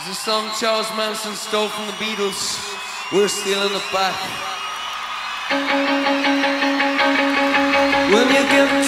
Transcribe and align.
Is 0.00 0.08
a 0.08 0.14
song 0.14 0.50
Charles 0.58 0.88
Manson 0.96 1.34
stole 1.34 1.68
from 1.68 1.86
the 1.86 1.92
Beatles? 1.92 2.56
We're 3.12 3.28
stealing 3.28 3.74
it 3.74 3.84
back. 3.92 4.16
When 8.08 8.26
you 8.28 8.42
get 8.48 8.79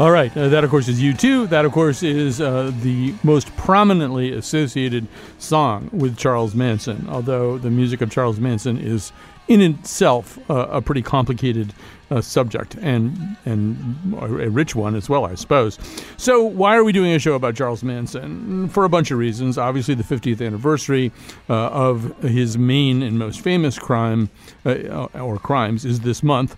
All 0.00 0.10
right, 0.10 0.34
uh, 0.34 0.48
that 0.48 0.64
of 0.64 0.70
course 0.70 0.88
is 0.88 0.98
U2. 0.98 1.50
That 1.50 1.66
of 1.66 1.72
course 1.72 2.02
is 2.02 2.40
uh, 2.40 2.72
the 2.80 3.12
most 3.22 3.54
prominently 3.58 4.32
associated 4.32 5.06
song 5.38 5.90
with 5.92 6.16
Charles 6.16 6.54
Manson, 6.54 7.06
although 7.10 7.58
the 7.58 7.68
music 7.68 8.00
of 8.00 8.10
Charles 8.10 8.40
Manson 8.40 8.78
is 8.78 9.12
in 9.46 9.60
itself 9.60 10.38
uh, 10.50 10.68
a 10.70 10.80
pretty 10.80 11.02
complicated 11.02 11.74
uh, 12.10 12.22
subject 12.22 12.76
and 12.76 13.36
and 13.44 14.16
a 14.22 14.48
rich 14.48 14.74
one 14.74 14.94
as 14.94 15.10
well, 15.10 15.26
I 15.26 15.34
suppose. 15.34 15.78
So 16.16 16.44
why 16.44 16.76
are 16.76 16.82
we 16.82 16.92
doing 16.92 17.12
a 17.12 17.18
show 17.18 17.34
about 17.34 17.54
Charles 17.54 17.84
Manson? 17.84 18.70
For 18.70 18.86
a 18.86 18.88
bunch 18.88 19.10
of 19.10 19.18
reasons. 19.18 19.58
Obviously, 19.58 19.94
the 19.94 20.02
50th 20.02 20.40
anniversary 20.40 21.12
uh, 21.50 21.52
of 21.52 22.22
his 22.22 22.56
main 22.56 23.02
and 23.02 23.18
most 23.18 23.42
famous 23.42 23.78
crime 23.78 24.30
uh, 24.64 25.08
or 25.12 25.38
crimes 25.38 25.84
is 25.84 26.00
this 26.00 26.22
month. 26.22 26.56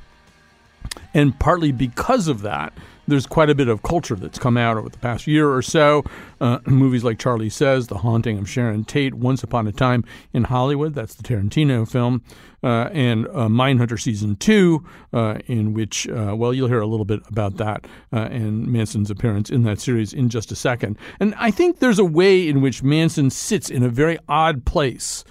And 1.13 1.39
partly 1.39 1.73
because 1.73 2.29
of 2.29 2.43
that, 2.43 2.73
there's 3.13 3.27
quite 3.27 3.51
a 3.51 3.55
bit 3.55 3.69
of 3.69 3.83
culture 3.83 4.17
that's 4.17 4.39
come 4.39 4.57
out 4.57 4.79
over 4.79 4.89
the 4.89 4.97
past 4.97 5.27
year 5.27 5.53
or 5.53 5.61
so. 5.61 6.03
Uh, 6.41 6.59
movies 6.67 7.05
like 7.05 7.19
Charlie 7.19 7.51
Says, 7.51 7.89
The 7.89 7.99
Haunting 7.99 8.39
of 8.39 8.49
Sharon 8.49 8.85
Tate, 8.85 9.13
Once 9.13 9.43
Upon 9.43 9.67
a 9.67 9.73
Time 9.73 10.03
in 10.33 10.45
Hollywood, 10.45 10.95
that's 10.95 11.15
the 11.15 11.23
Tarantino 11.23 11.87
film, 11.89 12.23
uh, 12.63 12.89
and 12.93 13.27
uh, 13.29 13.49
Mindhunter 13.49 14.01
Season 14.01 14.35
2, 14.37 14.83
uh, 15.13 15.39
in 15.47 15.75
which, 15.75 16.09
uh, 16.09 16.35
well, 16.35 16.55
you'll 16.55 16.69
hear 16.69 16.81
a 16.81 16.87
little 16.87 17.05
bit 17.05 17.21
about 17.29 17.59
that 17.59 17.87
uh, 18.15 18.29
and 18.31 18.67
Manson's 18.67 19.11
appearance 19.11 19.51
in 19.51 19.63
that 19.65 19.79
series 19.79 20.15
in 20.15 20.31
just 20.31 20.51
a 20.51 20.57
second. 20.57 20.97
And 21.21 21.35
I 21.37 21.51
think 21.51 21.81
there's 21.81 21.99
a 21.99 22.05
way 22.07 22.49
in 22.49 22.63
which 22.63 22.83
Manson 22.83 23.29
sits 23.29 23.69
in 23.69 23.83
a 23.83 23.91
very 23.91 24.19
odd 24.27 24.65
place 24.65 25.23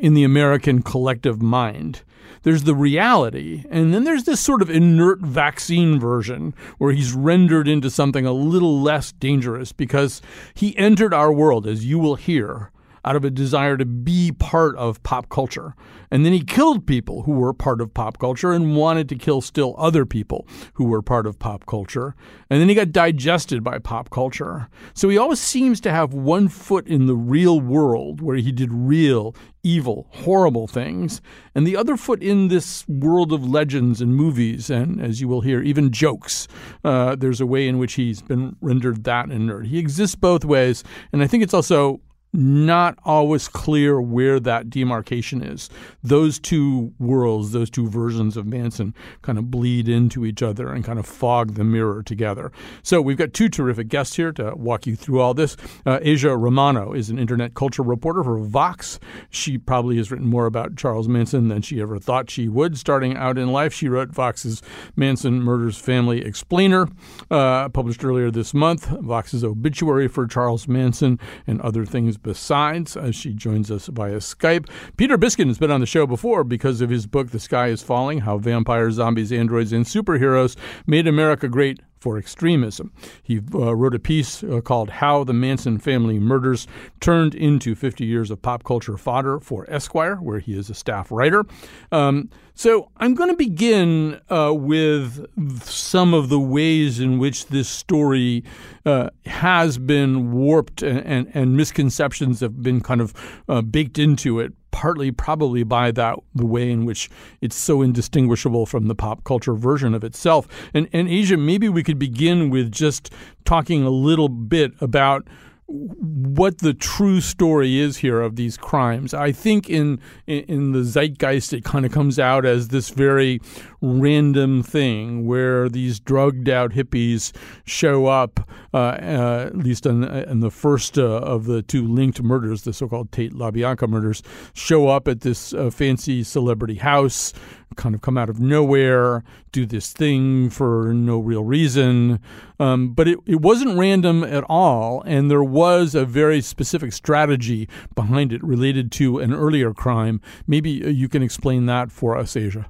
in 0.00 0.14
the 0.14 0.24
American 0.24 0.82
collective 0.82 1.42
mind 1.42 2.02
there's 2.42 2.64
the 2.64 2.74
reality, 2.74 3.64
and 3.70 3.92
then 3.92 4.04
there's 4.04 4.24
this 4.24 4.40
sort 4.40 4.62
of 4.62 4.70
inert 4.70 5.20
vaccine 5.20 5.98
version 5.98 6.54
where 6.78 6.92
he's 6.92 7.12
rendered 7.12 7.68
into 7.68 7.90
something 7.90 8.26
a 8.26 8.32
little 8.32 8.80
less 8.80 9.12
dangerous 9.12 9.72
because 9.72 10.22
he 10.54 10.76
entered 10.76 11.14
our 11.14 11.32
world, 11.32 11.66
as 11.66 11.84
you 11.84 11.98
will 11.98 12.16
hear, 12.16 12.70
out 13.06 13.16
of 13.16 13.24
a 13.24 13.30
desire 13.30 13.76
to 13.76 13.84
be 13.84 14.32
part 14.32 14.76
of 14.76 15.02
pop 15.04 15.28
culture. 15.28 15.74
And 16.10 16.24
then 16.24 16.32
he 16.32 16.42
killed 16.42 16.86
people 16.86 17.22
who 17.22 17.32
were 17.32 17.54
part 17.54 17.80
of 17.80 17.94
pop 17.94 18.18
culture 18.18 18.52
and 18.52 18.76
wanted 18.76 19.08
to 19.08 19.16
kill 19.16 19.40
still 19.40 19.74
other 19.78 20.04
people 20.04 20.46
who 20.74 20.84
were 20.84 21.02
part 21.02 21.26
of 21.26 21.38
pop 21.38 21.66
culture. 21.66 22.14
And 22.50 22.60
then 22.60 22.68
he 22.68 22.74
got 22.74 22.92
digested 22.92 23.62
by 23.62 23.78
pop 23.78 24.10
culture. 24.10 24.68
So 24.94 25.08
he 25.08 25.18
always 25.18 25.40
seems 25.40 25.80
to 25.82 25.92
have 25.92 26.12
one 26.12 26.48
foot 26.48 26.86
in 26.86 27.06
the 27.06 27.16
real 27.16 27.60
world 27.60 28.20
where 28.20 28.36
he 28.36 28.52
did 28.52 28.72
real, 28.72 29.34
evil, 29.62 30.06
horrible 30.10 30.68
things, 30.68 31.20
and 31.54 31.66
the 31.66 31.76
other 31.76 31.96
foot 31.96 32.22
in 32.22 32.48
this 32.48 32.86
world 32.88 33.32
of 33.32 33.44
legends 33.44 34.00
and 34.00 34.14
movies, 34.14 34.70
and 34.70 35.00
as 35.00 35.20
you 35.20 35.26
will 35.26 35.40
hear, 35.40 35.60
even 35.60 35.90
jokes. 35.90 36.46
Uh, 36.84 37.16
there's 37.16 37.40
a 37.40 37.46
way 37.46 37.66
in 37.66 37.78
which 37.78 37.94
he's 37.94 38.22
been 38.22 38.56
rendered 38.60 39.04
that 39.04 39.30
inert. 39.30 39.66
He 39.66 39.78
exists 39.78 40.14
both 40.14 40.44
ways, 40.44 40.84
and 41.12 41.22
I 41.22 41.26
think 41.26 41.42
it's 41.42 41.54
also 41.54 42.00
not 42.36 42.98
always 43.04 43.48
clear 43.48 44.00
where 44.00 44.38
that 44.40 44.70
demarcation 44.70 45.42
is. 45.42 45.70
Those 46.02 46.38
two 46.38 46.92
worlds, 46.98 47.52
those 47.52 47.70
two 47.70 47.88
versions 47.88 48.36
of 48.36 48.46
Manson 48.46 48.94
kind 49.22 49.38
of 49.38 49.50
bleed 49.50 49.88
into 49.88 50.24
each 50.24 50.42
other 50.42 50.70
and 50.72 50.84
kind 50.84 50.98
of 50.98 51.06
fog 51.06 51.54
the 51.54 51.64
mirror 51.64 52.02
together. 52.02 52.52
So 52.82 53.00
we've 53.00 53.16
got 53.16 53.32
two 53.32 53.48
terrific 53.48 53.88
guests 53.88 54.16
here 54.16 54.32
to 54.32 54.54
walk 54.54 54.86
you 54.86 54.96
through 54.96 55.20
all 55.20 55.34
this. 55.34 55.56
Uh, 55.84 55.98
Aja 56.04 56.36
Romano 56.36 56.92
is 56.92 57.10
an 57.10 57.18
internet 57.18 57.54
culture 57.54 57.82
reporter 57.82 58.22
for 58.22 58.38
Vox. 58.38 59.00
She 59.30 59.56
probably 59.58 59.96
has 59.96 60.10
written 60.10 60.26
more 60.26 60.46
about 60.46 60.76
Charles 60.76 61.08
Manson 61.08 61.48
than 61.48 61.62
she 61.62 61.80
ever 61.80 61.98
thought 61.98 62.30
she 62.30 62.48
would 62.48 62.78
starting 62.78 63.16
out 63.16 63.38
in 63.38 63.50
life. 63.50 63.72
She 63.72 63.88
wrote 63.88 64.10
Vox's 64.10 64.62
Manson 64.94 65.40
Murders 65.40 65.78
Family 65.78 66.24
Explainer, 66.24 66.88
uh, 67.30 67.68
published 67.70 68.04
earlier 68.04 68.30
this 68.30 68.52
month, 68.52 68.86
Vox's 68.86 69.42
obituary 69.42 70.08
for 70.08 70.26
Charles 70.26 70.68
Manson 70.68 71.18
and 71.46 71.60
other 71.62 71.84
things 71.84 72.18
besides. 72.26 72.96
Uh, 72.96 73.12
she 73.12 73.32
joins 73.32 73.70
us 73.70 73.86
via 73.86 74.16
Skype. 74.16 74.68
Peter 74.96 75.16
Biskind 75.16 75.46
has 75.46 75.58
been 75.58 75.70
on 75.70 75.80
the 75.80 75.86
show 75.86 76.06
before 76.06 76.42
because 76.42 76.80
of 76.80 76.90
his 76.90 77.06
book, 77.06 77.30
The 77.30 77.38
Sky 77.38 77.68
is 77.68 77.82
Falling 77.82 78.18
How 78.18 78.36
Vampires, 78.36 78.94
Zombies, 78.94 79.32
Androids, 79.32 79.72
and 79.72 79.86
Superheroes 79.86 80.56
Made 80.86 81.06
America 81.06 81.48
Great 81.48 81.80
for 81.98 82.18
extremism. 82.18 82.92
He 83.22 83.40
uh, 83.54 83.74
wrote 83.74 83.94
a 83.94 83.98
piece 83.98 84.42
uh, 84.44 84.60
called 84.60 84.90
How 84.90 85.24
the 85.24 85.32
Manson 85.32 85.78
Family 85.78 86.18
Murders 86.18 86.66
Turned 87.00 87.34
into 87.34 87.74
50 87.74 88.04
Years 88.04 88.30
of 88.30 88.42
Pop 88.42 88.64
Culture 88.64 88.96
Fodder 88.96 89.38
for 89.40 89.68
Esquire, 89.68 90.16
where 90.16 90.38
he 90.38 90.58
is 90.58 90.70
a 90.70 90.74
staff 90.74 91.10
writer. 91.10 91.44
Um, 91.92 92.30
so 92.54 92.90
I'm 92.96 93.14
going 93.14 93.28
to 93.28 93.36
begin 93.36 94.18
uh, 94.30 94.52
with 94.54 95.26
some 95.62 96.14
of 96.14 96.30
the 96.30 96.40
ways 96.40 97.00
in 97.00 97.18
which 97.18 97.46
this 97.46 97.68
story 97.68 98.44
uh, 98.86 99.10
has 99.26 99.76
been 99.76 100.32
warped 100.32 100.82
and, 100.82 101.00
and, 101.00 101.30
and, 101.34 101.56
misconceptions 101.56 102.40
have 102.40 102.62
been 102.62 102.80
kind 102.80 103.02
of 103.02 103.12
uh, 103.48 103.60
baked 103.60 103.98
into 103.98 104.40
it 104.40 104.54
partly 104.76 105.10
probably 105.10 105.62
by 105.62 105.90
that 105.90 106.18
the 106.34 106.44
way 106.44 106.70
in 106.70 106.84
which 106.84 107.08
it's 107.40 107.56
so 107.56 107.80
indistinguishable 107.80 108.66
from 108.66 108.88
the 108.88 108.94
pop 108.94 109.24
culture 109.24 109.54
version 109.54 109.94
of 109.94 110.04
itself. 110.04 110.46
And 110.74 110.86
and 110.92 111.08
Aja, 111.08 111.38
maybe 111.38 111.70
we 111.70 111.82
could 111.82 111.98
begin 111.98 112.50
with 112.50 112.70
just 112.72 113.10
talking 113.46 113.84
a 113.84 113.88
little 113.88 114.28
bit 114.28 114.72
about 114.82 115.26
what 115.68 116.58
the 116.58 116.74
true 116.74 117.20
story 117.20 117.80
is 117.80 117.96
here 117.96 118.20
of 118.20 118.36
these 118.36 118.56
crimes. 118.56 119.12
I 119.12 119.32
think 119.32 119.68
in 119.68 120.00
in 120.26 120.72
the 120.72 120.84
zeitgeist 120.84 121.52
it 121.52 121.64
kind 121.64 121.84
of 121.84 121.90
comes 121.90 122.18
out 122.18 122.44
as 122.44 122.68
this 122.68 122.90
very 122.90 123.40
random 123.80 124.62
thing 124.62 125.26
where 125.26 125.68
these 125.68 125.98
drugged 125.98 126.48
out 126.48 126.72
hippies 126.72 127.32
show 127.64 128.06
up, 128.06 128.48
uh, 128.72 128.76
uh, 128.76 129.44
at 129.48 129.56
least 129.56 129.86
in, 129.86 130.04
in 130.04 130.40
the 130.40 130.50
first 130.50 130.98
uh, 130.98 131.18
of 131.18 131.46
the 131.46 131.62
two 131.62 131.86
linked 131.86 132.22
murders, 132.22 132.62
the 132.62 132.72
so-called 132.72 133.10
Tate 133.10 133.32
LaBianca 133.32 133.88
murders, 133.88 134.22
show 134.54 134.88
up 134.88 135.08
at 135.08 135.22
this 135.22 135.52
uh, 135.52 135.70
fancy 135.70 136.22
celebrity 136.22 136.76
house, 136.76 137.32
kind 137.74 137.94
of 137.94 138.00
come 138.00 138.16
out 138.16 138.30
of 138.30 138.40
nowhere, 138.40 139.22
do 139.52 139.66
this 139.66 139.92
thing 139.92 140.48
for 140.50 140.92
no 140.94 141.18
real 141.18 141.44
reason. 141.44 142.20
Um, 142.58 142.94
but 142.94 143.08
it, 143.08 143.18
it 143.26 143.40
wasn't 143.40 143.78
random 143.78 144.22
at 144.24 144.44
all, 144.48 145.02
and 145.06 145.30
there 145.30 145.42
was 145.42 145.94
a 145.94 146.04
very 146.04 146.40
specific 146.40 146.92
strategy 146.92 147.68
behind 147.94 148.32
it 148.32 148.42
related 148.42 148.92
to 148.92 149.18
an 149.18 149.32
earlier 149.32 149.74
crime. 149.74 150.20
Maybe 150.46 150.84
uh, 150.84 150.88
you 150.88 151.08
can 151.08 151.22
explain 151.22 151.66
that 151.66 151.90
for 151.90 152.16
us, 152.16 152.36
Aja. 152.36 152.66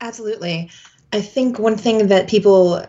Absolutely. 0.00 0.70
I 1.12 1.20
think 1.20 1.58
one 1.58 1.76
thing 1.76 2.08
that 2.08 2.28
people 2.28 2.84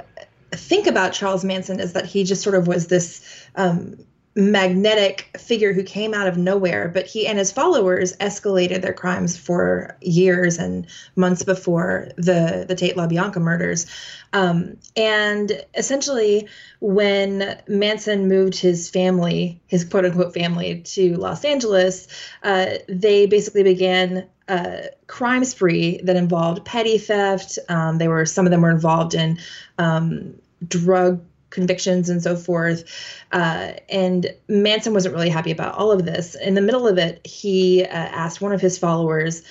think 0.51 0.88
about 0.88 1.13
Charles 1.13 1.45
Manson 1.45 1.79
is 1.79 1.94
that 1.94 2.06
he 2.06 2.23
just 2.23 2.41
sort 2.41 2.56
of 2.56 2.67
was 2.67 2.88
this 2.88 3.45
um, 3.56 3.97
magnetic 4.37 5.35
figure 5.35 5.73
who 5.73 5.81
came 5.81 6.13
out 6.13 6.27
of 6.27 6.37
nowhere, 6.37 6.87
but 6.87 7.07
he 7.07 7.25
and 7.25 7.39
his 7.39 7.51
followers 7.51 8.15
escalated 8.17 8.83
their 8.83 8.93
crimes 8.93 9.35
for 9.35 9.97
years 9.99 10.59
and 10.59 10.85
months 11.15 11.41
before 11.41 12.09
the 12.17 12.63
the 12.67 12.75
Tate 12.75 12.95
LaBianca 12.95 13.41
murders. 13.41 13.87
Um, 14.33 14.77
and 14.95 15.65
essentially, 15.73 16.47
when 16.79 17.59
Manson 17.67 18.27
moved 18.27 18.59
his 18.59 18.91
family, 18.91 19.59
his 19.65 19.83
quote 19.83 20.05
unquote 20.05 20.35
family, 20.35 20.81
to 20.81 21.15
Los 21.15 21.43
Angeles, 21.43 22.07
uh, 22.43 22.75
they 22.87 23.25
basically 23.25 23.63
began 23.63 24.27
a 24.47 24.89
crime 25.07 25.45
spree 25.45 25.99
that 26.03 26.15
involved 26.15 26.63
petty 26.63 26.99
theft. 26.99 27.57
Um, 27.69 27.97
they 27.97 28.07
were 28.07 28.27
some 28.27 28.45
of 28.45 28.51
them 28.51 28.61
were 28.61 28.69
involved 28.69 29.15
in 29.15 29.39
um, 29.79 30.35
drug 30.67 31.21
convictions 31.49 32.09
and 32.09 32.21
so 32.21 32.35
forth. 32.35 32.83
Uh, 33.31 33.73
and 33.89 34.33
Manson 34.47 34.94
wasn't 34.94 35.13
really 35.15 35.29
happy 35.29 35.51
about 35.51 35.75
all 35.75 35.91
of 35.91 36.05
this. 36.05 36.35
In 36.35 36.53
the 36.53 36.61
middle 36.61 36.88
of 36.88 36.97
it, 36.97 37.25
he 37.25 37.83
uh, 37.83 37.88
asked 37.91 38.41
one 38.41 38.51
of 38.51 38.61
his 38.61 38.77
followers 38.77 39.44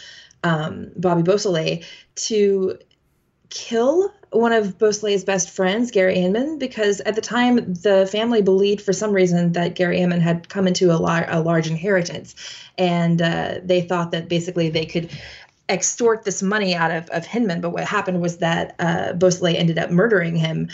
um, 0.46 0.90
Bobby 0.96 1.22
Beausoleil, 1.22 1.81
to 2.14 2.78
kill 3.50 4.12
one 4.31 4.52
of 4.52 4.78
Beausoleil's 4.78 5.25
best 5.25 5.50
friends, 5.50 5.90
Gary 5.90 6.19
Hinman, 6.19 6.58
because 6.58 7.00
at 7.00 7.14
the 7.14 7.20
time 7.20 7.56
the 7.75 8.08
family 8.10 8.43
believed 8.43 8.82
for 8.82 8.93
some 8.93 9.12
reason 9.12 9.52
that 9.52 9.75
Gary 9.75 9.98
Hinman 9.98 10.20
had 10.20 10.48
come 10.48 10.66
into 10.66 10.90
a, 10.93 10.98
lar- 10.98 11.26
a 11.28 11.40
large 11.40 11.69
inheritance, 11.69 12.34
and 12.76 13.22
uh, 13.22 13.56
they 13.62 13.82
thought 13.82 14.10
that 14.10 14.28
basically 14.28 14.69
they 14.69 14.87
could 14.87 15.10
extort 15.69 16.25
this 16.25 16.43
money 16.43 16.75
out 16.75 16.90
of, 16.90 17.08
of 17.10 17.26
Hinman. 17.26 17.60
But 17.60 17.70
what 17.70 17.84
happened 17.84 18.20
was 18.20 18.38
that 18.38 18.76
uh, 18.78 19.14
Beausoleil 19.14 19.56
ended 19.56 19.78
up 19.78 19.90
murdering 19.90 20.37
him. 20.37 20.69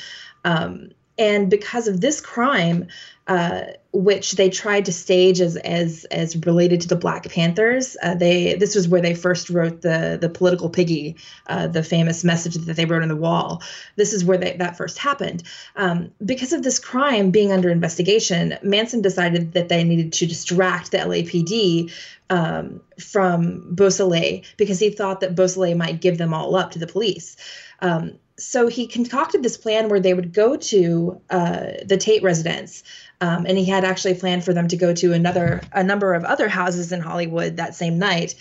Um, 0.44 0.90
and 1.22 1.48
because 1.48 1.86
of 1.86 2.00
this 2.00 2.20
crime, 2.20 2.88
uh, 3.28 3.62
which 3.92 4.32
they 4.32 4.50
tried 4.50 4.84
to 4.84 4.92
stage 4.92 5.40
as 5.40 5.56
as 5.58 6.04
as 6.06 6.36
related 6.44 6.80
to 6.80 6.88
the 6.88 6.96
Black 6.96 7.30
Panthers. 7.30 7.96
Uh, 8.02 8.16
they 8.16 8.54
this 8.54 8.74
was 8.74 8.88
where 8.88 9.00
they 9.00 9.14
first 9.14 9.48
wrote 9.48 9.82
the 9.82 10.18
the 10.20 10.28
political 10.28 10.68
piggy, 10.68 11.14
uh, 11.46 11.68
the 11.68 11.84
famous 11.84 12.24
message 12.24 12.56
that 12.56 12.74
they 12.74 12.84
wrote 12.84 13.02
on 13.02 13.08
the 13.08 13.14
wall. 13.16 13.62
This 13.94 14.12
is 14.12 14.24
where 14.24 14.38
they, 14.38 14.56
that 14.56 14.76
first 14.76 14.98
happened. 14.98 15.44
Um, 15.76 16.10
because 16.24 16.52
of 16.52 16.64
this 16.64 16.80
crime 16.80 17.30
being 17.30 17.52
under 17.52 17.70
investigation, 17.70 18.58
Manson 18.64 19.02
decided 19.02 19.52
that 19.52 19.68
they 19.68 19.84
needed 19.84 20.12
to 20.14 20.26
distract 20.26 20.90
the 20.90 20.98
LAPD 20.98 21.92
um, 22.30 22.80
from 22.98 23.72
Beausoleil 23.72 24.42
because 24.56 24.80
he 24.80 24.90
thought 24.90 25.20
that 25.20 25.36
Beausoleil 25.36 25.76
might 25.76 26.00
give 26.00 26.18
them 26.18 26.34
all 26.34 26.56
up 26.56 26.72
to 26.72 26.80
the 26.80 26.88
police. 26.88 27.36
Um, 27.78 28.18
so 28.42 28.66
he 28.66 28.86
concocted 28.86 29.42
this 29.42 29.56
plan 29.56 29.88
where 29.88 30.00
they 30.00 30.14
would 30.14 30.32
go 30.32 30.56
to 30.56 31.20
uh, 31.30 31.66
the 31.84 31.96
Tate 31.96 32.22
residence, 32.22 32.82
um, 33.20 33.46
and 33.46 33.56
he 33.56 33.64
had 33.64 33.84
actually 33.84 34.14
planned 34.14 34.44
for 34.44 34.52
them 34.52 34.68
to 34.68 34.76
go 34.76 34.92
to 34.94 35.12
another 35.12 35.62
a 35.72 35.84
number 35.84 36.14
of 36.14 36.24
other 36.24 36.48
houses 36.48 36.92
in 36.92 37.00
Hollywood 37.00 37.56
that 37.56 37.74
same 37.74 37.98
night. 37.98 38.34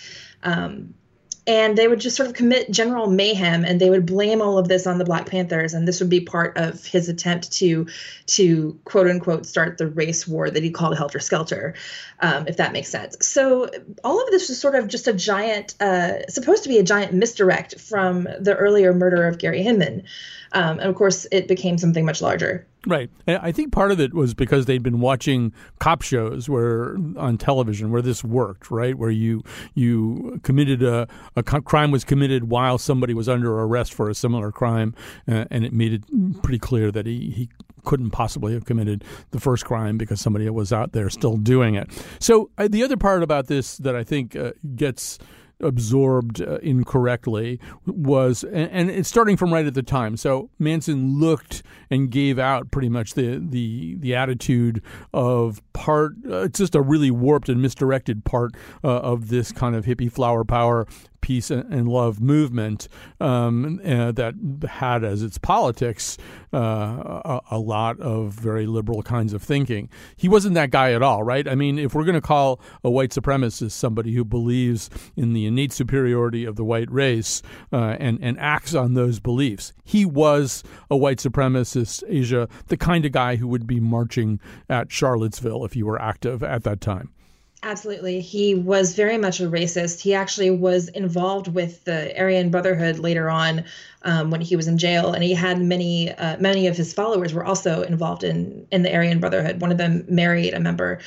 Um, 0.44 0.96
and 1.48 1.76
they 1.78 1.88
would 1.88 2.00
just 2.00 2.16
sort 2.16 2.30
of 2.30 2.36
commit 2.36 2.70
general 2.70 3.08
mayhem 3.08 3.66
and 3.66 3.82
they 3.82 3.90
would 3.90 4.06
blame 4.06 4.42
all 4.42 4.58
of 4.58 4.68
this 4.68 4.86
on 4.86 4.98
the 5.00 5.06
black 5.06 5.26
panthers 5.26 5.74
and 5.74 5.88
this 5.88 6.00
would 6.00 6.10
be 6.10 6.22
part 6.22 6.56
of 6.58 6.86
his 6.86 7.10
attempt 7.10 7.52
to 7.52 7.88
to 8.28 8.80
quote 8.86 9.08
unquote 9.08 9.46
start 9.46 9.78
the 9.78 9.88
race 9.88 10.28
war 10.28 10.50
that 10.50 10.64
he 10.64 10.70
called 10.70 10.96
helter 10.96 11.20
skelter 11.20 11.74
um, 12.20 12.48
if 12.48 12.58
that 12.58 12.74
makes 12.74 12.90
sense. 12.90 13.26
So 13.26 13.70
all 14.04 14.22
of 14.24 14.30
this 14.30 14.50
was 14.50 14.60
sort 14.60 14.76
of 14.76 14.88
just 14.88 15.08
a 15.08 15.14
giant 15.14 15.74
uh, 15.82 16.28
supposed 16.28 16.64
to 16.64 16.70
be 16.70 16.78
a 16.78 16.84
giant 16.84 17.14
misdirect 17.14 17.80
from 17.80 18.24
the 18.40 18.56
earlier 18.56 18.94
murder 18.94 19.26
of 19.28 19.40
gary 19.40 19.64
hinman 19.64 20.04
um, 20.54 20.80
and 20.80 20.90
of 20.90 20.96
course 20.96 21.26
it 21.32 21.48
became 21.48 21.78
something 21.78 22.06
much 22.06 22.22
larger 22.22 22.66
Right. 22.88 23.12
I 23.28 23.52
think 23.52 23.72
part 23.72 23.92
of 23.92 24.00
it 24.00 24.12
was 24.12 24.34
because 24.34 24.66
they'd 24.66 24.82
been 24.82 25.02
watching 25.02 25.54
cop 25.78 26.02
shows 26.02 26.50
where 26.50 26.96
on 27.16 27.38
television 27.38 27.92
where 27.92 28.02
this 28.02 28.24
worked, 28.24 28.72
right? 28.72 28.98
Where 28.98 29.12
you 29.12 29.44
you 29.76 30.40
committed 30.42 30.82
a, 30.82 31.08
a 31.36 31.44
crime 31.44 31.92
was 31.92 32.04
committed 32.04 32.50
while 32.50 32.80
somebody 32.80 33.14
was 33.14 33.30
under 33.30 33.54
arrest 33.62 33.94
for 33.94 34.10
a 34.10 34.16
similar 34.16 34.52
crime, 34.52 34.96
uh, 35.28 35.46
and 35.52 35.64
it 35.64 35.74
made 35.74 35.94
it 35.94 36.42
pretty 36.42 36.58
clear 36.58 36.92
that 36.92 37.06
he, 37.06 37.30
he 37.30 37.50
couldn't 37.86 38.10
possibly 38.10 38.54
have 38.54 38.66
committed 38.66 39.04
the 39.30 39.40
first 39.40 39.64
crime 39.64 39.98
because 40.00 40.20
somebody 40.20 40.50
was 40.50 40.74
out 40.74 40.92
there 40.92 41.10
still 41.12 41.38
doing 41.38 41.76
it. 41.76 41.88
So 42.20 42.50
uh, 42.58 42.68
the 42.68 42.82
other 42.82 42.98
part 42.98 43.22
about 43.22 43.46
this 43.46 43.78
that 43.78 43.96
I 43.96 44.04
think 44.04 44.36
uh, 44.36 44.54
gets 44.76 45.20
absorbed 45.62 46.42
uh, 46.42 46.58
incorrectly 46.58 47.60
was, 47.86 48.44
and, 48.44 48.72
and, 48.72 48.90
it's 48.90 49.10
starting 49.10 49.38
from 49.38 49.54
right 49.54 49.66
at 49.66 49.74
the 49.74 49.84
time. 49.84 50.18
So 50.18 50.50
Manson 50.60 51.20
looked 51.20 51.64
and 51.90 52.10
gave 52.10 52.40
out 52.40 52.72
pretty 52.72 52.90
much 52.90 53.14
the 53.14 53.38
the 53.38 53.96
the 54.00 54.16
attitude 54.16 54.82
of 55.14 55.62
part. 55.74 56.14
Uh, 56.28 56.44
it's 56.44 56.60
just 56.60 56.76
a 56.76 56.82
really 56.82 57.12
warped 57.12 57.50
and 57.50 57.62
misdirected 57.62 58.26
part 58.26 58.52
uh, 58.84 58.88
of 58.88 59.30
this 59.30 59.52
kind 59.52 59.76
of 59.76 59.86
hippie 59.86 60.12
flower 60.12 60.44
power 60.44 60.88
peace 61.22 61.50
and 61.50 61.88
love 61.88 62.20
movement 62.20 62.88
um, 63.20 63.80
uh, 63.86 64.12
that 64.12 64.36
had 64.68 65.04
as 65.04 65.24
its 65.24 65.38
politics 65.38 66.18
uh, 66.54 66.58
a, 66.58 67.42
a, 67.52 67.60
lot 67.60 68.00
of 68.00 68.34
very 68.34 68.66
liberal 68.66 69.02
kinds 69.02 69.34
of 69.34 69.42
thinking. 69.42 69.90
He 70.16 70.28
wasn't 70.28 70.56
that 70.56 70.72
guy 70.72 70.92
at 70.94 71.02
all, 71.02 71.24
right? 71.24 71.48
I 71.48 71.56
mean, 71.56 71.80
if 71.80 71.94
we're 71.94 72.04
going 72.04 72.16
to 72.16 72.22
call 72.22 72.60
a 72.84 72.90
white 72.90 73.12
supremacist 73.12 73.72
somebody 73.72 74.14
who 74.14 74.26
believes 74.26 74.90
in 75.16 75.34
the 75.34 75.46
innate 75.46 75.72
superiority 75.72 76.44
of 76.46 76.56
the 76.56 76.66
white 76.66 76.92
race 76.92 77.42
uh, 77.72 77.96
and, 78.00 78.20
and 78.22 78.38
acts 78.40 78.76
on 78.76 78.96
those 78.96 79.20
beliefs, 79.20 79.74
he 79.84 80.06
was 80.06 80.64
a 80.90 80.98
white 80.98 81.20
supremacist, 81.20 82.04
Aja, 82.10 82.48
the 82.68 82.78
kind 82.78 83.06
of 83.06 83.12
guy 83.12 83.38
who 83.38 83.48
would 83.48 83.68
be 83.68 83.80
marching 83.80 84.40
at 84.70 84.92
Charlottesville 84.92 85.64
if 85.64 85.74
he 85.74 85.84
were 85.84 86.02
active 86.02 86.44
at 86.44 86.64
that 86.64 86.82
time. 86.82 87.14
Absolutely. 87.64 88.22
He 88.22 88.56
was 88.56 88.96
very 88.96 89.20
much 89.20 89.40
a 89.40 89.44
racist. 89.44 90.02
He 90.02 90.16
actually 90.16 90.50
was 90.50 90.88
involved 90.88 91.48
with 91.48 91.84
the 91.84 92.18
Aryan 92.20 92.50
Brotherhood 92.50 92.98
later 92.98 93.30
on 93.30 93.66
um, 94.02 94.32
when 94.32 94.42
he 94.42 94.56
was 94.56 94.68
in 94.68 94.80
jail, 94.80 95.14
and 95.14 95.24
he 95.24 95.36
had 95.36 95.62
many 95.62 96.12
uh, 96.12 96.38
many 96.40 96.66
of 96.66 96.76
his 96.76 96.92
followers 96.92 97.36
were 97.36 97.46
also 97.46 97.84
involved 97.84 98.24
in 98.24 98.66
in 98.72 98.82
the 98.82 98.92
Aryan 98.92 99.20
Brotherhood. 99.20 99.62
One 99.62 99.72
of 99.72 99.78
them 99.78 100.06
married 100.10 100.56
a 100.56 100.60
member, 100.60 101.02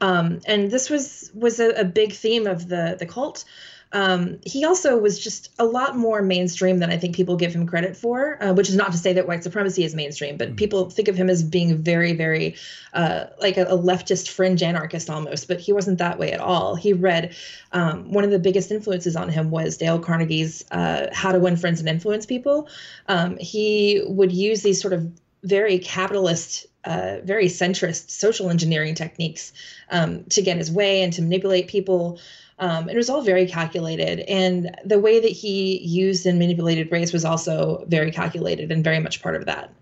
um, 0.00 0.40
and 0.46 0.68
this 0.68 0.90
was 0.90 1.30
was 1.32 1.60
a, 1.60 1.68
a, 1.70 1.84
big 1.84 2.12
theme 2.12 2.48
of 2.48 2.68
the 2.68 2.96
the 2.98 3.06
cult. 3.06 3.44
Um, 3.92 4.38
he 4.44 4.64
also 4.64 4.96
was 4.98 5.18
just 5.18 5.52
a 5.58 5.64
lot 5.64 5.96
more 5.96 6.22
mainstream 6.22 6.78
than 6.78 6.90
I 6.90 6.96
think 6.96 7.16
people 7.16 7.36
give 7.36 7.52
him 7.52 7.66
credit 7.66 7.96
for, 7.96 8.42
uh, 8.42 8.52
which 8.52 8.68
is 8.68 8.76
not 8.76 8.92
to 8.92 8.98
say 8.98 9.12
that 9.14 9.26
white 9.26 9.42
supremacy 9.42 9.82
is 9.84 9.94
mainstream, 9.94 10.36
but 10.36 10.48
mm-hmm. 10.48 10.56
people 10.56 10.90
think 10.90 11.08
of 11.08 11.16
him 11.16 11.28
as 11.28 11.42
being 11.42 11.76
very, 11.76 12.12
very 12.12 12.54
uh, 12.94 13.24
like 13.40 13.56
a, 13.56 13.64
a, 13.64 13.76
leftist 13.76 14.28
fringe 14.28 14.62
anarchist 14.62 15.10
almost. 15.10 15.48
But 15.48 15.58
he 15.60 15.72
wasn't 15.72 15.98
that 15.98 16.18
way 16.18 16.30
at 16.32 16.40
all. 16.40 16.76
He 16.76 16.92
read 16.92 17.34
um, 17.72 18.12
one 18.12 18.24
of 18.24 18.30
the 18.30 18.38
biggest 18.38 18.70
influences 18.70 19.16
on 19.16 19.28
him 19.28 19.50
was 19.50 19.76
Dale 19.76 19.98
Carnegie's 19.98 20.64
uh, 20.70 21.08
How 21.12 21.32
to 21.32 21.40
Win 21.40 21.56
Friends 21.56 21.80
and 21.80 21.88
Influence 21.88 22.26
People. 22.26 22.68
Um, 23.08 23.36
he 23.38 24.02
would 24.06 24.30
use 24.30 24.62
these 24.62 24.80
sort 24.80 24.92
of 24.92 25.10
very 25.42 25.78
capitalist 25.78 26.66
uh, 26.84 27.16
very 27.24 27.46
centrist 27.46 28.10
social 28.10 28.48
engineering 28.48 28.94
techniques 28.94 29.52
um, 29.90 30.24
to 30.24 30.40
get 30.42 30.56
his 30.56 30.72
way 30.72 31.02
and 31.02 31.12
to 31.12 31.22
manipulate 31.22 31.68
people. 31.68 32.18
Um, 32.60 32.88
it 32.88 32.96
was 32.96 33.10
all 33.10 33.22
very 33.22 33.46
calculated. 33.46 34.20
And 34.20 34.70
the 34.84 34.98
way 34.98 35.18
that 35.18 35.32
he 35.32 35.78
used 35.78 36.26
and 36.26 36.38
manipulated 36.38 36.92
race 36.92 37.12
was 37.12 37.24
also 37.24 37.84
very 37.88 38.12
calculated 38.12 38.70
and 38.70 38.84
very 38.84 39.00
much 39.00 39.22
part 39.22 39.34
of 39.34 39.46
that. 39.46 39.72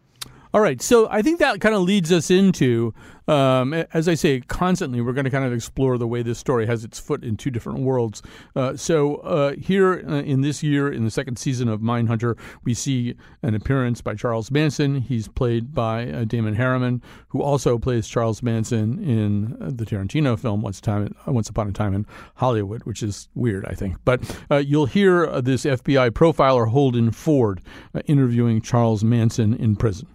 All 0.55 0.61
right. 0.61 0.81
So 0.81 1.09
I 1.11 1.21
think 1.21 1.41
that 1.41 1.61
kind 1.61 1.75
of 1.75 1.83
leads 1.83 2.11
us 2.11 2.31
into 2.31 2.95
um, 3.29 3.75
as 3.93 4.09
I 4.09 4.15
say, 4.15 4.41
constantly 4.41 5.01
we're 5.01 5.13
going 5.13 5.25
to 5.25 5.31
kind 5.31 5.45
of 5.45 5.53
explore 5.53 5.99
the 5.99 6.07
way 6.07 6.23
this 6.23 6.39
story 6.39 6.67
has 6.67 6.83
its 6.83 6.99
foot 6.99 7.23
in 7.23 7.37
two 7.37 7.51
different 7.51 7.81
worlds. 7.81 8.23
Uh, 8.57 8.77
so 8.77 9.17
uh, 9.17 9.53
here 9.53 10.05
uh, 10.09 10.23
in 10.23 10.41
this 10.41 10.63
year, 10.63 10.91
in 10.91 11.05
the 11.05 11.11
second 11.11 11.39
season 11.39 11.69
of 11.69 11.81
Mindhunter, 11.81 12.39
we 12.65 12.75
see 12.75 13.15
an 13.43 13.55
appearance 13.55 14.01
by 14.01 14.15
Charles 14.15 14.51
Manson. 14.51 14.97
He's 15.03 15.29
played 15.29 15.75
by 15.75 16.11
uh, 16.11 16.25
Damon 16.25 16.57
Herriman, 16.57 17.03
who 17.29 17.43
also 17.43 17.79
plays 17.79 18.09
Charles 18.09 18.43
Manson 18.43 18.99
in 19.03 19.57
the 19.61 19.85
Tarantino 19.85 20.39
film 20.39 20.63
Once, 20.63 20.81
time, 20.81 21.15
Once 21.27 21.49
Upon 21.49 21.69
a 21.69 21.73
Time 21.73 21.95
in 21.95 22.07
Hollywood, 22.37 22.85
which 22.85 23.03
is 23.03 23.29
weird, 23.35 23.67
I 23.67 23.75
think. 23.75 23.97
But 24.05 24.39
uh, 24.51 24.57
you'll 24.57 24.87
hear 24.87 25.41
this 25.43 25.65
FBI 25.65 26.11
profiler 26.11 26.69
Holden 26.69 27.11
Ford 27.11 27.61
interviewing 28.07 28.63
Charles 28.63 29.05
Manson 29.05 29.55
in 29.55 29.77
prison. 29.77 30.09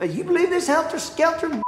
You 0.00 0.22
believe 0.22 0.50
this 0.50 0.68
helter 0.68 1.00
skelter? 1.00 1.60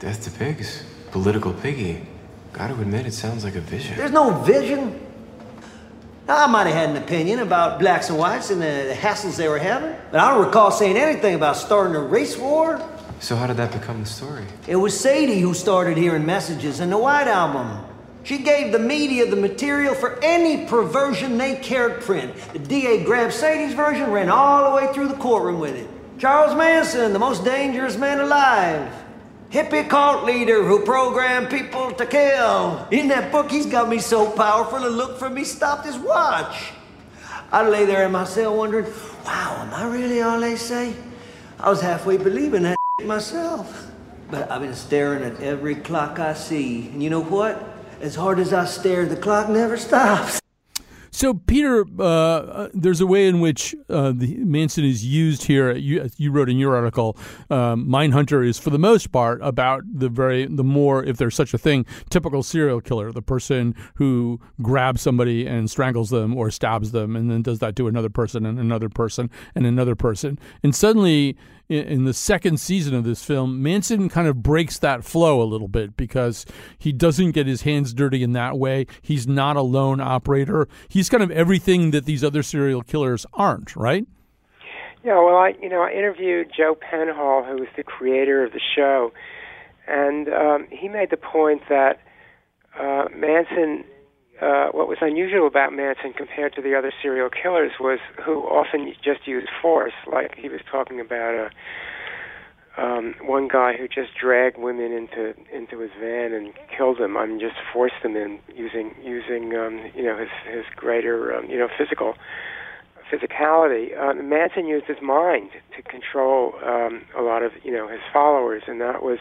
Death 0.00 0.24
to 0.24 0.30
pigs. 0.32 0.82
Political 1.12 1.52
piggy. 1.54 2.04
Gotta 2.52 2.74
admit, 2.74 3.06
it 3.06 3.14
sounds 3.14 3.44
like 3.44 3.54
a 3.54 3.60
vision. 3.60 3.96
There's 3.96 4.10
no 4.10 4.42
vision. 4.42 5.00
I 6.28 6.48
might 6.48 6.66
have 6.66 6.74
had 6.74 6.90
an 6.90 6.96
opinion 6.96 7.38
about 7.38 7.78
blacks 7.78 8.10
and 8.10 8.18
whites 8.18 8.50
and 8.50 8.60
the, 8.60 8.86
the 8.88 8.94
hassles 8.94 9.36
they 9.36 9.46
were 9.46 9.60
having, 9.60 9.94
but 10.10 10.18
I 10.18 10.34
don't 10.34 10.44
recall 10.44 10.72
saying 10.72 10.96
anything 10.96 11.36
about 11.36 11.56
starting 11.56 11.94
a 11.94 12.00
race 12.00 12.36
war. 12.36 12.82
So 13.20 13.36
how 13.36 13.46
did 13.46 13.58
that 13.58 13.70
become 13.70 14.00
the 14.00 14.06
story? 14.06 14.44
It 14.66 14.76
was 14.76 14.98
Sadie 14.98 15.40
who 15.40 15.54
started 15.54 15.96
hearing 15.96 16.26
messages 16.26 16.80
in 16.80 16.90
the 16.90 16.98
White 16.98 17.28
Album. 17.28 17.84
She 18.24 18.38
gave 18.38 18.72
the 18.72 18.80
media 18.80 19.30
the 19.30 19.36
material 19.36 19.94
for 19.94 20.18
any 20.20 20.66
perversion 20.66 21.38
they 21.38 21.54
cared 21.56 22.00
print. 22.00 22.34
The 22.52 22.58
DA 22.58 23.04
grabbed 23.04 23.32
Sadie's 23.32 23.74
version, 23.74 24.10
ran 24.10 24.28
all 24.28 24.68
the 24.68 24.76
way 24.76 24.92
through 24.92 25.08
the 25.08 25.14
courtroom 25.14 25.60
with 25.60 25.76
it. 25.76 25.88
Charles 26.18 26.56
Manson, 26.56 27.12
the 27.12 27.18
most 27.18 27.44
dangerous 27.44 27.98
man 27.98 28.20
alive. 28.20 28.90
Hippie 29.50 29.88
cult 29.88 30.24
leader 30.24 30.64
who 30.64 30.82
programmed 30.84 31.50
people 31.50 31.92
to 31.92 32.06
kill. 32.06 32.88
In 32.90 33.08
that 33.08 33.30
book, 33.30 33.50
he's 33.50 33.66
got 33.66 33.88
me 33.88 33.98
so 33.98 34.30
powerful, 34.30 34.80
the 34.80 34.88
look 34.88 35.18
for 35.18 35.28
me 35.28 35.44
stopped 35.44 35.84
his 35.84 35.98
watch. 35.98 36.72
I 37.52 37.68
lay 37.68 37.84
there 37.84 38.06
in 38.06 38.12
my 38.12 38.24
cell 38.24 38.56
wondering, 38.56 38.86
wow, 39.24 39.58
am 39.60 39.74
I 39.74 39.86
really 39.92 40.22
all 40.22 40.40
they 40.40 40.56
say? 40.56 40.94
I 41.60 41.68
was 41.68 41.82
halfway 41.82 42.16
believing 42.16 42.62
that 42.62 42.76
myself. 43.04 43.90
But 44.30 44.50
I've 44.50 44.62
been 44.62 44.74
staring 44.74 45.22
at 45.22 45.40
every 45.40 45.76
clock 45.76 46.18
I 46.18 46.32
see. 46.32 46.88
And 46.88 47.02
you 47.02 47.10
know 47.10 47.22
what? 47.22 47.62
As 48.00 48.14
hard 48.14 48.38
as 48.38 48.52
I 48.52 48.64
stare, 48.64 49.06
the 49.06 49.16
clock 49.16 49.48
never 49.48 49.76
stops. 49.76 50.40
So, 51.16 51.32
Peter, 51.32 51.86
uh, 51.98 52.02
uh, 52.02 52.68
there's 52.74 53.00
a 53.00 53.06
way 53.06 53.26
in 53.26 53.40
which 53.40 53.74
uh, 53.88 54.12
the 54.14 54.36
Manson 54.44 54.84
is 54.84 55.02
used 55.02 55.44
here. 55.44 55.74
You, 55.74 56.10
you 56.18 56.30
wrote 56.30 56.50
in 56.50 56.58
your 56.58 56.76
article, 56.76 57.16
um, 57.48 57.86
Mindhunter 57.86 58.46
is 58.46 58.58
for 58.58 58.68
the 58.68 58.78
most 58.78 59.12
part 59.12 59.40
about 59.40 59.82
the 59.90 60.10
very 60.10 60.44
the 60.44 60.62
more, 60.62 61.02
if 61.02 61.16
there's 61.16 61.34
such 61.34 61.54
a 61.54 61.58
thing, 61.58 61.86
typical 62.10 62.42
serial 62.42 62.82
killer, 62.82 63.12
the 63.12 63.22
person 63.22 63.74
who 63.94 64.38
grabs 64.60 65.00
somebody 65.00 65.46
and 65.46 65.70
strangles 65.70 66.10
them 66.10 66.36
or 66.36 66.50
stabs 66.50 66.92
them, 66.92 67.16
and 67.16 67.30
then 67.30 67.40
does 67.40 67.60
that 67.60 67.76
to 67.76 67.88
another 67.88 68.10
person 68.10 68.44
and 68.44 68.58
another 68.58 68.90
person 68.90 69.30
and 69.54 69.64
another 69.64 69.94
person, 69.94 70.38
and 70.62 70.74
suddenly 70.74 71.34
in, 71.68 72.04
the 72.04 72.14
second 72.14 72.60
season 72.60 72.94
of 72.94 73.04
this 73.04 73.24
film, 73.24 73.62
Manson 73.62 74.08
kind 74.08 74.28
of 74.28 74.42
breaks 74.42 74.78
that 74.78 75.04
flow 75.04 75.42
a 75.42 75.44
little 75.44 75.68
bit 75.68 75.96
because 75.96 76.46
he 76.78 76.92
doesn't 76.92 77.32
get 77.32 77.46
his 77.46 77.62
hands 77.62 77.92
dirty 77.92 78.22
in 78.22 78.32
that 78.32 78.58
way. 78.58 78.86
He's 79.02 79.26
not 79.26 79.56
a 79.56 79.62
lone 79.62 80.00
operator. 80.00 80.68
He's 80.88 81.08
kind 81.08 81.22
of 81.22 81.30
everything 81.30 81.90
that 81.90 82.04
these 82.04 82.22
other 82.22 82.42
serial 82.42 82.82
killers 82.82 83.26
aren't, 83.32 83.74
right? 83.74 84.06
Yeah, 85.04 85.22
well, 85.22 85.36
I 85.36 85.54
you 85.62 85.68
know 85.68 85.82
I 85.82 85.92
interviewed 85.92 86.50
Joe 86.56 86.76
Penhall, 86.76 87.46
who 87.46 87.60
was 87.60 87.68
the 87.76 87.84
creator 87.84 88.44
of 88.44 88.52
the 88.52 88.60
show, 88.74 89.12
and 89.86 90.28
um, 90.28 90.66
he 90.70 90.88
made 90.88 91.10
the 91.10 91.16
point 91.16 91.62
that 91.68 92.00
uh, 92.78 93.04
Manson 93.14 93.84
uh, 94.40 94.68
what 94.72 94.88
was 94.88 94.98
unusual 95.00 95.46
about 95.46 95.72
Manson 95.72 96.12
compared 96.12 96.54
to 96.54 96.62
the 96.62 96.74
other 96.74 96.92
serial 97.02 97.30
killers 97.30 97.72
was 97.80 97.98
who 98.24 98.42
often 98.42 98.92
just 99.02 99.26
used 99.26 99.48
force. 99.62 99.94
Like 100.10 100.34
he 100.36 100.48
was 100.48 100.60
talking 100.70 101.00
about 101.00 101.34
a 101.34 101.50
um, 102.78 103.14
one 103.22 103.48
guy 103.48 103.72
who 103.76 103.88
just 103.88 104.14
dragged 104.20 104.58
women 104.58 104.92
into 104.92 105.34
into 105.50 105.80
his 105.80 105.90
van 105.98 106.32
and 106.32 106.52
killed 106.76 106.98
them. 106.98 107.16
I 107.16 107.26
mean, 107.26 107.40
just 107.40 107.56
forced 107.72 108.02
them 108.02 108.16
in 108.16 108.38
using 108.54 108.94
using 109.02 109.56
um, 109.56 109.90
you 109.94 110.04
know 110.04 110.18
his 110.18 110.28
his 110.44 110.64
greater 110.74 111.34
um, 111.34 111.48
you 111.48 111.58
know 111.58 111.68
physical 111.78 112.14
physicality. 113.10 113.96
Uh, 113.98 114.14
Manson 114.14 114.66
used 114.66 114.86
his 114.86 115.00
mind 115.00 115.50
to 115.76 115.82
control 115.82 116.52
um, 116.64 117.02
a 117.16 117.22
lot 117.22 117.42
of 117.42 117.52
you 117.62 117.72
know 117.72 117.88
his 117.88 118.00
followers, 118.12 118.64
and 118.66 118.80
that 118.80 119.02
was 119.02 119.18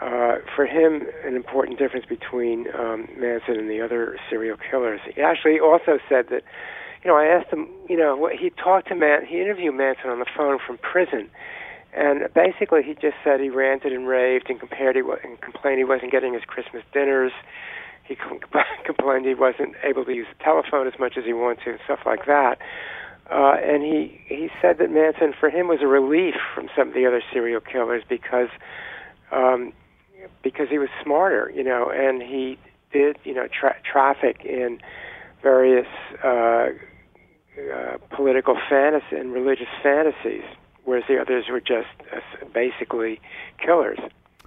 uh, 0.00 0.36
for 0.56 0.64
him, 0.64 1.06
an 1.24 1.36
important 1.36 1.78
difference 1.78 2.06
between 2.06 2.66
um, 2.74 3.06
Manson 3.18 3.58
and 3.58 3.68
the 3.68 3.82
other 3.82 4.18
serial 4.30 4.56
killers. 4.56 5.00
He 5.14 5.20
actually 5.20 5.60
also 5.60 5.98
said 6.08 6.28
that, 6.30 6.42
you 7.04 7.10
know, 7.10 7.16
I 7.16 7.26
asked 7.26 7.52
him, 7.52 7.68
you 7.88 7.98
know, 7.98 8.16
what, 8.16 8.32
he 8.34 8.50
talked 8.50 8.88
to 8.88 8.94
Man, 8.94 9.26
he 9.26 9.40
interviewed 9.40 9.74
Manson 9.74 10.08
on 10.08 10.18
the 10.18 10.26
phone 10.34 10.58
from 10.66 10.78
prison, 10.78 11.28
and 11.92 12.32
basically 12.32 12.82
he 12.82 12.94
just 12.94 13.16
said 13.22 13.40
he 13.40 13.50
ranted 13.50 13.92
and 13.92 14.08
raved 14.08 14.48
and 14.48 14.58
compared 14.58 14.96
he 14.96 15.02
and 15.02 15.40
complained 15.40 15.78
he 15.78 15.84
wasn't 15.84 16.12
getting 16.12 16.32
his 16.32 16.44
Christmas 16.46 16.82
dinners. 16.94 17.32
He 18.04 18.16
complained 18.84 19.26
he 19.26 19.34
wasn't 19.34 19.74
able 19.84 20.04
to 20.06 20.12
use 20.12 20.26
the 20.32 20.42
telephone 20.42 20.86
as 20.86 20.98
much 20.98 21.18
as 21.18 21.24
he 21.24 21.34
wanted 21.34 21.64
to, 21.64 21.70
and 21.72 21.80
stuff 21.84 22.00
like 22.06 22.24
that. 22.26 22.58
Uh, 23.30 23.54
and 23.62 23.82
he 23.82 24.20
he 24.26 24.48
said 24.62 24.78
that 24.78 24.90
Manson 24.90 25.34
for 25.38 25.50
him 25.50 25.68
was 25.68 25.78
a 25.82 25.86
relief 25.86 26.34
from 26.54 26.68
some 26.76 26.88
of 26.88 26.94
the 26.94 27.06
other 27.06 27.22
serial 27.32 27.60
killers 27.60 28.02
because 28.08 28.48
um, 29.30 29.72
because 30.42 30.68
he 30.70 30.78
was 30.78 30.88
smarter, 31.02 31.50
you 31.54 31.64
know, 31.64 31.90
and 31.90 32.22
he 32.22 32.58
did, 32.92 33.16
you 33.24 33.34
know, 33.34 33.46
tra- 33.48 33.76
traffic 33.90 34.44
in 34.44 34.78
various 35.42 35.86
uh, 36.24 36.68
uh, 37.58 37.98
political 38.14 38.56
fantasy 38.68 39.16
and 39.16 39.32
religious 39.32 39.68
fantasies, 39.82 40.44
whereas 40.84 41.04
the 41.08 41.18
others 41.20 41.44
were 41.50 41.60
just 41.60 41.88
uh, 42.14 42.20
basically 42.52 43.20
killers. 43.64 43.98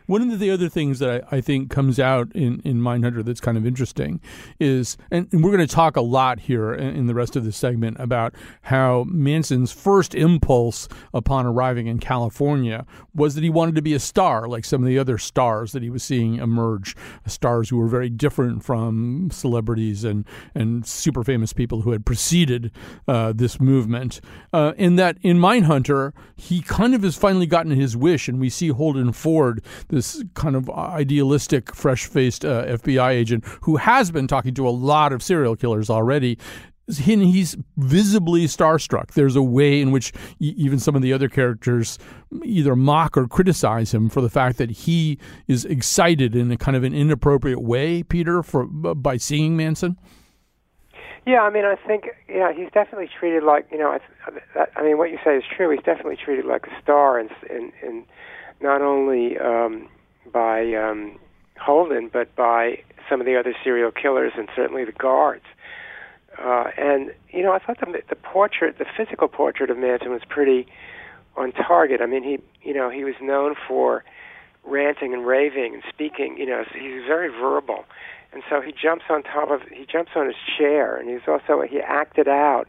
One 0.05 0.29
of 0.31 0.39
the 0.39 0.49
other 0.51 0.69
things 0.69 0.99
that 0.99 1.25
I, 1.31 1.37
I, 1.37 1.41
think 1.41 1.69
comes 1.69 1.99
out 1.99 2.31
in, 2.33 2.61
in 2.65 2.79
Mindhunter 2.79 3.23
that's 3.23 3.39
kind 3.39 3.57
of 3.57 3.65
interesting 3.65 4.19
is, 4.59 4.97
and 5.11 5.27
we're 5.31 5.51
going 5.51 5.65
to 5.65 5.67
talk 5.67 5.95
a 5.95 6.01
lot 6.01 6.41
here 6.41 6.73
in, 6.73 6.95
in 6.95 7.07
the 7.07 7.13
rest 7.13 7.35
of 7.35 7.45
this 7.45 7.55
segment 7.55 7.97
about 7.99 8.35
how 8.63 9.05
Manson's 9.07 9.71
first 9.71 10.13
impulse 10.13 10.87
upon 11.13 11.45
arriving 11.45 11.87
in 11.87 11.99
California 11.99 12.85
was 13.15 13.35
that 13.35 13.43
he 13.43 13.49
wanted 13.49 13.75
to 13.75 13.81
be 13.81 13.93
a 13.93 13.99
star, 13.99 14.47
like 14.47 14.65
some 14.65 14.81
of 14.81 14.87
the 14.87 14.99
other 14.99 15.17
stars 15.17 15.71
that 15.71 15.83
he 15.83 15.89
was 15.89 16.03
seeing 16.03 16.35
emerge, 16.35 16.95
stars 17.25 17.69
who 17.69 17.77
were 17.77 17.87
very 17.87 18.09
different 18.09 18.63
from 18.63 19.29
celebrities 19.31 20.03
and, 20.03 20.25
and 20.53 20.85
super 20.85 21.23
famous 21.23 21.53
people 21.53 21.81
who 21.81 21.91
had 21.91 22.05
preceded 22.05 22.71
uh, 23.07 23.31
this 23.33 23.59
movement. 23.59 24.19
Uh, 24.51 24.73
and 24.77 24.99
that 24.99 25.17
in 25.21 25.37
Mindhunter, 25.37 26.11
he 26.35 26.61
kind 26.61 26.93
of 26.93 27.03
has 27.03 27.15
finally 27.15 27.45
gotten 27.45 27.71
his 27.71 27.95
wish, 27.95 28.27
and 28.27 28.39
we 28.39 28.49
see 28.49 28.69
Holden 28.69 29.11
Ford 29.13 29.63
this 29.93 30.23
kind 30.33 30.55
of 30.55 30.69
idealistic, 30.69 31.73
fresh 31.75 32.05
faced 32.05 32.43
uh, 32.43 32.65
FBI 32.65 33.11
agent 33.11 33.45
who 33.61 33.77
has 33.77 34.11
been 34.11 34.27
talking 34.27 34.53
to 34.55 34.67
a 34.67 34.71
lot 34.71 35.13
of 35.13 35.21
serial 35.21 35.55
killers 35.55 35.89
already. 35.89 36.37
He's 36.87 37.55
visibly 37.77 38.45
starstruck. 38.45 39.13
There's 39.13 39.37
a 39.37 39.41
way 39.41 39.79
in 39.79 39.91
which 39.91 40.11
even 40.39 40.79
some 40.79 40.95
of 40.95 41.01
the 41.01 41.13
other 41.13 41.29
characters 41.29 41.97
either 42.43 42.75
mock 42.75 43.15
or 43.15 43.25
criticize 43.25 43.93
him 43.93 44.09
for 44.09 44.19
the 44.19 44.29
fact 44.29 44.57
that 44.57 44.69
he 44.69 45.17
is 45.47 45.63
excited 45.63 46.35
in 46.35 46.51
a 46.51 46.57
kind 46.57 46.75
of 46.75 46.83
an 46.83 46.93
inappropriate 46.93 47.61
way, 47.61 48.03
Peter, 48.03 48.43
for 48.43 48.65
by 48.65 49.15
seeing 49.15 49.55
Manson. 49.55 49.97
Yeah, 51.25 51.43
I 51.43 51.49
mean, 51.51 51.63
I 51.63 51.75
think 51.87 52.09
yeah, 52.27 52.51
he's 52.51 52.69
definitely 52.73 53.09
treated 53.17 53.43
like 53.43 53.65
you 53.71 53.77
know. 53.77 53.97
I, 54.25 54.65
I 54.75 54.83
mean, 54.83 54.97
what 54.97 55.09
you 55.09 55.19
say 55.23 55.37
is 55.37 55.43
true. 55.55 55.69
He's 55.69 55.83
definitely 55.85 56.17
treated 56.17 56.43
like 56.43 56.67
a 56.67 56.81
star 56.81 57.17
in 57.17 57.29
in, 57.49 57.71
in 57.81 58.05
not 58.63 58.81
only 58.81 59.37
um, 59.37 59.89
by 60.31 60.73
um, 60.73 61.19
Holden, 61.59 62.09
but 62.11 62.35
by 62.35 62.81
some 63.09 63.19
of 63.19 63.27
the 63.27 63.37
other 63.37 63.53
serial 63.63 63.91
killers 63.91 64.31
and 64.37 64.47
certainly 64.55 64.85
the 64.85 64.93
guards. 64.93 65.43
Uh, 66.41 66.71
and 66.77 67.13
you 67.29 67.43
know, 67.43 67.51
I 67.51 67.59
thought 67.59 67.79
the, 67.79 68.01
the 68.09 68.15
portrait, 68.15 68.79
the 68.79 68.85
physical 68.97 69.27
portrait 69.27 69.69
of 69.69 69.77
Manson 69.77 70.11
was 70.11 70.23
pretty 70.27 70.65
on 71.35 71.51
target. 71.51 72.01
I 72.01 72.05
mean, 72.05 72.23
he, 72.23 72.39
you 72.67 72.73
know, 72.73 72.89
he 72.89 73.03
was 73.03 73.15
known 73.21 73.55
for 73.67 74.03
ranting 74.63 75.13
and 75.13 75.27
raving 75.27 75.75
and 75.75 75.83
speaking. 75.89 76.37
You 76.37 76.47
know, 76.47 76.63
so 76.71 76.79
he's 76.79 77.03
very 77.05 77.29
verbal, 77.29 77.85
and 78.31 78.41
so 78.49 78.61
he 78.61 78.71
jumps 78.71 79.05
on 79.09 79.21
top 79.23 79.51
of, 79.51 79.61
he 79.71 79.85
jumps 79.85 80.11
on 80.15 80.25
his 80.25 80.35
chair, 80.57 80.97
and 80.97 81.09
he's 81.09 81.27
also 81.27 81.61
he 81.61 81.79
acted 81.81 82.27
out 82.27 82.67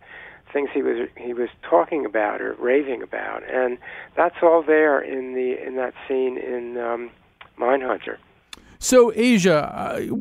things 0.55 0.71
he 0.73 0.81
was 0.83 1.09
he 1.19 1.35
was 1.35 1.51
talking 1.69 2.07
about 2.07 2.41
or 2.41 2.55
raving 2.55 3.03
about, 3.03 3.43
and 3.53 3.77
that's 4.17 4.37
all 4.43 4.63
there 4.63 5.01
in 5.01 5.35
the 5.35 5.63
in 5.63 5.77
that 5.77 5.93
scene 6.09 6.39
in 6.39 6.79
um, 6.79 7.11
Mindhunter. 7.59 8.17
So, 8.85 9.15
Aja, 9.15 9.73
uh, 9.75 10.15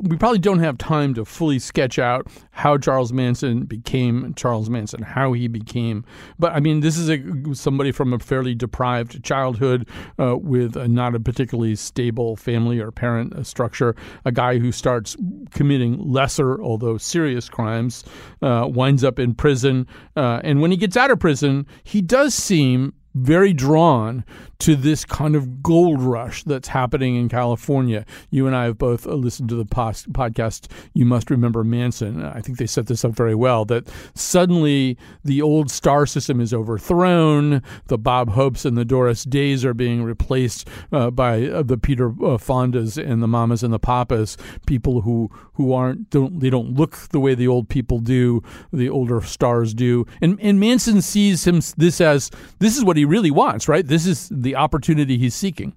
we 0.00 0.16
probably 0.16 0.38
don't 0.38 0.60
have 0.60 0.78
time 0.78 1.12
to 1.12 1.26
fully 1.26 1.58
sketch 1.58 1.98
out 1.98 2.26
how 2.50 2.78
Charles 2.78 3.12
Manson 3.12 3.66
became 3.66 4.32
Charles 4.36 4.70
Manson, 4.70 5.02
how 5.02 5.34
he 5.34 5.48
became. 5.48 6.02
But 6.38 6.54
I 6.54 6.60
mean, 6.60 6.80
this 6.80 6.96
is 6.96 7.10
a, 7.10 7.22
somebody 7.54 7.92
from 7.92 8.14
a 8.14 8.18
fairly 8.18 8.54
deprived 8.54 9.22
childhood 9.22 9.86
uh, 10.18 10.38
with 10.38 10.78
a, 10.78 10.88
not 10.88 11.14
a 11.14 11.20
particularly 11.20 11.76
stable 11.76 12.36
family 12.36 12.80
or 12.80 12.90
parent 12.90 13.34
uh, 13.34 13.42
structure. 13.42 13.94
A 14.24 14.32
guy 14.32 14.56
who 14.56 14.72
starts 14.72 15.14
committing 15.50 15.98
lesser, 15.98 16.58
although 16.62 16.96
serious 16.96 17.50
crimes, 17.50 18.02
uh, 18.40 18.66
winds 18.66 19.04
up 19.04 19.18
in 19.18 19.34
prison. 19.34 19.86
Uh, 20.16 20.40
and 20.42 20.62
when 20.62 20.70
he 20.70 20.78
gets 20.78 20.96
out 20.96 21.10
of 21.10 21.20
prison, 21.20 21.66
he 21.84 22.00
does 22.00 22.32
seem 22.32 22.94
very 23.16 23.54
drawn 23.54 24.24
to 24.58 24.76
this 24.76 25.04
kind 25.04 25.34
of 25.34 25.62
gold 25.62 26.02
rush 26.02 26.44
that's 26.44 26.68
happening 26.68 27.16
in 27.16 27.28
California. 27.28 28.04
You 28.30 28.46
and 28.46 28.54
I 28.54 28.64
have 28.64 28.78
both 28.78 29.06
listened 29.06 29.48
to 29.50 29.54
the 29.54 29.64
post- 29.64 30.12
podcast, 30.12 30.70
You 30.94 31.04
Must 31.04 31.30
Remember 31.30 31.64
Manson. 31.64 32.22
I 32.22 32.40
think 32.40 32.58
they 32.58 32.66
set 32.66 32.86
this 32.86 33.04
up 33.04 33.12
very 33.12 33.34
well 33.34 33.64
that 33.66 33.88
suddenly 34.14 34.98
the 35.24 35.42
old 35.42 35.70
star 35.70 36.06
system 36.06 36.40
is 36.40 36.52
overthrown. 36.54 37.62
The 37.86 37.98
Bob 37.98 38.30
Hopes 38.30 38.64
and 38.64 38.76
the 38.76 38.84
Doris 38.84 39.24
Days 39.24 39.64
are 39.64 39.74
being 39.74 40.02
replaced 40.02 40.68
uh, 40.92 41.10
by 41.10 41.46
uh, 41.46 41.62
the 41.62 41.78
Peter 41.78 42.08
uh, 42.08 42.38
Fondas 42.38 43.02
and 43.02 43.22
the 43.22 43.28
Mamas 43.28 43.62
and 43.62 43.72
the 43.72 43.78
Papas, 43.78 44.36
people 44.66 45.02
who, 45.02 45.30
who 45.54 45.72
aren't, 45.72 46.10
don't, 46.10 46.40
they 46.40 46.50
don't 46.50 46.74
look 46.74 46.96
the 47.10 47.20
way 47.20 47.34
the 47.34 47.48
old 47.48 47.68
people 47.68 47.98
do, 47.98 48.42
the 48.72 48.88
older 48.88 49.20
stars 49.22 49.74
do. 49.74 50.06
And, 50.20 50.38
and 50.40 50.60
Manson 50.60 51.02
sees 51.02 51.46
him 51.46 51.60
this 51.76 52.00
as 52.00 52.30
this 52.58 52.76
is 52.76 52.84
what 52.84 52.96
he 52.96 53.05
really 53.06 53.30
wants, 53.30 53.68
right? 53.68 53.86
This 53.86 54.06
is 54.06 54.28
the 54.30 54.56
opportunity 54.56 55.18
he's 55.18 55.34
seeking. 55.34 55.74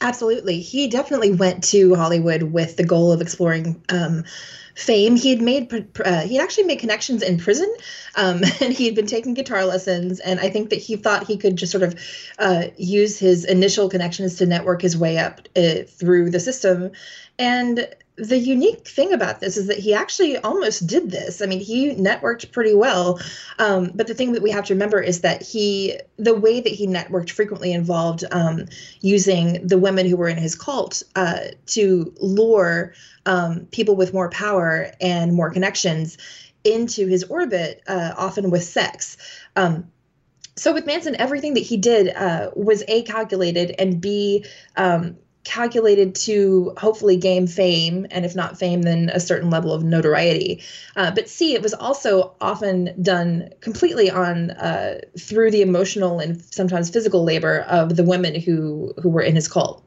Absolutely. 0.00 0.60
He 0.60 0.88
definitely 0.88 1.32
went 1.32 1.62
to 1.64 1.94
Hollywood 1.94 2.44
with 2.44 2.76
the 2.76 2.84
goal 2.84 3.12
of 3.12 3.20
exploring 3.20 3.82
um, 3.90 4.24
fame. 4.74 5.14
He 5.14 5.28
had 5.28 5.42
made, 5.42 5.70
uh, 6.02 6.22
he 6.22 6.38
actually 6.38 6.64
made 6.64 6.78
connections 6.78 7.22
in 7.22 7.38
prison, 7.38 7.70
um, 8.16 8.42
and 8.60 8.72
he 8.72 8.86
had 8.86 8.94
been 8.94 9.06
taking 9.06 9.34
guitar 9.34 9.66
lessons. 9.66 10.18
And 10.20 10.40
I 10.40 10.48
think 10.48 10.70
that 10.70 10.78
he 10.78 10.96
thought 10.96 11.26
he 11.26 11.36
could 11.36 11.56
just 11.56 11.70
sort 11.70 11.82
of 11.82 12.00
uh, 12.38 12.68
use 12.78 13.18
his 13.18 13.44
initial 13.44 13.90
connections 13.90 14.36
to 14.36 14.46
network 14.46 14.80
his 14.80 14.96
way 14.96 15.18
up 15.18 15.40
uh, 15.54 15.82
through 15.86 16.30
the 16.30 16.40
system. 16.40 16.92
And 17.38 17.86
the 18.20 18.38
unique 18.38 18.86
thing 18.86 19.12
about 19.12 19.40
this 19.40 19.56
is 19.56 19.66
that 19.68 19.78
he 19.78 19.94
actually 19.94 20.36
almost 20.38 20.86
did 20.86 21.10
this. 21.10 21.40
I 21.40 21.46
mean, 21.46 21.60
he 21.60 21.94
networked 21.94 22.52
pretty 22.52 22.74
well. 22.74 23.18
Um, 23.58 23.90
but 23.94 24.06
the 24.06 24.14
thing 24.14 24.32
that 24.32 24.42
we 24.42 24.50
have 24.50 24.66
to 24.66 24.74
remember 24.74 25.00
is 25.00 25.22
that 25.22 25.42
he, 25.42 25.98
the 26.16 26.34
way 26.34 26.60
that 26.60 26.72
he 26.72 26.86
networked 26.86 27.30
frequently 27.30 27.72
involved 27.72 28.24
um, 28.30 28.66
using 29.00 29.66
the 29.66 29.78
women 29.78 30.06
who 30.06 30.16
were 30.16 30.28
in 30.28 30.36
his 30.36 30.54
cult 30.54 31.02
uh, 31.16 31.40
to 31.66 32.14
lure 32.20 32.94
um, 33.26 33.66
people 33.72 33.96
with 33.96 34.12
more 34.12 34.28
power 34.30 34.92
and 35.00 35.32
more 35.32 35.50
connections 35.50 36.18
into 36.62 37.06
his 37.06 37.24
orbit, 37.24 37.82
uh, 37.88 38.12
often 38.16 38.50
with 38.50 38.64
sex. 38.64 39.16
Um, 39.56 39.90
so 40.56 40.74
with 40.74 40.84
Manson, 40.84 41.16
everything 41.18 41.54
that 41.54 41.60
he 41.60 41.78
did 41.78 42.14
uh, 42.14 42.50
was 42.54 42.84
a 42.86 43.02
calculated 43.02 43.74
and 43.78 43.98
b 43.98 44.44
um, 44.76 45.16
calculated 45.44 46.14
to 46.14 46.72
hopefully 46.76 47.16
gain 47.16 47.46
fame, 47.46 48.06
and 48.10 48.24
if 48.24 48.36
not 48.36 48.58
fame, 48.58 48.82
then 48.82 49.10
a 49.12 49.20
certain 49.20 49.50
level 49.50 49.72
of 49.72 49.82
notoriety. 49.82 50.62
Uh, 50.96 51.10
but 51.10 51.28
C, 51.28 51.54
it 51.54 51.62
was 51.62 51.74
also 51.74 52.34
often 52.40 52.94
done 53.02 53.50
completely 53.60 54.10
on 54.10 54.50
uh, 54.52 55.00
through 55.18 55.50
the 55.50 55.62
emotional 55.62 56.20
and 56.20 56.40
sometimes 56.42 56.90
physical 56.90 57.24
labor 57.24 57.60
of 57.60 57.96
the 57.96 58.04
women 58.04 58.34
who 58.34 58.92
who 59.02 59.08
were 59.08 59.22
in 59.22 59.34
his 59.34 59.48
cult. 59.48 59.84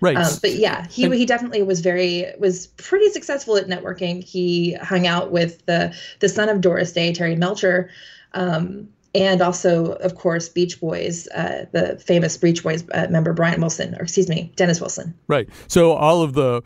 Right. 0.00 0.16
Um, 0.16 0.32
but 0.42 0.54
yeah, 0.54 0.86
he 0.88 1.08
he 1.16 1.26
definitely 1.26 1.62
was 1.62 1.80
very 1.80 2.26
was 2.38 2.68
pretty 2.68 3.10
successful 3.10 3.56
at 3.56 3.66
networking. 3.66 4.22
He 4.22 4.74
hung 4.74 5.06
out 5.06 5.30
with 5.30 5.64
the 5.66 5.94
the 6.20 6.28
son 6.28 6.48
of 6.48 6.60
Doris 6.60 6.92
Day, 6.92 7.12
Terry 7.12 7.36
Melcher. 7.36 7.90
Um, 8.32 8.88
and 9.16 9.40
also, 9.40 9.92
of 9.94 10.14
course, 10.14 10.48
Beach 10.48 10.78
Boys, 10.78 11.26
uh, 11.28 11.64
the 11.72 11.98
famous 11.98 12.36
Beach 12.36 12.62
Boys 12.62 12.84
uh, 12.92 13.06
member 13.08 13.32
Brian 13.32 13.60
Wilson, 13.60 13.94
or 13.94 14.02
excuse 14.02 14.28
me, 14.28 14.52
Dennis 14.56 14.78
Wilson. 14.78 15.14
Right. 15.26 15.48
So 15.68 15.92
all 15.92 16.22
of 16.22 16.34
the 16.34 16.62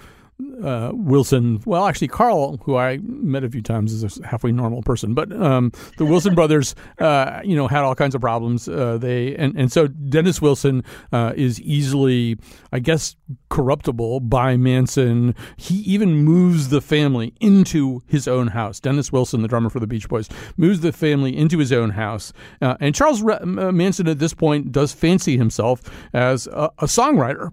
uh, 0.63 0.91
Wilson, 0.93 1.61
well, 1.65 1.87
actually, 1.87 2.09
Carl, 2.09 2.59
who 2.65 2.77
I 2.77 2.99
met 3.03 3.45
a 3.45 3.51
few 3.51 3.63
times, 3.63 3.93
is 3.93 4.19
a 4.19 4.27
halfway 4.27 4.53
normal 4.53 4.83
person, 4.83 5.15
but 5.15 5.33
um, 5.33 5.73
the 5.99 6.05
Wilson 6.05 6.35
brothers, 6.41 6.75
uh, 6.99 7.41
you 7.45 7.57
know, 7.57 7.69
had 7.69 7.83
all 7.83 7.95
kinds 7.95 8.15
of 8.15 8.21
problems. 8.21 8.69
Uh, 8.69 8.99
they 8.99 9.35
and, 9.37 9.57
and 9.57 9.73
so 9.73 9.87
Dennis 9.87 10.41
Wilson 10.41 10.85
uh, 11.13 11.33
is 11.37 11.61
easily, 11.61 12.39
I 12.73 12.79
guess, 12.79 13.17
corruptible 13.49 14.21
by 14.21 14.57
Manson. 14.57 15.35
He 15.57 15.77
even 15.81 16.17
moves 16.17 16.69
the 16.69 16.81
family 16.81 17.35
into 17.41 18.03
his 18.07 18.29
own 18.29 18.49
house. 18.49 18.81
Dennis 18.81 19.13
Wilson, 19.13 19.43
the 19.43 19.49
drummer 19.49 19.71
for 19.71 19.81
the 19.81 19.87
Beach 19.87 20.09
Boys, 20.09 20.29
moves 20.57 20.81
the 20.81 20.93
family 20.93 21.37
into 21.37 21.59
his 21.59 21.73
own 21.73 21.91
house. 21.91 22.33
Uh, 22.61 22.77
and 22.81 22.95
Charles 22.95 23.23
Re- 23.23 23.35
uh, 23.35 23.73
Manson, 23.73 24.09
at 24.09 24.19
this 24.19 24.35
point, 24.35 24.73
does 24.73 24.93
fancy 24.93 25.37
himself 25.37 25.83
as 26.13 26.47
a, 26.49 26.71
a 26.79 26.87
songwriter, 26.87 27.51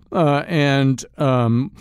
and 0.47 1.03
um, 1.17 1.71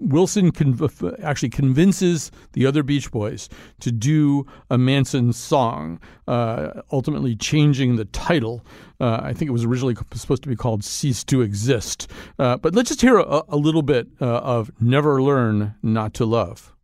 Wilson 0.00 0.52
conv- 0.52 1.22
actually 1.22 1.50
convinces 1.50 2.30
the 2.52 2.66
other 2.66 2.82
Beach 2.82 3.10
Boys 3.10 3.48
to 3.80 3.92
do 3.92 4.46
a 4.70 4.78
Manson 4.78 5.32
song, 5.32 6.00
uh, 6.28 6.82
ultimately 6.92 7.36
changing 7.36 7.96
the 7.96 8.04
title. 8.06 8.64
Uh, 9.00 9.20
I 9.22 9.32
think 9.32 9.48
it 9.48 9.52
was 9.52 9.64
originally 9.64 9.96
supposed 10.14 10.42
to 10.44 10.48
be 10.48 10.56
called 10.56 10.84
Cease 10.84 11.24
to 11.24 11.42
Exist. 11.42 12.10
Uh, 12.38 12.56
but 12.56 12.74
let's 12.74 12.88
just 12.88 13.00
hear 13.00 13.18
a, 13.18 13.42
a 13.48 13.56
little 13.56 13.82
bit 13.82 14.08
uh, 14.20 14.24
of 14.24 14.70
Never 14.80 15.22
Learn 15.22 15.74
Not 15.82 16.14
to 16.14 16.24
Love. 16.24 16.74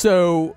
So, 0.00 0.56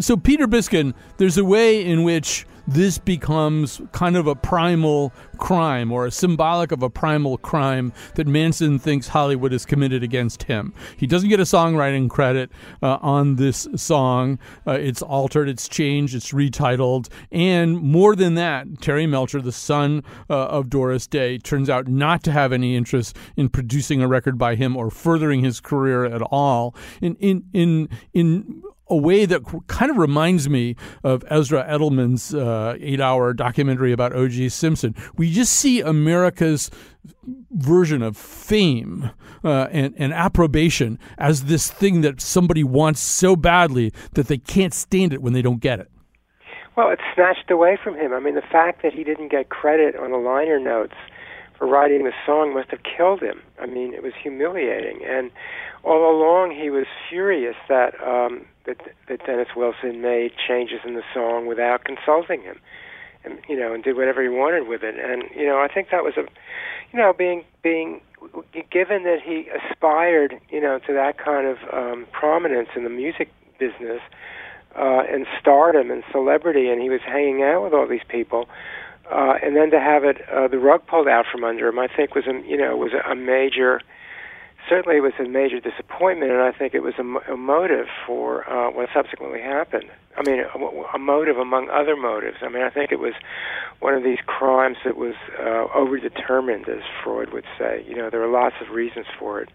so 0.00 0.16
Peter 0.16 0.46
Biskind, 0.46 0.94
there's 1.18 1.36
a 1.36 1.44
way 1.44 1.84
in 1.84 2.04
which 2.04 2.46
this 2.66 2.98
becomes 2.98 3.80
kind 3.92 4.16
of 4.16 4.26
a 4.26 4.34
primal 4.34 5.12
crime 5.38 5.92
or 5.92 6.06
a 6.06 6.10
symbolic 6.10 6.72
of 6.72 6.82
a 6.82 6.90
primal 6.90 7.38
crime 7.38 7.92
that 8.14 8.26
Manson 8.26 8.78
thinks 8.78 9.08
Hollywood 9.08 9.52
has 9.52 9.64
committed 9.64 10.02
against 10.02 10.44
him. 10.44 10.74
He 10.96 11.06
doesn't 11.06 11.28
get 11.28 11.40
a 11.40 11.44
songwriting 11.44 12.10
credit 12.10 12.50
uh, 12.82 12.98
on 13.00 13.36
this 13.36 13.68
song. 13.76 14.38
Uh, 14.66 14.72
it's 14.72 15.02
altered, 15.02 15.48
it's 15.48 15.68
changed, 15.68 16.14
it's 16.14 16.32
retitled. 16.32 17.08
And 17.30 17.80
more 17.80 18.16
than 18.16 18.34
that, 18.34 18.80
Terry 18.80 19.06
Melcher, 19.06 19.40
the 19.40 19.52
son 19.52 20.02
uh, 20.28 20.46
of 20.46 20.68
Doris 20.68 21.06
Day, 21.06 21.38
turns 21.38 21.70
out 21.70 21.88
not 21.88 22.22
to 22.24 22.32
have 22.32 22.52
any 22.52 22.76
interest 22.76 23.16
in 23.36 23.48
producing 23.48 24.02
a 24.02 24.08
record 24.08 24.38
by 24.38 24.54
him 24.54 24.76
or 24.76 24.90
furthering 24.90 25.44
his 25.44 25.60
career 25.60 26.04
at 26.04 26.22
all. 26.22 26.74
In, 27.00 27.16
in, 27.16 27.44
in, 27.52 27.88
in 28.12 28.62
a 28.88 28.96
way 28.96 29.24
that 29.26 29.42
kind 29.66 29.90
of 29.90 29.96
reminds 29.96 30.48
me 30.48 30.76
of 31.02 31.24
Ezra 31.28 31.64
Edelman's 31.68 32.34
uh, 32.34 32.76
eight 32.80 33.00
hour 33.00 33.32
documentary 33.32 33.92
about 33.92 34.12
O.J. 34.12 34.48
Simpson. 34.50 34.94
We 35.16 35.32
just 35.32 35.52
see 35.52 35.80
America's 35.80 36.70
version 37.50 38.02
of 38.02 38.16
fame 38.16 39.10
uh, 39.44 39.68
and, 39.70 39.94
and 39.96 40.12
approbation 40.12 40.98
as 41.18 41.44
this 41.44 41.70
thing 41.70 42.00
that 42.02 42.20
somebody 42.20 42.64
wants 42.64 43.00
so 43.00 43.36
badly 43.36 43.92
that 44.12 44.28
they 44.28 44.38
can't 44.38 44.74
stand 44.74 45.12
it 45.12 45.22
when 45.22 45.32
they 45.32 45.42
don't 45.42 45.60
get 45.60 45.80
it. 45.80 45.90
Well, 46.76 46.90
it's 46.90 47.02
snatched 47.14 47.50
away 47.50 47.78
from 47.82 47.94
him. 47.94 48.12
I 48.12 48.20
mean, 48.20 48.34
the 48.34 48.42
fact 48.42 48.82
that 48.82 48.92
he 48.92 49.02
didn't 49.02 49.30
get 49.30 49.48
credit 49.48 49.96
on 49.96 50.10
the 50.10 50.18
liner 50.18 50.60
notes 50.60 50.94
for 51.56 51.66
writing 51.66 52.04
the 52.04 52.12
song 52.26 52.52
must 52.52 52.70
have 52.70 52.80
killed 52.82 53.22
him. 53.22 53.40
I 53.58 53.66
mean, 53.66 53.94
it 53.94 54.02
was 54.02 54.12
humiliating. 54.22 55.00
And 55.08 55.30
all 55.82 56.10
along, 56.10 56.54
he 56.54 56.68
was 56.68 56.84
furious 57.08 57.56
that 57.68 57.94
um, 58.06 58.44
that 58.66 58.80
that 59.08 59.24
Dennis 59.26 59.48
Wilson 59.56 60.00
made 60.00 60.32
changes 60.46 60.80
in 60.84 60.94
the 60.94 61.02
song 61.14 61.46
without 61.46 61.84
consulting 61.84 62.42
him, 62.42 62.58
and 63.24 63.38
you 63.48 63.56
know, 63.58 63.72
and 63.72 63.82
did 63.82 63.96
whatever 63.96 64.22
he 64.22 64.28
wanted 64.28 64.68
with 64.68 64.82
it. 64.82 64.96
And 64.98 65.24
you 65.34 65.46
know, 65.46 65.58
I 65.58 65.68
think 65.72 65.90
that 65.90 66.04
was 66.04 66.16
a, 66.16 66.26
you 66.92 66.98
know, 66.98 67.12
being 67.12 67.44
being 67.62 68.00
given 68.70 69.04
that 69.04 69.20
he 69.24 69.48
aspired, 69.50 70.40
you 70.50 70.60
know, 70.60 70.78
to 70.86 70.92
that 70.92 71.18
kind 71.18 71.46
of 71.46 71.58
um, 71.72 72.06
prominence 72.12 72.68
in 72.76 72.84
the 72.84 72.90
music 72.90 73.30
business 73.58 74.00
uh, 74.76 75.02
and 75.08 75.26
stardom 75.40 75.90
and 75.90 76.02
celebrity, 76.12 76.68
and 76.68 76.80
he 76.82 76.90
was 76.90 77.00
hanging 77.00 77.42
out 77.42 77.62
with 77.62 77.72
all 77.72 77.86
these 77.86 78.04
people. 78.08 78.48
Uh, 79.10 79.34
and 79.42 79.54
then 79.56 79.70
to 79.70 79.78
have 79.78 80.04
it, 80.04 80.28
uh, 80.28 80.48
the 80.48 80.58
rug 80.58 80.84
pulled 80.86 81.06
out 81.06 81.26
from 81.30 81.44
under 81.44 81.68
him, 81.68 81.78
I 81.78 81.86
think 81.86 82.14
was 82.14 82.26
a, 82.26 82.42
you 82.46 82.56
know, 82.56 82.76
was 82.76 82.92
a, 82.92 83.12
a 83.12 83.14
major, 83.14 83.80
certainly 84.68 84.98
it 84.98 85.00
was 85.00 85.12
a 85.18 85.28
major 85.28 85.60
disappointment, 85.60 86.30
and 86.32 86.42
I 86.42 86.52
think 86.52 86.74
it 86.74 86.82
was 86.82 86.94
a, 86.98 87.32
a 87.32 87.36
motive 87.36 87.86
for 88.06 88.48
uh, 88.48 88.70
what 88.70 88.88
subsequently 88.94 89.40
happened. 89.40 89.90
I 90.16 90.22
mean, 90.22 90.40
a, 90.40 90.58
a 90.94 90.98
motive 90.98 91.36
among 91.36 91.68
other 91.70 91.96
motives. 91.96 92.38
I 92.42 92.48
mean, 92.48 92.62
I 92.62 92.70
think 92.70 92.92
it 92.92 92.98
was 92.98 93.14
one 93.80 93.94
of 93.94 94.02
these 94.02 94.18
crimes 94.26 94.78
that 94.84 94.96
was 94.96 95.14
uh, 95.38 95.66
overdetermined, 95.74 96.68
as 96.68 96.82
Freud 97.02 97.32
would 97.32 97.44
say. 97.58 97.84
You 97.86 97.96
know, 97.96 98.10
there 98.10 98.20
were 98.20 98.28
lots 98.28 98.56
of 98.60 98.74
reasons 98.74 99.06
for 99.18 99.40
it. 99.40 99.50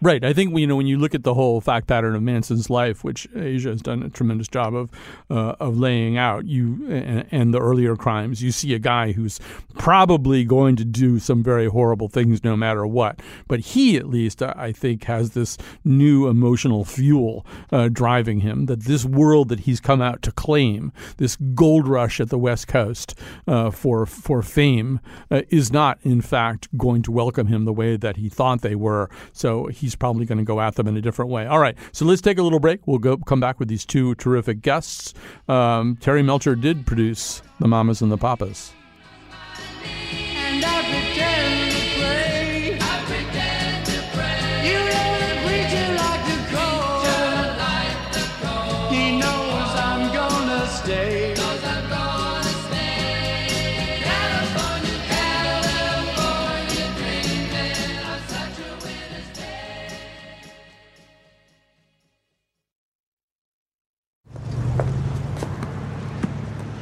Right. 0.00 0.22
I 0.24 0.32
think 0.32 0.56
you 0.56 0.66
know 0.66 0.76
when 0.76 0.86
you 0.86 0.96
look 0.96 1.14
at 1.14 1.24
the 1.24 1.34
whole 1.34 1.60
fact 1.60 1.88
pattern 1.88 2.14
of 2.14 2.22
Manson's 2.22 2.70
life, 2.70 3.02
which 3.02 3.26
Aja 3.34 3.70
has 3.70 3.82
done 3.82 4.04
a 4.04 4.08
tremendous 4.08 4.46
job 4.46 4.74
of 4.74 4.90
uh, 5.28 5.56
of 5.58 5.76
laying 5.76 6.16
out, 6.16 6.44
you 6.44 6.86
and, 6.88 7.26
and, 7.32 7.52
the 7.52 7.58
earlier 7.58 7.96
crimes, 7.96 8.40
you 8.40 8.52
see 8.52 8.74
a 8.74 8.78
guy 8.78 9.10
who's 9.12 9.40
probably 9.74 10.44
going 10.44 10.76
to 10.76 10.84
do 10.84 11.18
some 11.18 11.42
very 11.42 11.66
horrible 11.66 12.08
things 12.08 12.44
no 12.44 12.56
matter 12.56 12.86
what. 12.86 13.20
But 13.48 13.60
he, 13.60 13.96
at 13.96 14.08
least, 14.08 14.40
I 14.40 14.70
think, 14.70 15.04
has 15.04 15.32
this 15.32 15.58
new 15.84 16.28
emotional 16.28 16.84
fuel 16.84 17.44
uh, 17.72 17.88
driving 17.88 18.40
him. 18.40 18.66
That 18.66 18.84
this 18.84 19.04
world 19.04 19.48
that 19.48 19.60
he's 19.60 19.80
come 19.80 20.00
out 20.00 20.22
to 20.22 20.32
claim, 20.32 20.92
this 21.16 21.34
gold 21.54 21.88
rush 21.88 22.20
at 22.20 22.28
the 22.28 22.38
West 22.38 22.68
Coast 22.68 23.16
uh, 23.48 23.72
for 23.72 24.06
for 24.06 24.42
fame, 24.42 25.00
uh, 25.28 25.42
is 25.48 25.72
not 25.72 25.98
in 26.02 26.20
fact 26.20 26.68
going 26.78 27.02
to 27.02 27.10
welcome 27.10 27.48
him 27.48 27.64
the 27.64 27.72
way 27.72 27.96
that 27.96 28.16
he 28.16 28.28
thought 28.28 28.60
they 28.60 28.76
were. 28.76 29.10
So 29.32 29.66
he's 29.68 29.94
probably 29.94 30.26
going 30.26 30.38
to 30.38 30.44
go 30.44 30.60
at 30.60 30.74
them 30.74 30.86
in 30.88 30.96
a 30.96 31.00
different 31.00 31.30
way. 31.30 31.46
All 31.46 31.58
right, 31.58 31.76
so 31.92 32.04
let's 32.04 32.20
take 32.20 32.38
a 32.38 32.42
little 32.42 32.60
break. 32.60 32.86
We'll 32.86 32.98
go 32.98 33.16
come 33.16 33.40
back 33.40 33.58
with 33.58 33.68
these 33.68 33.84
two 33.84 34.14
terrific 34.16 34.62
guests. 34.62 35.14
Um, 35.48 35.96
Terry 36.00 36.22
Melcher 36.22 36.54
did 36.54 36.86
produce 36.86 37.42
the 37.60 37.68
Mamas 37.68 38.02
and 38.02 38.10
the 38.10 38.18
Papas. 38.18 38.72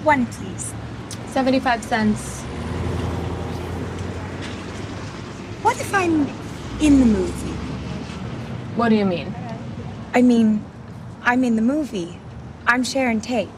One, 0.07 0.25
please. 0.27 0.73
75 1.33 1.83
cents. 1.83 2.43
What 5.63 5.81
if 5.81 5.93
I'm 5.93 6.29
in 6.81 7.01
the 7.01 7.07
movie? 7.07 7.57
What 8.77 8.91
do 8.91 8.95
you 8.95 9.05
mean? 9.05 9.35
I 10.15 10.23
mean, 10.23 10.65
I'm 11.23 11.43
in 11.43 11.57
the 11.57 11.63
movie. 11.63 12.21
I'm 12.69 12.85
Sharon 12.85 13.21
Tate. 13.21 13.49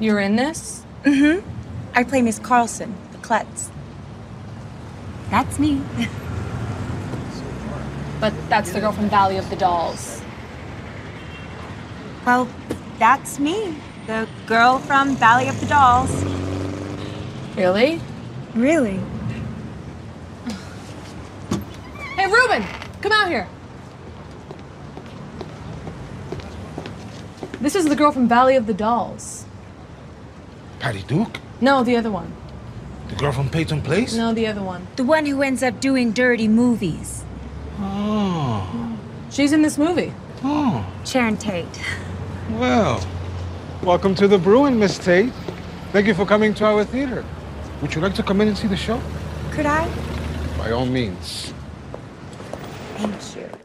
You're 0.00 0.18
in 0.18 0.34
this? 0.34 0.82
Mm-hmm. 1.04 1.48
I 1.94 2.02
play 2.02 2.20
Miss 2.20 2.40
Carlson, 2.40 2.92
the 3.12 3.18
klutz. 3.18 3.70
That's 5.30 5.60
me. 5.60 5.82
But 8.18 8.32
that's 8.48 8.72
the 8.72 8.80
girl 8.80 8.92
from 8.92 9.10
Valley 9.10 9.36
of 9.36 9.48
the 9.50 9.56
Dolls. 9.56 10.22
well, 12.24 12.48
that's 12.98 13.38
me. 13.38 13.76
The 14.06 14.28
girl 14.46 14.78
from 14.78 15.16
Valley 15.16 15.48
of 15.48 15.58
the 15.58 15.66
Dolls. 15.66 16.10
Really? 17.56 18.00
Really? 18.54 19.00
Hey, 22.14 22.26
Ruben, 22.26 22.62
come 23.02 23.10
out 23.10 23.26
here. 23.26 23.48
This 27.60 27.74
is 27.74 27.86
the 27.86 27.96
girl 27.96 28.12
from 28.12 28.28
Valley 28.28 28.54
of 28.54 28.66
the 28.66 28.74
Dolls. 28.74 29.44
Patty 30.78 31.02
Duke? 31.02 31.40
No, 31.60 31.82
the 31.82 31.96
other 31.96 32.12
one. 32.12 32.32
The 33.08 33.16
girl 33.16 33.32
from 33.32 33.50
Peyton 33.50 33.82
Place? 33.82 34.14
No, 34.14 34.32
the 34.32 34.46
other 34.46 34.62
one. 34.62 34.86
The 34.94 35.04
one 35.04 35.26
who 35.26 35.42
ends 35.42 35.64
up 35.64 35.80
doing 35.80 36.12
dirty 36.12 36.46
movies. 36.46 37.24
Oh. 37.80 38.96
She's 39.30 39.52
in 39.52 39.62
this 39.62 39.76
movie. 39.76 40.12
Oh. 40.44 40.86
Sharon 41.04 41.36
Tate. 41.36 41.80
Well, 42.50 43.04
welcome 43.86 44.16
to 44.16 44.26
the 44.26 44.36
Bruin, 44.36 44.76
Miss 44.76 44.98
Tate. 44.98 45.32
Thank 45.92 46.08
you 46.08 46.14
for 46.14 46.26
coming 46.26 46.52
to 46.54 46.64
our 46.64 46.84
theater. 46.84 47.24
Would 47.80 47.94
you 47.94 48.00
like 48.00 48.14
to 48.16 48.22
come 48.24 48.40
in 48.40 48.48
and 48.48 48.58
see 48.58 48.66
the 48.66 48.76
show? 48.76 49.00
Could 49.52 49.64
I? 49.64 49.88
By 50.58 50.72
all 50.72 50.86
means. 50.86 51.54
Thank 52.96 53.36
you. 53.36 53.55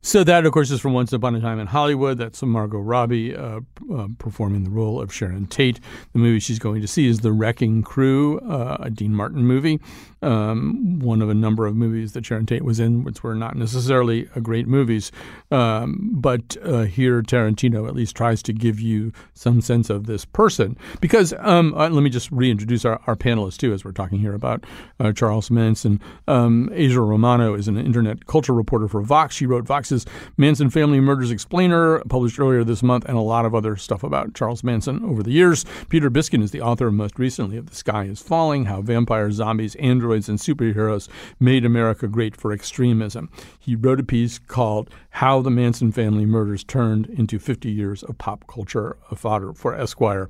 So 0.00 0.22
that, 0.24 0.46
of 0.46 0.52
course, 0.52 0.70
is 0.70 0.80
from 0.80 0.92
Once 0.92 1.12
Upon 1.12 1.34
a 1.34 1.40
Time 1.40 1.58
in 1.58 1.66
Hollywood. 1.66 2.18
That's 2.18 2.40
Margot 2.42 2.78
Robbie 2.78 3.34
uh, 3.34 3.60
uh, 3.92 4.08
performing 4.18 4.62
the 4.62 4.70
role 4.70 5.00
of 5.00 5.12
Sharon 5.12 5.46
Tate. 5.46 5.80
The 6.12 6.20
movie 6.20 6.38
she's 6.38 6.60
going 6.60 6.80
to 6.80 6.86
see 6.86 7.08
is 7.08 7.18
The 7.18 7.32
Wrecking 7.32 7.82
Crew, 7.82 8.38
uh, 8.40 8.76
a 8.80 8.90
Dean 8.90 9.12
Martin 9.12 9.44
movie, 9.44 9.80
um, 10.22 11.00
one 11.00 11.20
of 11.20 11.28
a 11.28 11.34
number 11.34 11.66
of 11.66 11.74
movies 11.74 12.12
that 12.12 12.24
Sharon 12.24 12.46
Tate 12.46 12.64
was 12.64 12.78
in, 12.78 13.02
which 13.02 13.22
were 13.24 13.34
not 13.34 13.56
necessarily 13.56 14.22
great 14.40 14.68
movies. 14.68 15.10
Um, 15.50 16.10
but 16.12 16.56
uh, 16.62 16.82
here, 16.82 17.20
Tarantino 17.20 17.88
at 17.88 17.94
least 17.94 18.16
tries 18.16 18.42
to 18.44 18.52
give 18.52 18.80
you 18.80 19.12
some 19.34 19.60
sense 19.60 19.90
of 19.90 20.06
this 20.06 20.24
person. 20.24 20.76
Because 21.00 21.34
um, 21.38 21.74
uh, 21.74 21.88
let 21.88 22.02
me 22.02 22.10
just 22.10 22.30
reintroduce 22.30 22.84
our, 22.84 23.00
our 23.08 23.16
panelists, 23.16 23.58
too, 23.58 23.72
as 23.72 23.84
we're 23.84 23.92
talking 23.92 24.20
here 24.20 24.34
about 24.34 24.64
uh, 25.00 25.12
Charles 25.12 25.50
Manson. 25.50 26.00
Um, 26.28 26.70
Aja 26.72 27.00
Romano 27.00 27.54
is 27.54 27.66
an 27.66 27.76
internet 27.76 28.26
culture 28.26 28.54
reporter 28.54 28.86
for 28.86 29.02
Vox. 29.02 29.34
She 29.34 29.44
wrote 29.44 29.66
Vox's 29.88 30.06
Manson 30.36 30.68
Family 30.70 31.00
Murders 31.00 31.30
Explainer, 31.30 32.00
published 32.08 32.38
earlier 32.38 32.62
this 32.62 32.82
month, 32.82 33.06
and 33.06 33.16
a 33.16 33.22
lot 33.22 33.44
of 33.46 33.54
other 33.54 33.76
stuff 33.76 34.02
about 34.02 34.34
Charles 34.34 34.62
Manson 34.62 35.02
over 35.04 35.22
the 35.22 35.30
years. 35.30 35.64
Peter 35.88 36.10
Biskind 36.10 36.42
is 36.42 36.50
the 36.50 36.60
author 36.60 36.90
most 36.90 37.18
recently 37.18 37.56
of 37.56 37.70
The 37.70 37.74
Sky 37.74 38.04
is 38.04 38.20
Falling 38.20 38.66
How 38.66 38.82
Vampires, 38.82 39.36
Zombies, 39.36 39.74
Androids, 39.76 40.28
and 40.28 40.38
Superheroes 40.38 41.08
Made 41.40 41.64
America 41.64 42.06
Great 42.06 42.36
for 42.36 42.52
Extremism. 42.52 43.30
He 43.58 43.74
wrote 43.74 44.00
a 44.00 44.04
piece 44.04 44.38
called 44.38 44.90
How 45.10 45.40
the 45.40 45.50
Manson 45.50 45.92
Family 45.92 46.26
Murders 46.26 46.64
Turned 46.64 47.06
into 47.06 47.38
50 47.38 47.70
Years 47.70 48.02
of 48.02 48.18
Pop 48.18 48.46
Culture 48.46 48.98
Fodder 49.16 49.54
for 49.54 49.74
Esquire. 49.74 50.28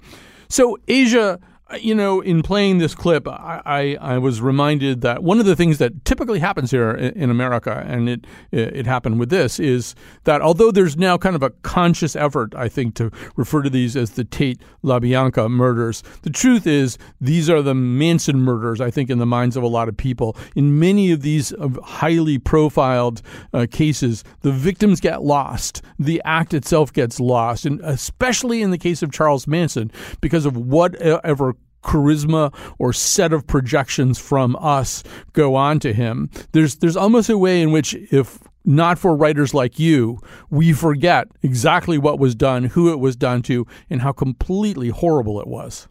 So, 0.49 0.79
Aja 0.89 1.39
you 1.81 1.95
know, 1.95 2.21
in 2.21 2.43
playing 2.43 2.79
this 2.79 2.95
clip, 2.95 3.29
I, 3.29 3.61
I, 3.67 3.97
I, 4.01 4.19
was 4.19 4.41
reminded 4.41 5.03
that 5.03 5.23
one 5.23 5.39
of 5.39 5.45
the 5.45 5.55
things 5.55 5.77
that 5.79 6.05
typically 6.07 6.39
happens 6.39 6.71
here 6.71 6.91
in, 6.93 7.25
in, 7.25 7.31
America, 7.31 7.85
and 7.87 8.09
it 8.09 8.27
it 8.51 8.87
happened 8.87 9.19
with 9.19 9.29
this, 9.29 9.61
is 9.61 9.95
that 10.25 10.41
although 10.41 10.71
there's 10.71 10.97
now 10.97 11.19
kind 11.19 11.37
of 11.37 11.43
a 11.43 11.51
conscious 11.51 12.17
effort, 12.17 12.55
I 12.55 12.69
think, 12.69 12.95
to 12.97 13.11
refer 13.37 13.61
to 13.63 13.69
these 13.69 13.97
as 13.97 14.13
the 14.13 14.25
Tate 14.25 14.63
LaBianca 14.83 15.51
murders, 15.51 16.03
the 16.23 16.31
truth 16.31 16.67
is 16.67 16.97
these 17.21 17.51
are 17.51 17.61
the 17.61 17.75
Manson 17.75 18.41
murders. 18.41 18.81
I 18.81 18.91
think 18.91 19.11
in 19.11 19.19
the 19.19 19.27
minds 19.27 19.57
of 19.57 19.63
a 19.63 19.69
lot 19.69 19.89
of 19.89 19.97
people. 19.97 20.37
In 20.57 20.79
many 20.79 21.13
of 21.13 21.21
these 21.21 21.53
highly 21.85 22.39
profiled 22.39 23.21
uh, 23.53 23.67
cases, 23.71 24.25
the 24.41 24.53
victims 24.53 25.01
get 25.01 25.23
lost, 25.23 25.83
the 25.99 26.23
act 26.25 26.55
itself 26.55 26.95
gets 26.95 27.21
lost, 27.21 27.67
and 27.67 27.81
especially 27.83 28.63
in 28.63 28.71
the 28.71 28.79
case 28.79 29.03
of 29.03 29.13
Charles 29.13 29.47
Manson, 29.47 29.93
because 30.23 30.47
of 30.47 30.57
whatever 30.57 31.55
charisma 31.83 32.55
or 32.79 32.93
set 32.93 33.33
of 33.33 33.47
projections 33.47 34.19
from 34.19 34.57
us 34.57 35.03
go 35.33 35.55
on 35.55 35.79
to 35.81 35.93
him. 35.93 36.31
There's 36.53 36.77
there's 36.77 36.97
almost 36.97 37.31
a 37.31 37.39
way 37.39 37.63
in 37.63 37.73
which 37.73 37.95
if 37.95 38.39
not 38.65 38.99
for 38.99 39.17
writers 39.17 39.55
like 39.55 39.79
you, 39.79 40.19
we 40.51 40.73
forget 40.73 41.27
exactly 41.43 41.97
what 41.97 42.19
was 42.19 42.35
done, 42.35 42.65
who 42.65 42.93
it 42.93 42.99
was 42.99 43.17
done 43.17 43.43
to, 43.43 43.67
and 43.89 44.03
how 44.03 44.13
completely 44.13 44.91
horrible 44.91 45.41
it 45.41 45.47
was. 45.47 45.89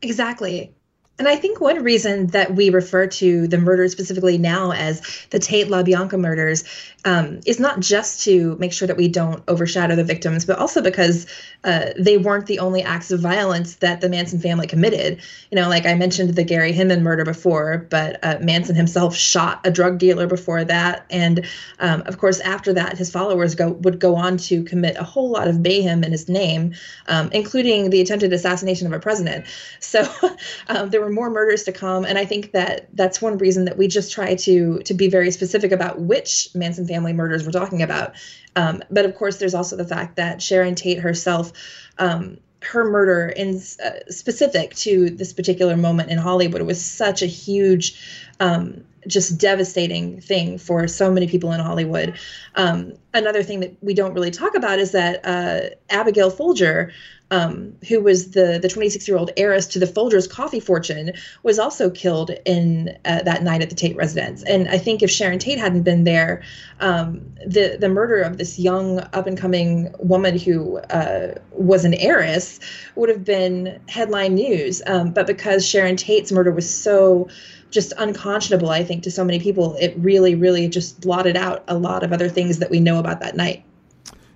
Exactly. 0.00 0.72
And 1.16 1.28
I 1.28 1.36
think 1.36 1.60
one 1.60 1.84
reason 1.84 2.26
that 2.28 2.54
we 2.54 2.70
refer 2.70 3.06
to 3.06 3.46
the 3.46 3.58
murders 3.58 3.92
specifically 3.92 4.36
now 4.36 4.72
as 4.72 5.00
the 5.30 5.38
Tate 5.38 5.68
LaBianca 5.68 6.18
murders 6.18 6.64
um, 7.04 7.40
is 7.46 7.60
not 7.60 7.80
just 7.80 8.24
to 8.24 8.56
make 8.58 8.72
sure 8.72 8.88
that 8.88 8.96
we 8.96 9.08
don't 9.08 9.42
overshadow 9.46 9.94
the 9.94 10.02
victims, 10.02 10.44
but 10.44 10.58
also 10.58 10.82
because 10.82 11.26
uh, 11.62 11.90
they 11.98 12.18
weren't 12.18 12.46
the 12.46 12.58
only 12.58 12.82
acts 12.82 13.10
of 13.10 13.20
violence 13.20 13.76
that 13.76 14.00
the 14.00 14.08
Manson 14.08 14.40
family 14.40 14.66
committed. 14.66 15.20
You 15.50 15.56
know, 15.56 15.68
like 15.68 15.86
I 15.86 15.94
mentioned 15.94 16.34
the 16.34 16.44
Gary 16.44 16.72
Hinman 16.72 17.02
murder 17.02 17.24
before, 17.24 17.86
but 17.90 18.18
uh, 18.24 18.38
Manson 18.40 18.74
himself 18.74 19.14
shot 19.14 19.60
a 19.64 19.70
drug 19.70 19.98
dealer 19.98 20.26
before 20.26 20.64
that, 20.64 21.06
and 21.10 21.46
um, 21.78 22.02
of 22.06 22.18
course 22.18 22.40
after 22.40 22.72
that, 22.72 22.98
his 22.98 23.10
followers 23.10 23.54
go 23.54 23.70
would 23.70 24.00
go 24.00 24.16
on 24.16 24.36
to 24.38 24.64
commit 24.64 24.96
a 24.96 25.04
whole 25.04 25.30
lot 25.30 25.46
of 25.46 25.60
mayhem 25.60 26.02
in 26.02 26.10
his 26.10 26.28
name, 26.28 26.74
um, 27.06 27.28
including 27.32 27.90
the 27.90 28.00
attempted 28.00 28.32
assassination 28.32 28.86
of 28.86 28.92
a 28.92 28.98
president. 28.98 29.46
So 29.78 30.06
um, 30.68 30.90
there 30.90 31.03
were 31.04 31.10
more 31.10 31.30
murders 31.30 31.64
to 31.64 31.72
come, 31.72 32.04
and 32.04 32.18
I 32.18 32.24
think 32.24 32.52
that 32.52 32.88
that's 32.94 33.22
one 33.22 33.38
reason 33.38 33.66
that 33.66 33.76
we 33.76 33.88
just 33.88 34.12
try 34.12 34.34
to 34.34 34.78
to 34.80 34.94
be 34.94 35.08
very 35.08 35.30
specific 35.30 35.72
about 35.72 36.00
which 36.00 36.48
Manson 36.54 36.86
family 36.86 37.12
murders 37.12 37.44
we're 37.44 37.52
talking 37.52 37.82
about. 37.82 38.14
Um, 38.56 38.82
but 38.90 39.04
of 39.04 39.14
course, 39.14 39.38
there's 39.38 39.54
also 39.54 39.76
the 39.76 39.86
fact 39.86 40.16
that 40.16 40.42
Sharon 40.42 40.74
Tate 40.74 40.98
herself. 41.00 41.52
Um, 41.98 42.38
her 42.62 42.82
murder 42.82 43.28
in 43.28 43.56
uh, 43.84 43.90
specific 44.08 44.74
to 44.74 45.10
this 45.10 45.34
particular 45.34 45.76
moment 45.76 46.10
in 46.10 46.16
Hollywood 46.16 46.62
was 46.62 46.82
such 46.82 47.20
a 47.20 47.26
huge 47.26 48.00
um, 48.40 48.82
just 49.06 49.38
devastating 49.38 50.20
thing 50.20 50.58
for 50.58 50.88
so 50.88 51.10
many 51.10 51.26
people 51.26 51.52
in 51.52 51.60
Hollywood. 51.60 52.18
Um, 52.54 52.94
another 53.12 53.42
thing 53.42 53.60
that 53.60 53.76
we 53.82 53.94
don't 53.94 54.14
really 54.14 54.30
talk 54.30 54.54
about 54.54 54.78
is 54.78 54.92
that 54.92 55.20
uh, 55.24 55.70
Abigail 55.90 56.30
Folger 56.30 56.92
um, 57.30 57.74
who 57.88 58.00
was 58.00 58.32
the 58.32 58.58
the 58.60 58.68
26 58.68 59.08
year 59.08 59.16
old 59.16 59.30
heiress 59.36 59.66
to 59.68 59.78
the 59.78 59.86
Folgers 59.86 60.28
coffee 60.28 60.60
fortune, 60.60 61.12
was 61.42 61.58
also 61.58 61.90
killed 61.90 62.30
in 62.44 62.96
uh, 63.04 63.22
that 63.22 63.42
night 63.42 63.62
at 63.62 63.70
the 63.70 63.74
Tate 63.74 63.96
residence. 63.96 64.42
And 64.44 64.68
I 64.68 64.78
think 64.78 65.02
if 65.02 65.10
Sharon 65.10 65.38
Tate 65.38 65.58
hadn't 65.58 65.82
been 65.82 66.04
there, 66.04 66.42
um, 66.80 67.34
the 67.46 67.76
the 67.80 67.88
murder 67.88 68.20
of 68.20 68.38
this 68.38 68.58
young 68.58 69.00
up 69.00 69.26
and 69.26 69.38
coming 69.38 69.94
woman 69.98 70.38
who 70.38 70.78
uh, 70.78 71.34
was 71.50 71.84
an 71.84 71.94
heiress 71.94 72.60
would 72.94 73.08
have 73.08 73.24
been 73.24 73.80
headline 73.88 74.34
news. 74.34 74.82
Um, 74.86 75.12
but 75.12 75.26
because 75.26 75.66
Sharon 75.66 75.96
Tate's 75.96 76.30
murder 76.30 76.52
was 76.52 76.72
so 76.72 77.28
just 77.74 77.92
unconscionable, 77.98 78.70
I 78.70 78.84
think, 78.84 79.02
to 79.02 79.10
so 79.10 79.24
many 79.24 79.40
people, 79.40 79.74
it 79.80 79.94
really, 79.98 80.34
really 80.34 80.68
just 80.68 81.00
blotted 81.00 81.36
out 81.36 81.64
a 81.68 81.76
lot 81.76 82.02
of 82.02 82.12
other 82.12 82.28
things 82.28 82.60
that 82.60 82.70
we 82.70 82.80
know 82.80 82.98
about 82.98 83.20
that 83.20 83.36
night. 83.36 83.64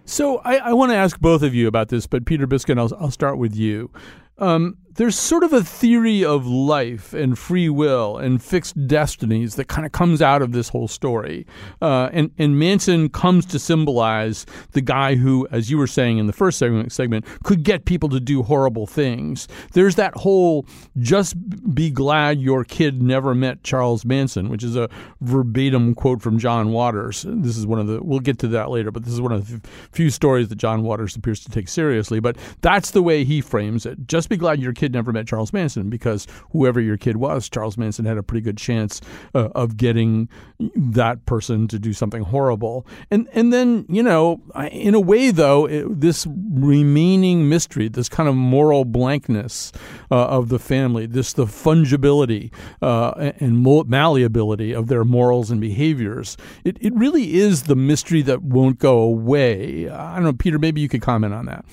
So 0.05 0.39
I, 0.45 0.57
I 0.57 0.73
want 0.73 0.91
to 0.91 0.97
ask 0.97 1.21
both 1.21 1.43
of 1.43 1.55
you 1.55 1.69
about 1.69 1.89
this, 1.89 2.07
but 2.07 2.27
Peter 2.27 2.47
Biskind, 2.47 2.79
I'll, 2.79 2.93
I'll 3.01 3.11
start 3.11 3.39
with 3.39 3.55
you. 3.55 3.91
Um, 4.39 4.77
there's 4.99 5.17
sort 5.17 5.45
of 5.45 5.53
a 5.53 5.63
theory 5.63 6.25
of 6.25 6.45
life 6.45 7.15
and 7.15 7.39
free 7.39 7.69
will 7.69 8.19
and 8.19 8.43
fixed 8.43 8.89
destinies 8.89 9.55
that 9.55 9.69
kind 9.69 9.87
of 9.87 9.93
comes 9.93 10.21
out 10.21 10.43
of 10.43 10.51
this 10.51 10.69
whole 10.69 10.89
story. 10.89 11.47
Uh, 11.81 12.09
and, 12.13 12.33
and 12.37 12.59
Manson 12.59 13.09
comes 13.09 13.47
to 13.47 13.61
symbolize 13.61 14.45
the 14.73 14.81
guy 14.81 15.15
who, 15.15 15.47
as 15.53 15.71
you 15.71 15.79
were 15.79 15.87
saying 15.87 16.19
in 16.19 16.27
the 16.27 16.33
first 16.33 16.59
segment, 16.59 16.91
segment, 16.91 17.25
could 17.45 17.63
get 17.63 17.85
people 17.85 18.09
to 18.09 18.19
do 18.19 18.43
horrible 18.43 18.89
things. 18.89 19.47
There's 19.73 19.95
that 19.95 20.17
whole 20.17 20.67
just 20.99 21.37
be 21.73 21.91
glad 21.91 22.41
your 22.41 22.65
kid 22.65 23.01
never 23.01 23.37
met 23.37 23.63
Charles 23.63 24.05
Manson, 24.05 24.49
which 24.49 24.65
is 24.65 24.75
a 24.75 24.89
verbatim 25.21 25.95
quote 25.95 26.21
from 26.21 26.41
John 26.41 26.73
Waters. 26.73 27.25
This 27.29 27.57
is 27.57 27.69
one 27.69 27.79
of 27.79 27.87
the, 27.87 28.03
we'll 28.03 28.19
get 28.19 28.41
to 28.41 28.49
that 28.49 28.69
later, 28.69 28.91
but 28.91 29.05
this 29.05 29.15
is 29.15 29.21
one 29.21 29.31
of 29.31 29.49
the 29.49 29.69
few 29.93 30.11
stories 30.11 30.49
that 30.49 30.57
John 30.57 30.83
Waters 30.83 31.15
appears 31.15 31.39
to 31.45 31.51
take 31.51 31.69
seriously. 31.69 32.19
But 32.19 32.37
that's 32.63 32.91
the 32.91 33.03
way 33.03 33.23
he 33.23 33.41
frames 33.41 33.87
it. 33.87 34.09
Just 34.09 34.29
be 34.29 34.37
glad 34.37 34.59
your 34.59 34.73
kid 34.73 34.88
kid 34.89 34.95
never 34.95 35.13
met 35.13 35.27
Charles 35.27 35.53
Manson 35.53 35.91
because 35.91 36.27
whoever 36.53 36.81
your 36.81 36.97
kid 36.97 37.19
was, 37.19 37.49
Charles 37.49 37.77
Manson 37.77 38.07
had 38.07 38.17
a 38.17 38.23
pretty 38.23 38.41
good 38.41 38.57
chance 38.57 39.01
uh, 39.35 39.49
of 39.55 39.77
getting 39.77 40.29
that 40.75 41.27
person 41.27 41.69
to 41.69 41.79
do 41.79 41.93
something 41.93 42.23
horrible. 42.23 42.87
And 43.11 43.29
and 43.33 43.53
then 43.53 43.85
you 43.89 44.03
know, 44.03 44.41
in 44.73 44.95
a 44.95 45.01
way 45.01 45.31
though, 45.31 45.67
it, 45.67 46.01
this 46.01 46.27
remaining 46.27 47.49
mystery, 47.49 47.89
this 47.89 48.09
kind 48.09 48.29
of 48.29 48.35
moral 48.35 48.85
blankness 48.85 49.73
uh, 50.11 50.27
of 50.27 50.49
the 50.49 50.59
family, 50.59 51.07
this 51.07 51.35
the 51.35 51.45
fungibility 51.45 52.51
uh, 52.81 53.33
and 53.41 53.63
malleability 53.89 54.73
of 54.73 54.87
their 54.87 55.05
morals 55.05 55.51
and 55.51 55.61
behaviors. 55.61 56.37
It 56.65 56.79
it 56.81 56.95
really 56.95 57.35
is 57.35 57.65
the 57.65 57.77
mystery 57.77 58.23
that 58.23 58.43
won't 58.43 58.79
go 58.79 59.01
away. 59.01 59.91
I 59.91 60.15
don't 60.15 60.25
know, 60.25 60.33
Peter. 60.33 60.59
Maybe 60.59 60.81
you 60.81 60.89
could 60.89 61.03
comment 61.03 61.35
on 61.35 61.45
that. 61.47 61.67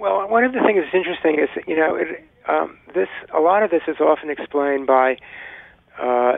Well, 0.00 0.26
one 0.30 0.44
of 0.44 0.52
the 0.54 0.60
things 0.60 0.80
that's 0.82 0.94
interesting 0.94 1.38
is, 1.38 1.50
you 1.68 1.76
know, 1.76 1.94
it, 1.94 2.24
um, 2.48 2.78
this 2.94 3.08
a 3.34 3.40
lot 3.40 3.62
of 3.62 3.70
this 3.70 3.82
is 3.86 3.96
often 4.00 4.30
explained 4.30 4.86
by 4.86 5.16
uh, 6.00 6.36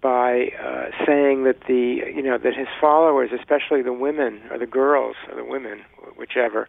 by 0.00 0.52
uh, 0.62 0.90
saying 1.06 1.44
that 1.44 1.56
the 1.66 2.02
you 2.14 2.22
know 2.22 2.38
that 2.38 2.54
his 2.54 2.68
followers, 2.80 3.30
especially 3.36 3.82
the 3.82 3.92
women 3.92 4.40
or 4.50 4.58
the 4.58 4.66
girls 4.66 5.16
or 5.28 5.36
the 5.36 5.44
women, 5.44 5.80
whichever, 6.16 6.68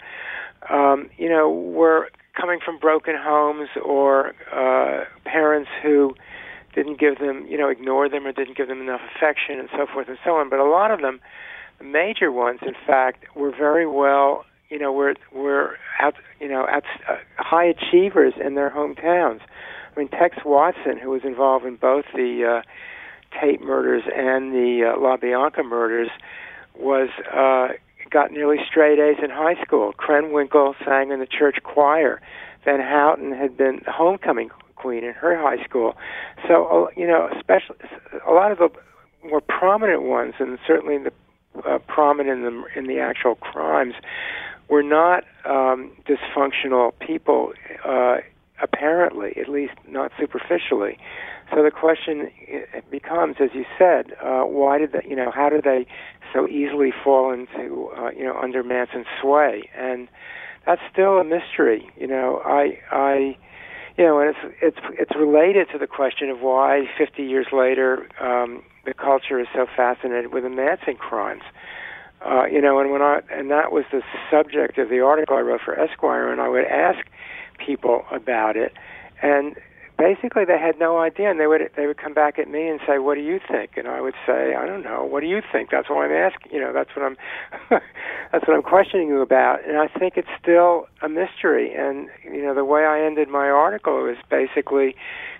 um, 0.69 1.10
you 1.17 1.29
know, 1.29 1.49
were 1.49 2.10
coming 2.39 2.60
from 2.63 2.77
broken 2.79 3.15
homes 3.17 3.69
or 3.84 4.34
uh, 4.53 5.05
parents 5.25 5.69
who 5.84 6.15
didn't 6.73 6.99
give 6.99 7.19
them, 7.19 7.45
you 7.47 7.57
know, 7.57 7.69
ignored 7.69 8.12
them 8.12 8.25
or 8.25 8.31
didn't 8.31 8.55
give 8.55 8.67
them 8.67 8.81
enough 8.81 9.01
affection 9.15 9.60
and 9.60 9.69
so 9.75 9.86
forth 9.86 10.07
and 10.07 10.17
so 10.23 10.36
on. 10.36 10.49
But 10.49 10.60
a 10.60 10.69
lot 10.69 10.91
of 10.91 11.01
them, 11.01 11.19
the 11.79 11.84
major 11.84 12.31
ones, 12.31 12.60
in 12.62 12.75
fact, 12.88 13.25
were 13.36 13.51
very 13.51 13.86
well 13.86 14.45
you 14.71 14.79
know 14.79 14.91
were 14.91 15.13
were 15.31 15.77
out 15.99 16.15
you 16.39 16.47
know 16.47 16.65
out, 16.67 16.86
uh, 17.07 17.17
high 17.38 17.65
achievers 17.65 18.34
in 18.43 18.55
their 18.55 18.71
hometowns. 18.71 19.41
I 19.95 19.99
mean 19.99 20.07
Tex 20.07 20.38
Watson, 20.45 20.97
who 20.97 21.12
was 21.12 21.21
involved 21.23 21.65
in 21.65 21.75
both 21.75 22.05
the 22.15 22.63
uh, 22.63 23.39
Tate 23.39 23.62
murders 23.62 24.03
and 24.15 24.53
the 24.53 24.93
uh, 24.93 24.97
LaBianca 24.97 25.63
murders, 25.67 26.10
was 26.75 27.10
uh, 27.31 27.75
got 28.10 28.31
nearly 28.31 28.57
straight 28.67 28.99
A's 28.99 29.17
in 29.21 29.29
high 29.29 29.62
school. 29.62 29.93
Krenwinkel 29.93 30.73
sang 30.84 31.12
in 31.12 31.19
the 31.19 31.27
church 31.27 31.57
choir. 31.63 32.21
Van 32.63 32.79
Houten 32.79 33.34
had 33.34 33.57
been 33.57 33.81
homecoming 33.88 34.49
queen 34.75 35.03
in 35.03 35.13
her 35.13 35.38
high 35.38 35.63
school. 35.63 35.97
So 36.47 36.89
you 36.95 37.05
know, 37.05 37.29
especially 37.38 37.75
a 38.27 38.31
lot 38.31 38.51
of 38.51 38.57
the 38.57 38.69
more 39.27 39.41
prominent 39.41 40.03
ones, 40.03 40.36
and 40.39 40.57
certainly 40.65 40.97
the 40.97 41.12
uh, 41.65 41.79
prominent 41.88 42.43
in 42.43 42.43
the 42.43 42.79
in 42.79 42.88
the 42.88 42.99
actual 42.99 43.36
crimes, 43.36 43.93
were 44.71 44.81
not 44.81 45.25
um, 45.43 45.91
dysfunctional 46.07 46.93
people, 47.05 47.51
uh, 47.86 48.17
apparently, 48.63 49.36
at 49.36 49.49
least 49.49 49.73
not 49.88 50.12
superficially. 50.17 50.97
So 51.53 51.62
the 51.62 51.71
question 51.71 52.31
becomes, 52.89 53.36
as 53.41 53.49
you 53.53 53.65
said, 53.77 54.13
uh, 54.23 54.43
why 54.43 54.77
did 54.77 54.93
they, 54.93 55.05
you 55.07 55.17
know, 55.17 55.29
how 55.29 55.49
did 55.49 55.65
they 55.65 55.86
so 56.34 56.47
easily 56.47 56.93
fall 57.03 57.34
into, 57.34 57.89
uh, 57.97 58.12
you 58.12 58.23
know, 58.23 58.39
under 58.41 58.63
Manson's 58.63 59.07
sway? 59.21 59.69
And 59.77 60.07
that's 60.65 60.81
still 60.89 61.17
a 61.17 61.25
mystery. 61.25 61.89
You 61.97 62.07
know, 62.07 62.41
I, 62.45 62.79
I, 62.91 63.38
you 63.97 64.05
know, 64.05 64.21
and 64.21 64.29
it's 64.29 64.55
it's 64.62 64.95
it's 64.97 65.12
related 65.19 65.67
to 65.73 65.77
the 65.77 65.88
question 65.88 66.29
of 66.29 66.39
why 66.39 66.86
50 66.97 67.21
years 67.21 67.47
later 67.51 68.07
um, 68.21 68.63
the 68.86 68.93
culture 68.93 69.38
is 69.38 69.47
so 69.53 69.65
fascinated 69.75 70.31
with 70.34 70.43
the 70.43 70.49
Manson 70.49 70.95
crimes. 70.95 71.43
Uh, 72.23 72.45
you 72.45 72.62
know, 72.62 72.79
and 72.79 72.91
when 72.91 73.01
I 73.01 73.21
and 73.31 73.49
that 73.49 73.71
was 73.71 73.86
the 73.91 74.01
subject 74.29 74.77
of 74.77 74.89
the 74.89 74.99
article 74.99 75.38
I 75.38 75.41
wrote 75.41 75.62
for 75.63 75.77
Esquire, 75.79 76.31
and 76.31 76.39
I 76.39 76.49
would 76.49 76.65
ask 76.65 76.99
people 77.57 78.05
about 78.12 78.55
it, 78.55 78.73
and 79.21 79.55
basically 80.01 80.45
they 80.45 80.57
had 80.57 80.79
no 80.79 80.99
idea, 80.99 81.29
and 81.29 81.39
they 81.39 81.47
would 81.47 81.69
they 81.75 81.86
would 81.86 81.97
come 81.97 82.13
back 82.13 82.39
at 82.39 82.49
me 82.49 82.67
and 82.67 82.79
say, 82.88 82.97
"What 82.97 83.15
do 83.15 83.21
you 83.21 83.39
think?" 83.39 83.77
And 83.77 83.88
I 83.88 84.01
would 84.01 84.15
say, 84.25 84.55
"I 84.55 84.65
don't 84.65 84.84
know. 84.84 85.03
What 85.03 85.21
do 85.21 85.27
you 85.27 85.41
think?" 85.51 85.69
That's 85.69 85.89
what 85.89 85.97
I'm 86.03 86.12
asking. 86.12 86.51
You 86.51 86.60
know, 86.60 86.73
that's 86.73 86.89
what 86.95 87.05
I'm 87.05 87.17
that's 88.31 88.47
what 88.47 88.55
I'm 88.55 88.63
questioning 88.63 89.07
you 89.07 89.21
about, 89.21 89.63
and 89.65 89.77
I 89.77 89.88
think 89.88 90.17
it's 90.17 90.34
still 90.41 90.88
a 91.01 91.10
mystery. 91.10 91.73
And 91.73 92.10
you 92.23 92.43
know, 92.43 92.55
the 92.55 92.65
way 92.65 92.86
I 92.86 93.05
ended 93.05 93.29
my 93.29 93.49
article 93.49 94.01
was 94.03 94.17
basically 94.29 94.95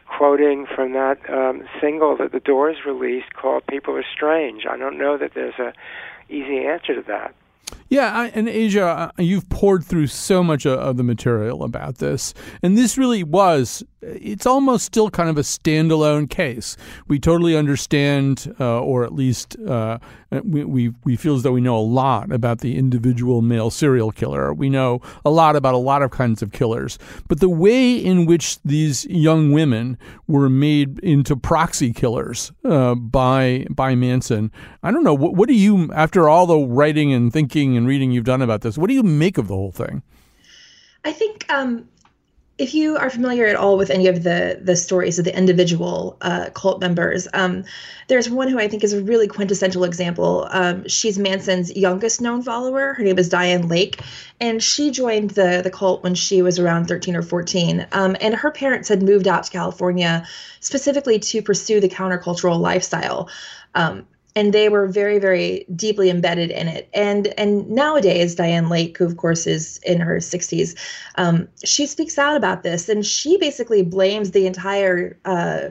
quoting 0.06 0.66
from 0.66 0.94
that 0.94 1.18
um, 1.30 1.64
single 1.80 2.18
that 2.18 2.32
the 2.32 2.40
Doors 2.40 2.78
released 2.86 3.34
called 3.34 3.66
"People 3.68 3.96
Are 3.96 4.06
Strange." 4.16 4.66
I 4.70 4.78
don't 4.78 4.98
know 4.98 5.18
that 5.18 5.32
there's 5.34 5.60
a 5.60 5.74
easy 6.32 6.66
answer 6.66 6.96
to 6.96 7.04
that. 7.08 7.36
Yeah, 7.92 8.18
I, 8.18 8.28
and 8.30 8.48
Aja, 8.48 9.12
uh, 9.20 9.22
you've 9.22 9.50
poured 9.50 9.84
through 9.84 10.08
so 10.08 10.42
much 10.46 10.66
of 10.66 10.96
the 10.96 11.04
material 11.04 11.62
about 11.62 11.98
this, 11.98 12.34
and 12.64 12.78
this 12.78 12.98
really 12.98 13.22
was 13.22 13.84
it's 14.02 14.46
almost 14.46 14.86
still 14.86 15.10
kind 15.10 15.30
of 15.30 15.38
a 15.38 15.42
standalone 15.42 16.30
case. 16.30 16.76
We 17.08 17.20
totally 17.20 17.56
understand, 17.56 18.54
uh, 18.60 18.82
or 18.82 19.04
at 19.04 19.14
least 19.14 19.60
uh, 19.60 20.00
we, 20.44 20.64
we, 20.64 20.94
we 21.04 21.16
feel 21.16 21.36
as 21.36 21.44
though 21.44 21.52
we 21.52 21.62
know 21.62 21.78
a 21.78 21.80
lot 21.80 22.32
about 22.32 22.60
the 22.60 22.78
individual 22.78 23.42
male 23.42 23.70
serial 23.70 24.12
killer. 24.12 24.54
We 24.54 24.70
know 24.70 25.02
a 25.24 25.30
lot 25.30 25.56
about 25.56 25.76
a 25.76 25.78
lot 25.78 26.02
of 26.02 26.10
kinds 26.10 26.42
of 26.42 26.52
killers. 26.52 26.98
But 27.28 27.42
the 27.42 27.50
way 27.50 27.96
in 27.96 28.26
which 28.26 28.62
these 28.64 29.06
young 29.06 29.52
women 29.52 29.98
were 30.28 30.50
made 30.50 31.00
into 31.00 31.36
proxy 31.36 31.94
killers 31.94 32.52
uh, 32.66 32.96
by 32.96 33.68
by 33.70 33.94
Manson, 33.94 34.52
I 34.82 34.92
don't 34.92 35.04
know. 35.04 35.14
What, 35.14 35.36
what 35.36 35.48
do 35.48 35.54
you, 35.54 35.92
after 35.94 36.28
all 36.28 36.48
the 36.48 36.58
writing 36.58 37.14
and 37.14 37.32
thinking 37.32 37.76
and 37.82 37.88
reading 37.88 38.12
you've 38.12 38.26
done 38.26 38.42
about 38.42 38.62
this, 38.62 38.78
what 38.78 38.88
do 38.88 38.94
you 38.94 39.04
make 39.04 39.38
of 39.38 39.48
the 39.48 39.56
whole 39.56 39.72
thing? 39.72 40.02
I 41.04 41.12
think 41.12 41.52
um, 41.52 41.90
if 42.58 42.76
you 42.76 42.96
are 42.96 43.10
familiar 43.10 43.48
at 43.48 43.56
all 43.56 43.76
with 43.76 43.90
any 43.90 44.06
of 44.06 44.22
the 44.22 44.60
the 44.62 44.76
stories 44.76 45.18
of 45.18 45.26
the 45.26 45.36
individual 45.36 46.16
uh, 46.22 46.52
cult 46.54 46.80
members, 46.80 47.28
um, 47.34 47.64
there's 48.08 48.30
one 48.30 48.48
who 48.50 48.60
I 48.60 48.68
think 48.68 48.84
is 48.84 48.94
a 48.94 49.02
really 49.02 49.28
quintessential 49.28 49.84
example. 49.84 50.48
Um, 50.52 50.88
she's 50.88 51.18
Manson's 51.18 51.76
youngest 51.76 52.22
known 52.22 52.44
follower. 52.44 52.94
Her 52.94 53.04
name 53.04 53.18
is 53.18 53.30
Diane 53.30 53.68
Lake, 53.68 54.00
and 54.40 54.62
she 54.62 54.92
joined 54.92 55.32
the 55.32 55.62
the 55.64 55.72
cult 55.72 56.04
when 56.04 56.14
she 56.14 56.44
was 56.44 56.60
around 56.60 56.86
13 56.86 57.16
or 57.16 57.24
14. 57.24 57.88
Um, 57.94 58.16
and 58.22 58.36
her 58.36 58.52
parents 58.52 58.90
had 58.90 59.02
moved 59.02 59.28
out 59.28 59.44
to 59.46 59.52
California 59.52 60.28
specifically 60.60 61.18
to 61.18 61.42
pursue 61.42 61.80
the 61.80 61.90
countercultural 61.90 62.60
lifestyle. 62.60 63.28
And 64.36 64.54
they 64.54 64.70
were 64.70 64.88
very 64.88 65.20
very 65.20 65.66
deeply 65.76 66.10
embedded 66.10 66.52
in 66.52 66.68
it. 66.68 66.90
And 66.94 67.28
and 67.38 67.70
nowadays 67.70 68.36
diane 68.36 68.70
lake 68.70 68.98
who 68.98 69.06
of 69.06 69.18
course 69.18 69.48
is 69.48 69.80
in 69.80 70.00
her 70.00 70.18
60s 70.18 70.76
um, 71.16 71.48
she 71.64 71.86
speaks 71.86 72.18
out 72.18 72.36
about 72.36 72.64
this 72.64 72.90
and 72.90 73.06
she 73.06 73.38
basically 73.38 73.84
blames 73.84 74.32
the 74.32 74.48
entire 74.48 75.18
uh, 75.26 75.70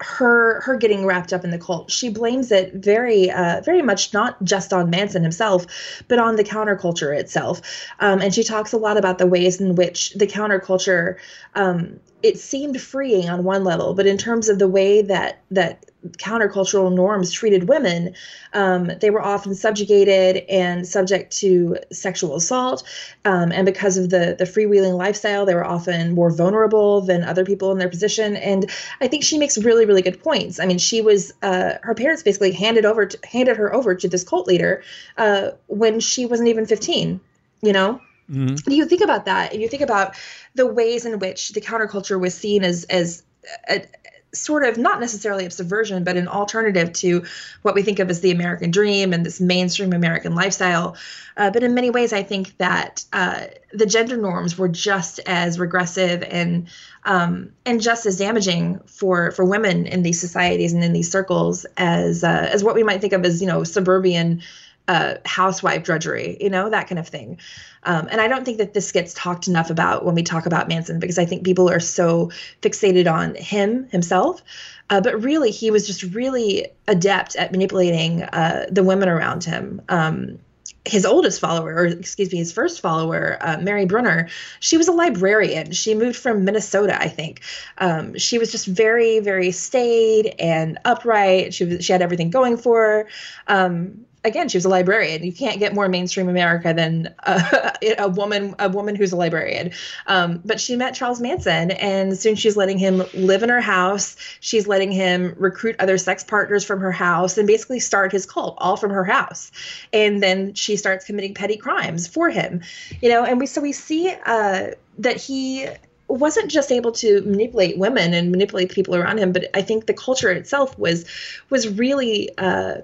her 0.00 0.60
her 0.60 0.76
getting 0.76 1.04
wrapped 1.04 1.32
up 1.32 1.44
in 1.44 1.50
the 1.50 1.58
cult. 1.58 1.90
She 1.90 2.08
blames 2.08 2.52
it 2.52 2.74
very 2.74 3.30
uh, 3.30 3.60
very 3.64 3.82
much 3.82 4.12
not 4.12 4.42
just 4.44 4.72
on 4.72 4.90
manson 4.90 5.22
himself 5.22 5.66
but 6.06 6.18
on 6.18 6.36
the 6.36 6.44
counterculture 6.44 7.16
itself. 7.16 7.60
Um, 8.00 8.20
and 8.20 8.32
she 8.32 8.44
talks 8.44 8.72
a 8.72 8.76
lot 8.76 8.96
about 8.96 9.18
the 9.18 9.26
ways 9.26 9.60
in 9.60 9.74
which 9.74 10.14
the 10.14 10.26
counterculture 10.26 11.16
um, 11.54 11.98
it 12.22 12.38
seemed 12.38 12.80
freeing 12.80 13.28
on 13.28 13.44
one 13.44 13.64
level 13.64 13.94
but 13.94 14.06
in 14.06 14.18
terms 14.18 14.48
of 14.48 14.58
the 14.58 14.68
way 14.68 15.02
that 15.02 15.42
that 15.50 15.84
countercultural 16.18 16.94
norms 16.94 17.32
treated 17.32 17.68
women, 17.68 18.14
um, 18.52 18.90
they 19.00 19.10
were 19.10 19.20
often 19.20 19.54
subjugated 19.54 20.44
and 20.48 20.86
subject 20.86 21.36
to 21.38 21.76
sexual 21.92 22.36
assault. 22.36 22.84
Um, 23.24 23.50
and 23.52 23.66
because 23.66 23.96
of 23.96 24.10
the 24.10 24.36
the 24.38 24.44
freewheeling 24.44 24.96
lifestyle, 24.96 25.44
they 25.44 25.54
were 25.54 25.64
often 25.64 26.14
more 26.14 26.30
vulnerable 26.30 27.00
than 27.00 27.24
other 27.24 27.44
people 27.44 27.72
in 27.72 27.78
their 27.78 27.88
position. 27.88 28.36
And 28.36 28.70
I 29.00 29.08
think 29.08 29.24
she 29.24 29.38
makes 29.38 29.58
really 29.58 29.86
really 29.86 30.02
good 30.02 30.22
points. 30.22 30.60
I 30.60 30.66
mean, 30.66 30.78
she 30.78 31.02
was 31.02 31.32
uh, 31.42 31.74
her 31.82 31.94
parents 31.94 32.22
basically 32.22 32.52
handed 32.52 32.84
over 32.84 33.06
to, 33.06 33.18
handed 33.26 33.56
her 33.56 33.74
over 33.74 33.94
to 33.94 34.08
this 34.08 34.24
cult 34.24 34.46
leader 34.46 34.82
uh, 35.16 35.50
when 35.66 36.00
she 36.00 36.26
wasn't 36.26 36.48
even 36.48 36.66
fifteen. 36.66 37.20
You 37.60 37.72
know. 37.72 38.00
Mm-hmm. 38.30 38.70
You 38.70 38.84
think 38.84 39.00
about 39.00 39.24
that, 39.24 39.52
and 39.52 39.62
you 39.62 39.68
think 39.68 39.82
about 39.82 40.14
the 40.54 40.66
ways 40.66 41.06
in 41.06 41.18
which 41.18 41.50
the 41.50 41.62
counterculture 41.62 42.20
was 42.20 42.34
seen 42.34 42.62
as 42.62 42.84
as 42.84 43.22
a, 43.70 43.86
sort 44.34 44.64
of 44.64 44.76
not 44.76 45.00
necessarily 45.00 45.46
a 45.46 45.50
subversion, 45.50 46.04
but 46.04 46.16
an 46.16 46.28
alternative 46.28 46.92
to 46.92 47.24
what 47.62 47.74
we 47.74 47.82
think 47.82 47.98
of 47.98 48.10
as 48.10 48.20
the 48.20 48.30
American 48.30 48.70
dream 48.70 49.12
and 49.12 49.24
this 49.24 49.40
mainstream 49.40 49.92
American 49.92 50.34
lifestyle. 50.34 50.96
Uh, 51.36 51.50
but 51.50 51.62
in 51.62 51.74
many 51.74 51.90
ways, 51.90 52.12
I 52.12 52.22
think 52.22 52.56
that 52.58 53.04
uh, 53.12 53.46
the 53.72 53.86
gender 53.86 54.16
norms 54.16 54.58
were 54.58 54.68
just 54.68 55.20
as 55.26 55.58
regressive 55.58 56.22
and 56.22 56.68
um, 57.04 57.52
and 57.64 57.80
just 57.80 58.06
as 58.06 58.18
damaging 58.18 58.80
for 58.86 59.30
for 59.30 59.44
women 59.44 59.86
in 59.86 60.02
these 60.02 60.20
societies 60.20 60.72
and 60.72 60.84
in 60.84 60.92
these 60.92 61.10
circles 61.10 61.64
as 61.76 62.24
uh, 62.24 62.48
as 62.52 62.62
what 62.62 62.74
we 62.74 62.82
might 62.82 63.00
think 63.00 63.12
of 63.12 63.24
as 63.24 63.40
you 63.40 63.46
know 63.46 63.64
suburban 63.64 64.42
uh, 64.88 65.14
housewife 65.24 65.84
drudgery, 65.84 66.38
you 66.40 66.50
know, 66.50 66.70
that 66.70 66.88
kind 66.88 66.98
of 66.98 67.06
thing. 67.06 67.38
Um, 67.84 68.08
and 68.10 68.20
I 68.20 68.26
don't 68.26 68.44
think 68.44 68.58
that 68.58 68.74
this 68.74 68.90
gets 68.90 69.14
talked 69.14 69.46
enough 69.46 69.70
about 69.70 70.04
when 70.04 70.14
we 70.14 70.22
talk 70.22 70.46
about 70.46 70.68
Manson 70.68 70.98
because 70.98 71.18
I 71.18 71.24
think 71.24 71.44
people 71.44 71.70
are 71.70 71.80
so 71.80 72.30
fixated 72.62 73.10
on 73.10 73.34
him 73.34 73.88
himself. 73.90 74.42
Uh, 74.90 75.00
but 75.00 75.22
really, 75.22 75.50
he 75.50 75.70
was 75.70 75.86
just 75.86 76.02
really 76.02 76.66
adept 76.88 77.36
at 77.36 77.52
manipulating 77.52 78.22
uh, 78.22 78.66
the 78.70 78.82
women 78.82 79.08
around 79.08 79.44
him. 79.44 79.82
Um, 79.90 80.38
his 80.86 81.04
oldest 81.04 81.40
follower, 81.40 81.74
or 81.74 81.84
excuse 81.84 82.32
me, 82.32 82.38
his 82.38 82.50
first 82.50 82.80
follower, 82.80 83.36
uh, 83.42 83.58
Mary 83.60 83.84
Brunner, 83.84 84.28
she 84.60 84.78
was 84.78 84.88
a 84.88 84.92
librarian. 84.92 85.72
She 85.72 85.94
moved 85.94 86.16
from 86.16 86.44
Minnesota, 86.46 86.98
I 86.98 87.08
think. 87.08 87.42
Um, 87.76 88.16
she 88.16 88.38
was 88.38 88.50
just 88.50 88.66
very, 88.66 89.20
very 89.20 89.50
staid 89.50 90.34
and 90.38 90.78
upright. 90.86 91.52
She 91.52 91.64
was, 91.64 91.84
she 91.84 91.92
had 91.92 92.00
everything 92.00 92.30
going 92.30 92.56
for 92.56 92.80
her. 92.80 93.08
Um, 93.48 94.06
again, 94.24 94.48
she 94.48 94.56
was 94.56 94.64
a 94.64 94.68
librarian. 94.68 95.22
You 95.22 95.32
can't 95.32 95.58
get 95.58 95.74
more 95.74 95.88
mainstream 95.88 96.28
America 96.28 96.72
than 96.74 97.14
a, 97.20 97.72
a 97.98 98.08
woman, 98.08 98.54
a 98.58 98.68
woman 98.68 98.94
who's 98.94 99.12
a 99.12 99.16
librarian. 99.16 99.70
Um, 100.06 100.40
but 100.44 100.60
she 100.60 100.76
met 100.76 100.94
Charles 100.94 101.20
Manson, 101.20 101.70
and 101.72 102.18
soon 102.18 102.34
she's 102.34 102.56
letting 102.56 102.78
him 102.78 103.02
live 103.14 103.42
in 103.42 103.48
her 103.48 103.60
house. 103.60 104.16
She's 104.40 104.66
letting 104.66 104.92
him 104.92 105.34
recruit 105.38 105.76
other 105.78 105.98
sex 105.98 106.24
partners 106.24 106.64
from 106.64 106.80
her 106.80 106.92
house 106.92 107.38
and 107.38 107.46
basically 107.46 107.80
start 107.80 108.12
his 108.12 108.26
cult 108.26 108.56
all 108.58 108.76
from 108.76 108.90
her 108.90 109.04
house. 109.04 109.50
And 109.92 110.22
then 110.22 110.54
she 110.54 110.76
starts 110.76 111.04
committing 111.04 111.34
petty 111.34 111.56
crimes 111.56 112.06
for 112.06 112.28
him, 112.30 112.62
you 113.00 113.08
know. 113.08 113.24
And 113.24 113.38
we 113.38 113.46
so 113.46 113.60
we 113.60 113.72
see 113.72 114.14
uh, 114.26 114.68
that 114.98 115.16
he 115.16 115.68
wasn't 116.08 116.50
just 116.50 116.72
able 116.72 116.90
to 116.90 117.20
manipulate 117.22 117.76
women 117.76 118.14
and 118.14 118.30
manipulate 118.30 118.70
people 118.70 118.96
around 118.96 119.18
him, 119.18 119.30
but 119.30 119.44
I 119.54 119.60
think 119.62 119.86
the 119.86 119.94
culture 119.94 120.30
itself 120.30 120.78
was 120.78 121.04
was 121.50 121.68
really. 121.68 122.30
Uh, 122.36 122.78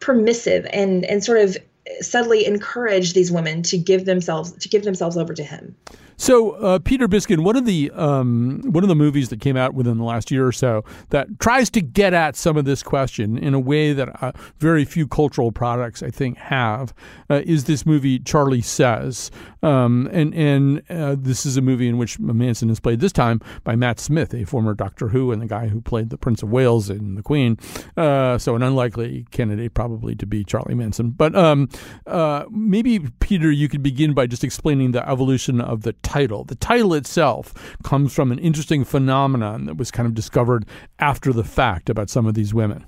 permissive 0.00 0.66
and 0.72 1.04
and 1.04 1.22
sort 1.22 1.38
of 1.38 1.56
subtly 2.00 2.46
encourage 2.46 3.12
these 3.14 3.30
women 3.30 3.62
to 3.62 3.78
give 3.78 4.04
themselves 4.04 4.52
to 4.52 4.68
give 4.68 4.84
themselves 4.84 5.16
over 5.16 5.34
to 5.34 5.42
him. 5.42 5.74
So, 6.20 6.50
uh, 6.52 6.80
Peter 6.80 7.06
Biskind, 7.06 7.44
one 7.44 7.54
of 7.54 7.64
the 7.64 7.92
um, 7.92 8.60
one 8.64 8.82
of 8.82 8.88
the 8.88 8.96
movies 8.96 9.28
that 9.28 9.40
came 9.40 9.56
out 9.56 9.74
within 9.74 9.98
the 9.98 10.04
last 10.04 10.32
year 10.32 10.44
or 10.44 10.50
so 10.50 10.84
that 11.10 11.38
tries 11.38 11.70
to 11.70 11.80
get 11.80 12.12
at 12.12 12.34
some 12.34 12.56
of 12.56 12.64
this 12.64 12.82
question 12.82 13.38
in 13.38 13.54
a 13.54 13.60
way 13.60 13.92
that 13.92 14.20
uh, 14.20 14.32
very 14.58 14.84
few 14.84 15.06
cultural 15.06 15.52
products, 15.52 16.02
I 16.02 16.10
think, 16.10 16.36
have, 16.38 16.92
uh, 17.30 17.42
is 17.46 17.64
this 17.64 17.86
movie 17.86 18.18
Charlie 18.18 18.62
Says, 18.62 19.30
um, 19.62 20.08
and 20.12 20.34
and 20.34 20.82
uh, 20.90 21.14
this 21.16 21.46
is 21.46 21.56
a 21.56 21.60
movie 21.60 21.88
in 21.88 21.98
which 21.98 22.18
Manson 22.18 22.68
is 22.68 22.80
played 22.80 22.98
this 22.98 23.12
time 23.12 23.40
by 23.62 23.76
Matt 23.76 24.00
Smith, 24.00 24.34
a 24.34 24.44
former 24.44 24.74
Doctor 24.74 25.08
Who 25.08 25.30
and 25.30 25.40
the 25.40 25.46
guy 25.46 25.68
who 25.68 25.80
played 25.80 26.10
the 26.10 26.18
Prince 26.18 26.42
of 26.42 26.50
Wales 26.50 26.90
in 26.90 27.14
The 27.14 27.22
Queen. 27.22 27.56
Uh, 27.96 28.38
so, 28.38 28.56
an 28.56 28.64
unlikely 28.64 29.24
candidate 29.30 29.72
probably 29.72 30.16
to 30.16 30.26
be 30.26 30.42
Charlie 30.42 30.74
Manson. 30.74 31.10
But 31.10 31.36
um, 31.36 31.68
uh, 32.06 32.44
maybe 32.50 33.00
Peter, 33.20 33.50
you 33.50 33.68
could 33.68 33.82
begin 33.82 34.14
by 34.14 34.26
just 34.26 34.44
explaining 34.44 34.92
the 34.92 35.08
evolution 35.08 35.60
of 35.60 35.82
the 35.82 35.92
title. 35.94 36.44
The 36.44 36.54
title 36.54 36.94
itself 36.94 37.54
comes 37.82 38.14
from 38.14 38.32
an 38.32 38.38
interesting 38.38 38.84
phenomenon 38.84 39.66
that 39.66 39.76
was 39.76 39.90
kind 39.90 40.06
of 40.06 40.14
discovered 40.14 40.66
after 40.98 41.32
the 41.32 41.44
fact 41.44 41.90
about 41.90 42.10
some 42.10 42.26
of 42.26 42.34
these 42.34 42.54
women. 42.54 42.86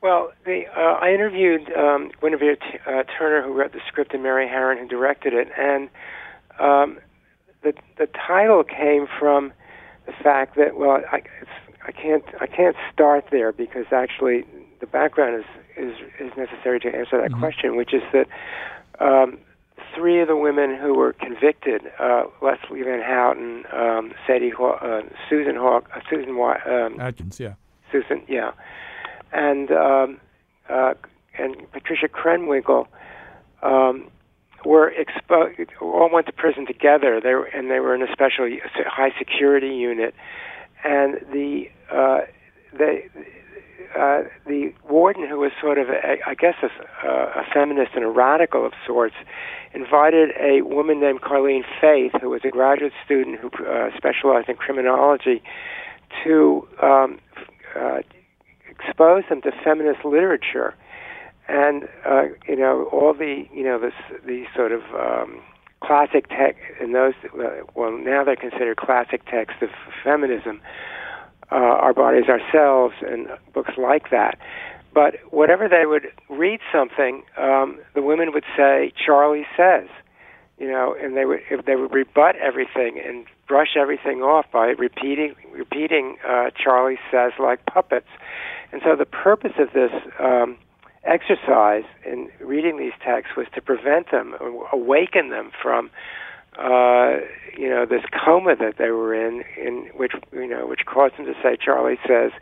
Well, 0.00 0.32
uh, 0.46 0.80
I 0.80 1.12
interviewed 1.12 1.72
um, 1.76 2.12
Guinevere 2.20 2.56
T- 2.56 2.78
uh, 2.86 3.02
Turner, 3.18 3.42
who 3.42 3.52
wrote 3.52 3.72
the 3.72 3.80
script, 3.88 4.14
and 4.14 4.22
Mary 4.22 4.46
Harron, 4.46 4.78
who 4.78 4.86
directed 4.86 5.32
it, 5.34 5.48
and 5.58 5.88
um, 6.60 6.98
the 7.62 7.72
the 7.98 8.06
title 8.06 8.62
came 8.62 9.06
from 9.18 9.52
the 10.06 10.12
fact 10.12 10.56
that 10.56 10.76
well, 10.76 11.00
I, 11.10 11.22
I 11.86 11.92
can't 11.92 12.24
I 12.40 12.46
can't 12.46 12.76
start 12.92 13.26
there 13.30 13.52
because 13.52 13.86
actually 13.90 14.44
the 14.80 14.86
background 14.86 15.40
is 15.40 15.44
is 15.78 15.94
is 16.18 16.36
necessary 16.36 16.80
to 16.80 16.88
answer 16.94 17.20
that 17.20 17.30
Mhm. 17.30 17.38
question, 17.38 17.76
which 17.76 17.92
is 17.94 18.02
that 18.12 18.26
um, 19.00 19.38
three 19.94 20.20
of 20.20 20.28
the 20.28 20.36
women 20.36 20.74
who 20.74 20.94
were 20.94 21.12
convicted, 21.12 21.80
uh, 21.98 22.24
Leslie 22.42 22.82
Van 22.82 23.00
Houten, 23.00 23.64
um, 23.72 24.12
Sadie, 24.26 24.50
Haw- 24.50 24.78
uh, 24.80 25.02
Susan 25.28 25.56
Hawk, 25.56 25.88
uh, 25.94 26.00
Susan 26.10 26.36
Wa- 26.36 26.58
um, 26.66 27.00
Atkins, 27.00 27.38
yeah. 27.40 27.54
Susan, 27.92 28.22
yeah, 28.28 28.50
and 29.32 29.70
um, 29.70 30.20
uh, 30.68 30.94
and 31.38 31.70
Patricia 31.72 32.08
Krenwinkel 32.08 32.86
um, 33.62 34.08
were 34.64 34.88
exposed. 34.90 35.70
All 35.80 36.10
went 36.12 36.26
to 36.26 36.32
prison 36.32 36.66
together. 36.66 37.20
They 37.20 37.34
were, 37.34 37.44
and 37.44 37.70
they 37.70 37.80
were 37.80 37.94
in 37.94 38.02
a 38.02 38.12
special 38.12 38.48
high 38.86 39.12
security 39.18 39.68
unit, 39.74 40.14
and 40.84 41.14
the 41.32 41.70
uh, 41.90 42.20
they. 42.78 43.08
Uh, 43.96 44.22
the 44.46 44.72
warden, 44.88 45.28
who 45.28 45.38
was 45.38 45.52
sort 45.60 45.78
of, 45.78 45.88
a, 45.88 46.18
I 46.26 46.34
guess, 46.34 46.54
a, 46.62 47.08
a 47.08 47.44
feminist 47.52 47.92
and 47.94 48.04
a 48.04 48.08
radical 48.08 48.66
of 48.66 48.72
sorts, 48.86 49.14
invited 49.72 50.30
a 50.38 50.62
woman 50.62 51.00
named 51.00 51.20
Karlene 51.20 51.64
Faith, 51.80 52.12
who 52.20 52.30
was 52.30 52.42
a 52.44 52.50
graduate 52.50 52.92
student 53.04 53.38
who 53.38 53.50
uh, 53.64 53.90
specialized 53.96 54.48
in 54.48 54.56
criminology, 54.56 55.42
to 56.24 56.66
um, 56.82 57.20
uh, 57.76 57.98
expose 58.68 59.24
them 59.28 59.42
to 59.42 59.52
feminist 59.64 60.04
literature, 60.04 60.74
and 61.48 61.88
uh, 62.06 62.24
you 62.46 62.56
know 62.56 62.88
all 62.92 63.14
the 63.14 63.46
you 63.52 63.64
know 63.64 63.78
this 63.78 63.94
the 64.26 64.44
sort 64.54 64.72
of 64.72 64.82
um, 64.94 65.40
classic 65.80 66.28
text 66.28 66.60
in 66.80 66.92
those 66.92 67.14
uh, 67.38 67.62
well 67.74 67.92
now 67.92 68.24
they're 68.24 68.36
considered 68.36 68.76
classic 68.76 69.24
texts 69.26 69.62
of 69.62 69.70
feminism, 70.02 70.60
uh, 71.50 71.54
our 71.54 71.94
bodies 71.94 72.24
ourselves, 72.28 72.94
and 73.06 73.28
books 73.52 73.72
like 73.76 74.10
that. 74.10 74.38
But 74.92 75.16
whatever 75.30 75.68
they 75.68 75.86
would 75.86 76.08
read 76.28 76.60
something, 76.72 77.22
um, 77.36 77.78
the 77.94 78.02
women 78.02 78.32
would 78.32 78.44
say 78.56 78.92
Charlie 79.04 79.46
says, 79.56 79.88
you 80.58 80.68
know, 80.68 80.94
and 81.00 81.16
they 81.16 81.24
would 81.24 81.40
if 81.50 81.64
they 81.66 81.76
would 81.76 81.92
rebut 81.92 82.36
everything 82.36 83.00
and 83.04 83.26
brush 83.46 83.76
everything 83.76 84.22
off 84.22 84.46
by 84.52 84.66
repeating 84.78 85.34
repeating 85.52 86.16
uh, 86.26 86.50
Charlie 86.62 86.98
says 87.10 87.32
like 87.38 87.64
puppets. 87.66 88.08
And 88.72 88.82
so 88.84 88.96
the 88.96 89.06
purpose 89.06 89.52
of 89.58 89.72
this 89.72 89.92
um, 90.18 90.58
exercise 91.04 91.84
in 92.04 92.28
reading 92.40 92.78
these 92.78 92.92
texts 93.04 93.36
was 93.36 93.46
to 93.54 93.62
prevent 93.62 94.10
them, 94.10 94.34
awaken 94.72 95.30
them 95.30 95.50
from, 95.62 95.90
uh, 96.58 97.18
you 97.56 97.68
know, 97.68 97.86
this 97.86 98.02
coma 98.24 98.56
that 98.56 98.74
they 98.78 98.90
were 98.90 99.14
in, 99.14 99.44
in 99.56 99.90
which 99.94 100.12
you 100.32 100.48
know, 100.48 100.66
which 100.66 100.84
caused 100.86 101.16
them 101.16 101.26
to 101.26 101.34
say 101.42 101.56
Charlie 101.56 101.98
says, 102.06 102.32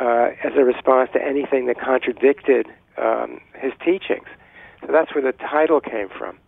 uh, 0.00 0.30
as 0.44 0.52
a 0.56 0.64
response 0.64 1.10
to 1.12 1.22
anything 1.22 1.66
that 1.66 1.78
contradicted 1.78 2.66
um, 2.98 3.40
his 3.54 3.72
teachings. 3.84 4.26
So 4.80 4.88
that's 4.90 5.14
where 5.14 5.22
the 5.22 5.36
title 5.38 5.80
came 5.80 6.08
from. 6.08 6.38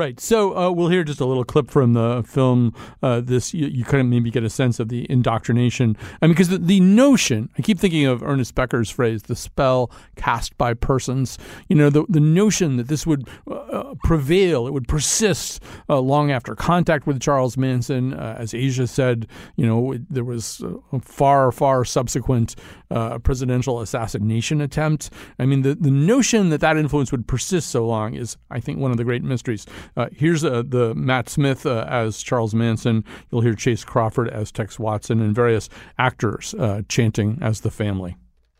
Right. 0.00 0.18
So 0.18 0.56
uh, 0.56 0.70
we'll 0.70 0.88
hear 0.88 1.04
just 1.04 1.20
a 1.20 1.26
little 1.26 1.44
clip 1.44 1.70
from 1.70 1.92
the 1.92 2.24
film. 2.26 2.72
Uh, 3.02 3.20
this 3.20 3.52
you, 3.52 3.66
you 3.66 3.84
kind 3.84 4.00
of 4.00 4.06
maybe 4.06 4.30
get 4.30 4.42
a 4.42 4.48
sense 4.48 4.80
of 4.80 4.88
the 4.88 5.06
indoctrination. 5.10 5.94
I 6.22 6.26
mean, 6.26 6.32
because 6.32 6.48
the, 6.48 6.56
the 6.56 6.80
notion. 6.80 7.50
I 7.58 7.60
keep 7.60 7.78
thinking 7.78 8.06
of 8.06 8.22
Ernest 8.22 8.54
Becker's 8.54 8.88
phrase, 8.88 9.24
"the 9.24 9.36
spell 9.36 9.90
cast 10.16 10.56
by 10.56 10.72
persons." 10.72 11.36
You 11.68 11.76
know, 11.76 11.90
the 11.90 12.06
the 12.08 12.18
notion 12.18 12.78
that 12.78 12.88
this 12.88 13.06
would 13.06 13.28
uh, 13.46 13.92
prevail, 14.02 14.66
it 14.66 14.72
would 14.72 14.88
persist 14.88 15.62
uh, 15.90 16.00
long 16.00 16.30
after 16.30 16.54
contact 16.54 17.06
with 17.06 17.20
Charles 17.20 17.58
Manson. 17.58 18.14
Uh, 18.14 18.36
as 18.38 18.54
Aja 18.54 18.86
said, 18.86 19.26
you 19.56 19.66
know, 19.66 19.98
there 20.08 20.24
was 20.24 20.62
a 20.92 21.00
far 21.00 21.52
far 21.52 21.84
subsequent 21.84 22.56
uh, 22.90 23.18
presidential 23.18 23.80
assassination 23.80 24.60
attempt. 24.60 25.10
I 25.38 25.46
mean, 25.46 25.62
the 25.62 25.74
the 25.74 25.90
notion 25.90 26.50
that 26.50 26.60
that 26.60 26.76
influence 26.76 27.12
would 27.12 27.26
persist 27.26 27.70
so 27.70 27.86
long 27.86 28.14
is, 28.14 28.36
I 28.50 28.60
think, 28.60 28.78
one 28.78 28.90
of 28.90 28.96
the 28.96 29.04
great 29.04 29.22
mysteries. 29.22 29.66
Uh, 29.96 30.08
here's 30.12 30.44
uh, 30.44 30.62
the 30.66 30.94
Matt 30.94 31.28
Smith 31.28 31.66
uh, 31.66 31.86
as 31.88 32.22
Charles 32.22 32.54
Manson. 32.54 33.04
You'll 33.30 33.42
hear 33.42 33.54
Chace 33.54 33.84
Crawford 33.84 34.28
as 34.28 34.50
Tex 34.52 34.78
Watson 34.78 35.20
and 35.20 35.34
various 35.34 35.68
actors 35.98 36.54
uh, 36.54 36.82
chanting 36.88 37.38
as 37.40 37.60
the 37.60 37.70
family. 37.70 38.16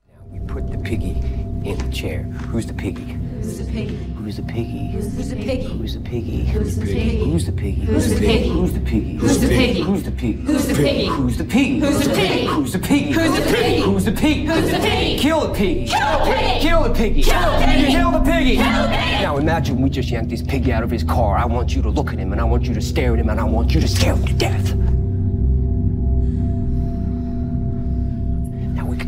Now 0.09 0.23
We 0.27 0.41
put 0.47 0.71
the 0.71 0.79
piggy 0.79 1.21
in 1.65 1.77
the 1.79 1.93
chair. 1.93 2.23
Who's 2.23 2.67
the 2.67 2.75
piggy? 2.75 3.19
Who's 3.41 3.57
the 3.59 3.65
piggy? 3.65 3.97
Who's 3.97 4.37
the 4.37 4.43
piggy? 4.43 4.91
Who's 4.93 5.31
the 5.31 5.37
piggy? 5.37 5.65
Who's 5.65 5.95
the 5.95 6.01
piggy? 6.01 6.45
Who's 6.45 6.77
the 6.77 6.83
piggy? 6.83 7.85
Who's 7.87 8.15
the 8.15 8.21
piggy? 8.21 8.55
Who's 8.57 8.75
the 8.75 8.91
piggy? 8.91 9.15
Who's 9.17 9.43
the 9.43 9.51
piggy? 9.51 9.81
Who's 9.81 10.05
the 10.05 10.13
piggy? 10.13 10.37
Who's 10.41 10.67
the 10.67 10.75
piggy? 10.75 11.07
Who's 11.09 11.39
the 11.39 11.45
piggy? 11.45 11.81
Who's 11.81 12.03
the 12.03 12.05
piggy? 12.05 12.05
Who's 12.05 12.05
the 12.05 12.11
piggy? 12.11 12.51
Who's 12.51 12.73
the 12.73 12.79
piggy? 12.79 13.13
Who's 13.13 13.33
the 13.33 13.43
piggy? 13.43 13.81
Who's 13.81 14.05
the 14.05 14.13
piggy? 14.13 14.45
Who's 14.45 14.71
the 14.71 14.79
piggy? 14.79 15.19
Kill 15.19 15.41
the 15.47 15.55
piggy! 15.55 15.87
Kill 15.87 16.19
the 16.19 16.25
piggy! 16.25 16.61
Kill 16.61 16.83
the 16.83 16.91
piggy! 16.91 17.23
Kill 17.23 17.53
the 17.53 17.61
piggy! 17.61 17.93
Kill 17.93 18.11
the 18.11 18.21
piggy! 18.21 18.57
Kill 18.57 18.83
the 18.83 18.89
piggy! 18.89 19.23
Now 19.23 19.37
imagine 19.39 19.81
we 19.81 19.91
just 19.91 20.11
yanked 20.11 20.31
this 20.31 20.43
piggy 20.43 20.73
out 20.73 20.83
of 20.83 20.91
his 20.91 21.05
car. 21.05 21.37
I 21.37 21.47
want 21.47 21.75
you 21.75 21.83
to 21.83 21.89
look 21.89 22.13
at 22.13 22.19
him 22.19 22.33
and 22.33 22.41
I 22.41 22.45
want 22.45 22.65
you 22.65 22.75
to 22.75 22.81
stare 22.81 23.15
at 23.15 23.19
him 23.19 23.29
and 23.31 23.41
I 23.41 23.45
want 23.45 23.75
you 23.75 23.81
to 23.81 23.89
scare 23.89 24.15
him 24.15 24.27
to 24.27 24.33
death. 24.35 25.00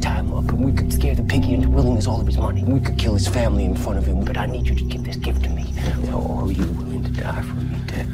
Now 0.02 0.20
we 0.20 0.20
could 0.20 0.20
tie 0.20 0.20
him 0.20 0.32
up 0.32 0.48
and 0.50 0.64
we 0.64 0.72
could 0.72 0.92
scare 0.92 1.14
the 1.14 1.22
piggy 1.22 1.54
into 1.54 1.68
willing 1.68 1.96
us 1.96 2.06
all 2.06 2.20
of 2.20 2.26
his 2.26 2.36
money. 2.36 2.64
We 2.64 2.80
could 2.80 2.98
kill 2.98 3.14
his 3.14 3.28
family 3.28 3.64
in 3.64 3.76
front 3.76 3.98
of 3.98 4.06
him, 4.06 4.24
but 4.24 4.36
I 4.36 4.46
need 4.46 4.66
you 4.66 4.74
to 4.74 4.84
give 4.84 5.04
this 5.04 5.16
gift 5.16 5.44
to 5.44 5.50
me. 5.50 5.72
Now, 6.04 6.20
are 6.22 6.50
you 6.50 6.66
willing 6.72 7.04
to 7.04 7.10
die 7.10 7.42
for 7.42 7.54
me, 7.54 7.78
Tex? 7.86 8.08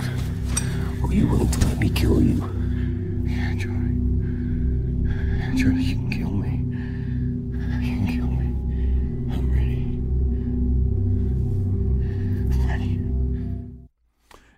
Are 1.02 1.12
you 1.12 1.26
willing 1.28 1.50
to 1.50 1.66
let 1.66 1.78
me 1.78 1.88
kill 1.90 2.22
you? 2.22 2.36
Yeah, 3.24 3.56
Charlie. 3.56 3.96
Charlie, 5.58 5.82
you 5.82 5.94
can 5.96 6.10
kill 6.10 6.30
me. 6.30 6.58
You 7.84 7.96
can 7.96 8.06
kill 8.06 8.26
me. 8.26 8.46
I'm 9.32 9.50
ready. 9.52 9.84
I'm 12.54 12.68
ready. 12.68 13.00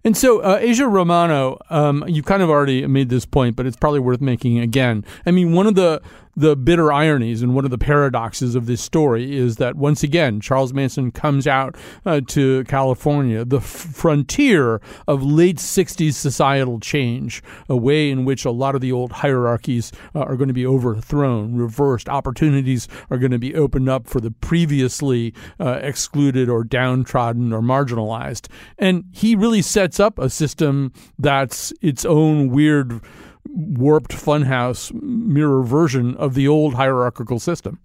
And 0.02 0.16
so, 0.16 0.40
uh, 0.40 0.60
Aja 0.62 0.86
Romano, 0.86 1.58
um, 1.68 2.04
you 2.08 2.22
kind 2.22 2.42
of 2.42 2.50
already 2.50 2.86
made 2.86 3.08
this 3.08 3.26
point, 3.26 3.54
but 3.54 3.66
it's 3.66 3.76
probably 3.76 4.00
worth 4.00 4.20
making 4.20 4.58
again. 4.58 5.04
I 5.26 5.30
mean, 5.30 5.52
one 5.52 5.66
of 5.66 5.74
the 5.74 6.00
the 6.40 6.56
bitter 6.56 6.90
ironies 6.90 7.42
and 7.42 7.54
one 7.54 7.66
of 7.66 7.70
the 7.70 7.78
paradoxes 7.78 8.54
of 8.54 8.64
this 8.64 8.80
story 8.80 9.36
is 9.36 9.56
that 9.56 9.76
once 9.76 10.02
again, 10.02 10.40
Charles 10.40 10.72
Manson 10.72 11.12
comes 11.12 11.46
out 11.46 11.76
uh, 12.06 12.22
to 12.28 12.64
California, 12.64 13.44
the 13.44 13.58
f- 13.58 13.62
frontier 13.64 14.80
of 15.06 15.22
late 15.22 15.58
60s 15.58 16.14
societal 16.14 16.80
change, 16.80 17.42
a 17.68 17.76
way 17.76 18.10
in 18.10 18.24
which 18.24 18.46
a 18.46 18.50
lot 18.50 18.74
of 18.74 18.80
the 18.80 18.90
old 18.90 19.12
hierarchies 19.12 19.92
uh, 20.14 20.20
are 20.20 20.36
going 20.36 20.48
to 20.48 20.54
be 20.54 20.66
overthrown, 20.66 21.56
reversed. 21.56 22.08
Opportunities 22.08 22.88
are 23.10 23.18
going 23.18 23.32
to 23.32 23.38
be 23.38 23.54
opened 23.54 23.90
up 23.90 24.08
for 24.08 24.20
the 24.20 24.30
previously 24.30 25.34
uh, 25.60 25.78
excluded 25.82 26.48
or 26.48 26.64
downtrodden 26.64 27.52
or 27.52 27.60
marginalized. 27.60 28.48
And 28.78 29.04
he 29.12 29.36
really 29.36 29.62
sets 29.62 30.00
up 30.00 30.18
a 30.18 30.30
system 30.30 30.94
that's 31.18 31.70
its 31.82 32.06
own 32.06 32.48
weird 32.48 33.02
warped 33.48 34.12
funhouse 34.12 34.92
mirror 35.02 35.62
version 35.62 36.14
of 36.16 36.34
the 36.34 36.48
old 36.48 36.74
hierarchical 36.74 37.38
system. 37.38 37.78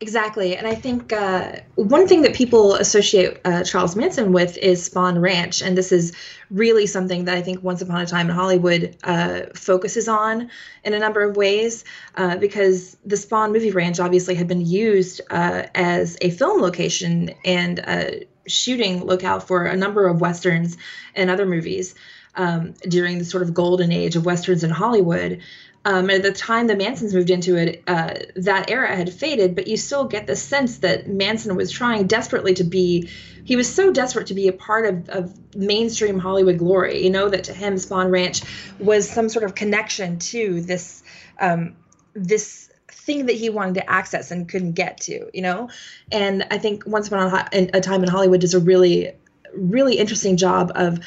Exactly. 0.00 0.56
And 0.56 0.66
I 0.66 0.74
think 0.74 1.12
uh, 1.12 1.52
one 1.76 2.08
thing 2.08 2.22
that 2.22 2.34
people 2.34 2.74
associate 2.74 3.40
uh, 3.44 3.62
Charles 3.62 3.94
Manson 3.94 4.32
with 4.32 4.58
is 4.58 4.86
Spahn 4.86 5.20
Ranch. 5.20 5.62
And 5.62 5.78
this 5.78 5.92
is 5.92 6.12
really 6.50 6.86
something 6.86 7.24
that 7.26 7.36
I 7.36 7.42
think 7.42 7.62
Once 7.62 7.80
Upon 7.80 8.00
a 8.00 8.06
Time 8.06 8.28
in 8.28 8.34
Hollywood 8.34 8.96
uh, 9.04 9.42
focuses 9.54 10.08
on 10.08 10.50
in 10.82 10.94
a 10.94 10.98
number 10.98 11.22
of 11.22 11.36
ways, 11.36 11.84
uh, 12.16 12.36
because 12.36 12.96
the 13.06 13.16
Spahn 13.16 13.52
movie 13.52 13.70
ranch 13.70 14.00
obviously 14.00 14.34
had 14.34 14.48
been 14.48 14.66
used 14.66 15.20
uh, 15.30 15.62
as 15.74 16.18
a 16.20 16.30
film 16.30 16.60
location 16.60 17.30
and 17.44 17.78
a 17.78 18.26
shooting 18.46 19.06
locale 19.06 19.40
for 19.40 19.64
a 19.64 19.76
number 19.76 20.06
of 20.08 20.20
Westerns 20.20 20.76
and 21.14 21.30
other 21.30 21.46
movies 21.46 21.94
um, 22.36 22.74
during 22.88 23.18
the 23.18 23.24
sort 23.24 23.42
of 23.42 23.54
golden 23.54 23.92
age 23.92 24.16
of 24.16 24.24
Westerns 24.26 24.64
in 24.64 24.70
Hollywood. 24.70 25.40
Um, 25.86 26.08
at 26.08 26.22
the 26.22 26.32
time 26.32 26.66
the 26.66 26.76
Mansons 26.76 27.12
moved 27.12 27.28
into 27.28 27.56
it, 27.56 27.82
uh, 27.86 28.14
that 28.36 28.70
era 28.70 28.96
had 28.96 29.12
faded, 29.12 29.54
but 29.54 29.66
you 29.68 29.76
still 29.76 30.06
get 30.06 30.26
the 30.26 30.34
sense 30.34 30.78
that 30.78 31.06
Manson 31.06 31.54
was 31.56 31.70
trying 31.70 32.06
desperately 32.06 32.54
to 32.54 32.64
be, 32.64 33.10
he 33.44 33.54
was 33.54 33.72
so 33.72 33.92
desperate 33.92 34.28
to 34.28 34.34
be 34.34 34.48
a 34.48 34.52
part 34.52 34.86
of, 34.86 35.08
of 35.10 35.54
mainstream 35.54 36.18
Hollywood 36.18 36.56
glory, 36.56 37.04
you 37.04 37.10
know, 37.10 37.28
that 37.28 37.44
to 37.44 37.52
him, 37.52 37.74
Spahn 37.74 38.10
Ranch 38.10 38.40
was 38.78 39.08
some 39.08 39.28
sort 39.28 39.44
of 39.44 39.54
connection 39.54 40.18
to 40.20 40.62
this, 40.62 41.02
um, 41.38 41.76
this 42.14 42.70
thing 42.88 43.26
that 43.26 43.34
he 43.34 43.50
wanted 43.50 43.74
to 43.74 43.90
access 43.90 44.30
and 44.30 44.48
couldn't 44.48 44.72
get 44.72 45.02
to, 45.02 45.28
you 45.34 45.42
know? 45.42 45.68
And 46.10 46.46
I 46.50 46.56
think 46.56 46.86
Once 46.86 47.08
Upon 47.08 47.30
a, 47.30 47.68
a 47.74 47.80
Time 47.82 48.02
in 48.02 48.08
Hollywood 48.08 48.40
does 48.40 48.54
a 48.54 48.60
really, 48.60 49.12
really 49.54 49.98
interesting 49.98 50.38
job 50.38 50.72
of 50.74 51.00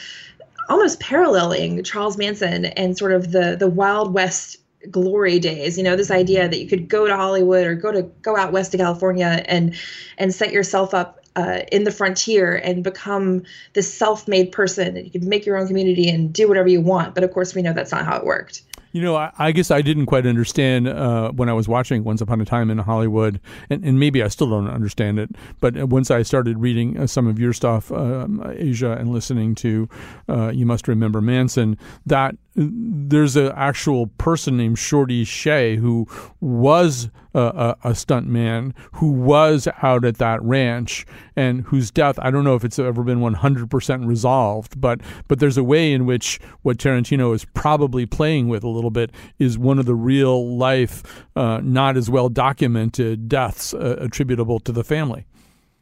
almost 0.69 0.99
paralleling 0.99 1.83
Charles 1.83 2.17
Manson 2.17 2.65
and 2.65 2.97
sort 2.97 3.11
of 3.11 3.31
the 3.31 3.55
the 3.57 3.69
Wild 3.69 4.13
West 4.13 4.57
glory 4.91 5.39
days 5.39 5.77
you 5.77 5.83
know 5.83 5.95
this 5.95 6.11
idea 6.11 6.47
that 6.47 6.59
you 6.59 6.67
could 6.67 6.87
go 6.87 7.07
to 7.07 7.17
hollywood 7.17 7.65
or 7.65 7.73
go 7.73 7.91
to 7.91 8.03
go 8.21 8.37
out 8.37 8.53
west 8.53 8.71
to 8.71 8.77
california 8.77 9.43
and 9.47 9.75
and 10.19 10.33
set 10.33 10.53
yourself 10.53 10.93
up 10.93 11.19
uh, 11.37 11.61
in 11.71 11.83
the 11.83 11.91
frontier 11.91 12.55
and 12.55 12.83
become 12.83 13.43
this 13.73 13.93
self-made 13.93 14.51
person 14.51 14.97
and 14.97 15.05
you 15.05 15.11
could 15.11 15.23
make 15.23 15.45
your 15.45 15.55
own 15.55 15.67
community 15.67 16.09
and 16.09 16.33
do 16.33 16.47
whatever 16.47 16.67
you 16.67 16.81
want. 16.81 17.13
But 17.13 17.23
of 17.23 17.31
course 17.31 17.53
we 17.53 17.61
know 17.61 17.73
that's 17.73 17.91
not 17.91 18.05
how 18.05 18.17
it 18.17 18.25
worked 18.25 18.63
You 18.97 19.03
know, 19.03 19.15
I, 19.15 19.31
I 19.37 19.51
guess 19.51 19.69
I 19.69 19.83
didn't 19.83 20.07
quite 20.07 20.25
understand 20.25 20.87
uh, 20.87 21.31
when 21.31 21.49
I 21.49 21.53
was 21.53 21.67
watching 21.67 22.03
Once 22.03 22.19
Upon 22.19 22.41
a 22.41 22.45
Time 22.45 22.71
in 22.71 22.79
Hollywood, 22.79 23.39
and, 23.69 23.85
and 23.85 23.99
maybe 23.99 24.23
I 24.23 24.27
still 24.27 24.49
don't 24.49 24.67
understand 24.67 25.19
it. 25.19 25.29
But 25.59 25.75
once 25.89 26.09
I 26.09 26.23
started 26.23 26.57
reading 26.57 26.97
uh, 26.97 27.05
some 27.05 27.27
of 27.27 27.37
your 27.37 27.53
stuff, 27.53 27.91
um, 27.91 28.41
Aja, 28.41 28.93
and 28.93 29.11
listening 29.11 29.53
to 29.53 29.87
uh, 30.27 30.49
You 30.49 30.65
Must 30.65 30.87
Remember 30.87 31.21
Manson, 31.21 31.77
that 32.07 32.37
there's 32.55 33.35
an 33.35 33.51
actual 33.55 34.07
person 34.17 34.57
named 34.57 34.79
Shorty 34.79 35.23
Shea 35.25 35.75
who 35.75 36.07
was 36.41 37.11
a, 37.37 37.75
a, 37.83 37.89
a 37.91 37.95
stunt 37.95 38.27
man 38.27 38.73
who 38.93 39.11
was 39.11 39.67
out 39.83 40.03
at 40.03 40.17
that 40.17 40.41
ranch 40.41 41.05
and 41.35 41.61
whose 41.61 41.91
death 41.91 42.17
I 42.21 42.31
don't 42.31 42.43
know 42.43 42.55
if 42.55 42.63
it's 42.63 42.79
ever 42.79 43.03
been 43.03 43.19
100% 43.19 44.07
resolved, 44.07 44.79
but 44.81 45.01
but 45.27 45.39
there's 45.39 45.57
a 45.57 45.63
way 45.63 45.93
in 45.93 46.05
which 46.05 46.39
what 46.63 46.77
Tarantino 46.77 47.33
is 47.35 47.45
probably 47.45 48.05
playing 48.05 48.47
with 48.47 48.63
a 48.63 48.69
little 48.69 48.91
bit 48.91 49.11
is 49.39 49.57
one 49.57 49.79
of 49.79 49.85
the 49.85 49.95
real 49.95 50.57
life, 50.57 51.25
uh, 51.35 51.61
not 51.63 51.95
as 51.95 52.09
well 52.09 52.29
documented 52.29 53.29
deaths 53.29 53.73
uh, 53.73 53.97
attributable 53.99 54.59
to 54.59 54.71
the 54.71 54.83
family. 54.83 55.25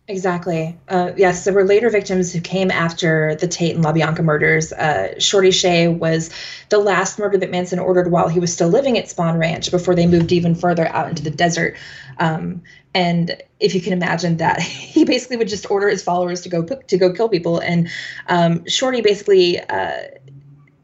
Exactly. 0.07 0.77
Uh, 0.87 1.13
yes, 1.17 1.45
there 1.45 1.53
were 1.53 1.63
later 1.63 1.89
victims 1.89 2.31
who 2.31 2.39
came 2.39 2.69
after 2.69 3.35
the 3.35 3.47
Tate 3.47 3.75
and 3.75 3.83
LaBianca 3.83 4.23
murders. 4.23 4.71
Uh, 4.71 5.19
Shorty 5.19 5.49
Shea 5.49 5.87
was 5.87 6.29
the 6.69 6.77
last 6.77 7.17
murder 7.17 7.39
that 7.39 7.49
Manson 7.49 7.79
ordered 7.79 8.11
while 8.11 8.27
he 8.27 8.39
was 8.39 8.53
still 8.53 8.67
living 8.67 8.99
at 8.99 9.05
Spahn 9.05 9.39
Ranch 9.39 9.71
before 9.71 9.95
they 9.95 10.05
moved 10.05 10.31
even 10.31 10.53
further 10.53 10.87
out 10.89 11.09
into 11.09 11.23
the 11.23 11.31
desert. 11.31 11.75
Um, 12.19 12.61
and 12.93 13.35
if 13.59 13.73
you 13.73 13.81
can 13.81 13.93
imagine 13.93 14.37
that, 14.37 14.61
he 14.61 15.05
basically 15.05 15.37
would 15.37 15.47
just 15.47 15.71
order 15.71 15.89
his 15.89 16.03
followers 16.03 16.41
to 16.41 16.49
go 16.49 16.63
to 16.63 16.97
go 16.99 17.11
kill 17.11 17.27
people. 17.27 17.57
And 17.57 17.89
um, 18.27 18.63
Shorty 18.67 19.01
basically 19.01 19.59
uh, 19.59 20.03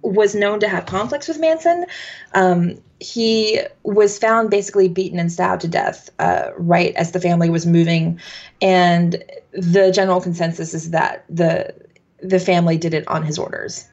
was 0.02 0.34
known 0.34 0.60
to 0.62 0.68
have 0.68 0.88
conflicts 0.88 1.28
with 1.28 1.40
Manson. 1.40 1.86
Um, 2.34 2.82
he 3.02 3.60
was 3.84 4.20
found 4.20 4.52
basically 4.52 4.88
beaten 4.88 5.20
and 5.20 5.32
stabbed 5.32 5.62
to 5.62 5.68
death 5.68 6.12
uh, 6.20 6.52
right 6.56 6.94
as 6.96 7.12
the 7.12 7.20
family 7.20 7.50
was 7.50 7.66
moving, 7.66 8.20
and 8.62 9.24
the 9.52 9.92
general 9.92 10.22
consensus 10.22 10.74
is 10.74 10.92
that 10.92 11.26
the 11.28 11.74
the 12.22 12.40
family 12.40 12.78
did 12.78 12.94
it 12.94 13.08
on 13.08 13.24
his 13.24 13.40
orders. 13.40 13.88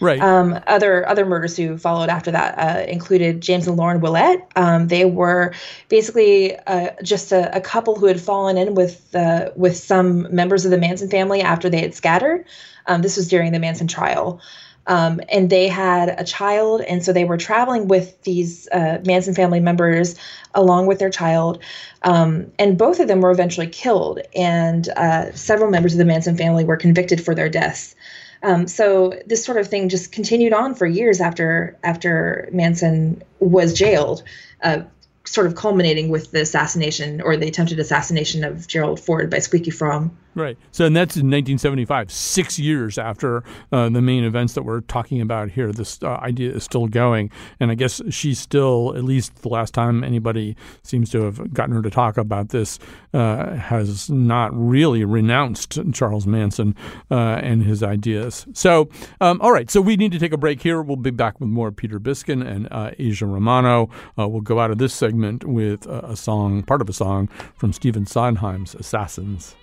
Right. 0.00 0.20
Um, 0.20 0.58
other 0.66 1.06
other 1.08 1.26
murders 1.26 1.56
who 1.56 1.78
followed 1.78 2.08
after 2.08 2.30
that 2.30 2.58
uh, 2.58 2.90
included 2.90 3.40
James 3.40 3.68
and 3.68 3.76
Lauren 3.76 4.00
Willett. 4.00 4.44
Um, 4.56 4.88
they 4.88 5.04
were 5.04 5.54
basically 5.88 6.56
uh, 6.56 6.90
just 7.02 7.32
a, 7.32 7.54
a, 7.54 7.60
couple 7.60 7.96
who 7.96 8.06
had 8.06 8.20
fallen 8.20 8.56
in 8.56 8.74
with 8.74 9.14
uh, 9.14 9.50
with 9.56 9.76
some 9.76 10.34
members 10.34 10.64
of 10.64 10.70
the 10.70 10.78
Manson 10.78 11.10
family 11.10 11.42
after 11.42 11.68
they 11.68 11.82
had 11.82 11.94
scattered. 11.94 12.46
Um, 12.86 13.02
this 13.02 13.16
was 13.16 13.28
during 13.28 13.52
the 13.52 13.58
Manson 13.58 13.86
trial. 13.86 14.40
Um, 14.86 15.20
and 15.28 15.50
they 15.50 15.68
had 15.68 16.08
a 16.18 16.24
child, 16.24 16.80
and 16.80 17.04
so 17.04 17.12
they 17.12 17.24
were 17.24 17.36
traveling 17.36 17.86
with 17.86 18.20
these 18.22 18.68
uh, 18.72 18.98
Manson 19.04 19.34
family 19.34 19.60
members 19.60 20.16
along 20.54 20.86
with 20.86 20.98
their 20.98 21.10
child. 21.10 21.62
Um, 22.02 22.50
and 22.58 22.76
both 22.78 22.98
of 22.98 23.06
them 23.06 23.20
were 23.20 23.30
eventually 23.30 23.68
killed, 23.68 24.20
and 24.34 24.88
uh, 24.88 25.32
several 25.32 25.70
members 25.70 25.92
of 25.92 25.98
the 25.98 26.04
Manson 26.04 26.36
family 26.36 26.64
were 26.64 26.76
convicted 26.76 27.22
for 27.22 27.34
their 27.34 27.48
deaths. 27.48 27.94
Um, 28.42 28.66
so 28.66 29.12
this 29.26 29.44
sort 29.44 29.58
of 29.58 29.68
thing 29.68 29.88
just 29.88 30.12
continued 30.12 30.52
on 30.52 30.74
for 30.74 30.86
years 30.86 31.20
after 31.20 31.76
after 31.84 32.48
Manson 32.52 33.22
was 33.38 33.74
jailed, 33.74 34.22
uh, 34.62 34.82
sort 35.24 35.46
of 35.46 35.54
culminating 35.54 36.08
with 36.08 36.30
the 36.30 36.40
assassination 36.40 37.20
or 37.20 37.36
the 37.36 37.46
attempted 37.46 37.78
assassination 37.78 38.44
of 38.44 38.66
Gerald 38.66 38.98
Ford 38.98 39.30
by 39.30 39.38
Squeaky 39.38 39.70
Fromme. 39.70 40.10
Right. 40.34 40.56
So, 40.70 40.84
and 40.86 40.94
that's 40.94 41.16
in 41.16 41.26
1975, 41.26 42.12
six 42.12 42.58
years 42.58 42.98
after 42.98 43.42
uh, 43.72 43.88
the 43.88 44.00
main 44.00 44.22
events 44.22 44.54
that 44.54 44.62
we're 44.62 44.82
talking 44.82 45.20
about 45.20 45.50
here. 45.50 45.72
This 45.72 46.00
uh, 46.02 46.18
idea 46.22 46.52
is 46.54 46.62
still 46.62 46.86
going. 46.86 47.30
And 47.58 47.70
I 47.70 47.74
guess 47.74 48.00
she's 48.10 48.38
still, 48.38 48.94
at 48.96 49.02
least 49.02 49.42
the 49.42 49.48
last 49.48 49.74
time 49.74 50.04
anybody 50.04 50.56
seems 50.82 51.10
to 51.10 51.22
have 51.22 51.52
gotten 51.52 51.74
her 51.74 51.82
to 51.82 51.90
talk 51.90 52.16
about 52.16 52.50
this, 52.50 52.78
uh, 53.12 53.54
has 53.54 54.08
not 54.08 54.50
really 54.54 55.04
renounced 55.04 55.78
Charles 55.92 56.28
Manson 56.28 56.76
uh, 57.10 57.40
and 57.42 57.64
his 57.64 57.82
ideas. 57.82 58.46
So, 58.52 58.88
um, 59.20 59.40
all 59.40 59.52
right. 59.52 59.68
So, 59.68 59.80
we 59.80 59.96
need 59.96 60.12
to 60.12 60.20
take 60.20 60.32
a 60.32 60.38
break 60.38 60.62
here. 60.62 60.80
We'll 60.80 60.96
be 60.96 61.10
back 61.10 61.40
with 61.40 61.48
more 61.48 61.72
Peter 61.72 61.98
Biskind 61.98 62.46
and 62.46 62.68
uh, 62.70 62.92
Aja 63.00 63.26
Romano. 63.26 63.90
Uh, 64.16 64.28
we'll 64.28 64.42
go 64.42 64.60
out 64.60 64.70
of 64.70 64.78
this 64.78 64.94
segment 64.94 65.44
with 65.44 65.86
a 65.86 66.14
song, 66.14 66.62
part 66.62 66.80
of 66.80 66.88
a 66.88 66.92
song 66.92 67.28
from 67.56 67.72
Stephen 67.72 68.06
Sondheim's 68.06 68.76
Assassins. 68.76 69.56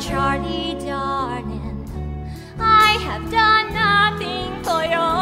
Charlie 0.00 0.76
darling. 0.84 1.88
I 2.58 2.98
have 3.06 3.30
done 3.30 3.72
nothing 3.72 4.62
for 4.62 4.84
your 4.84 5.13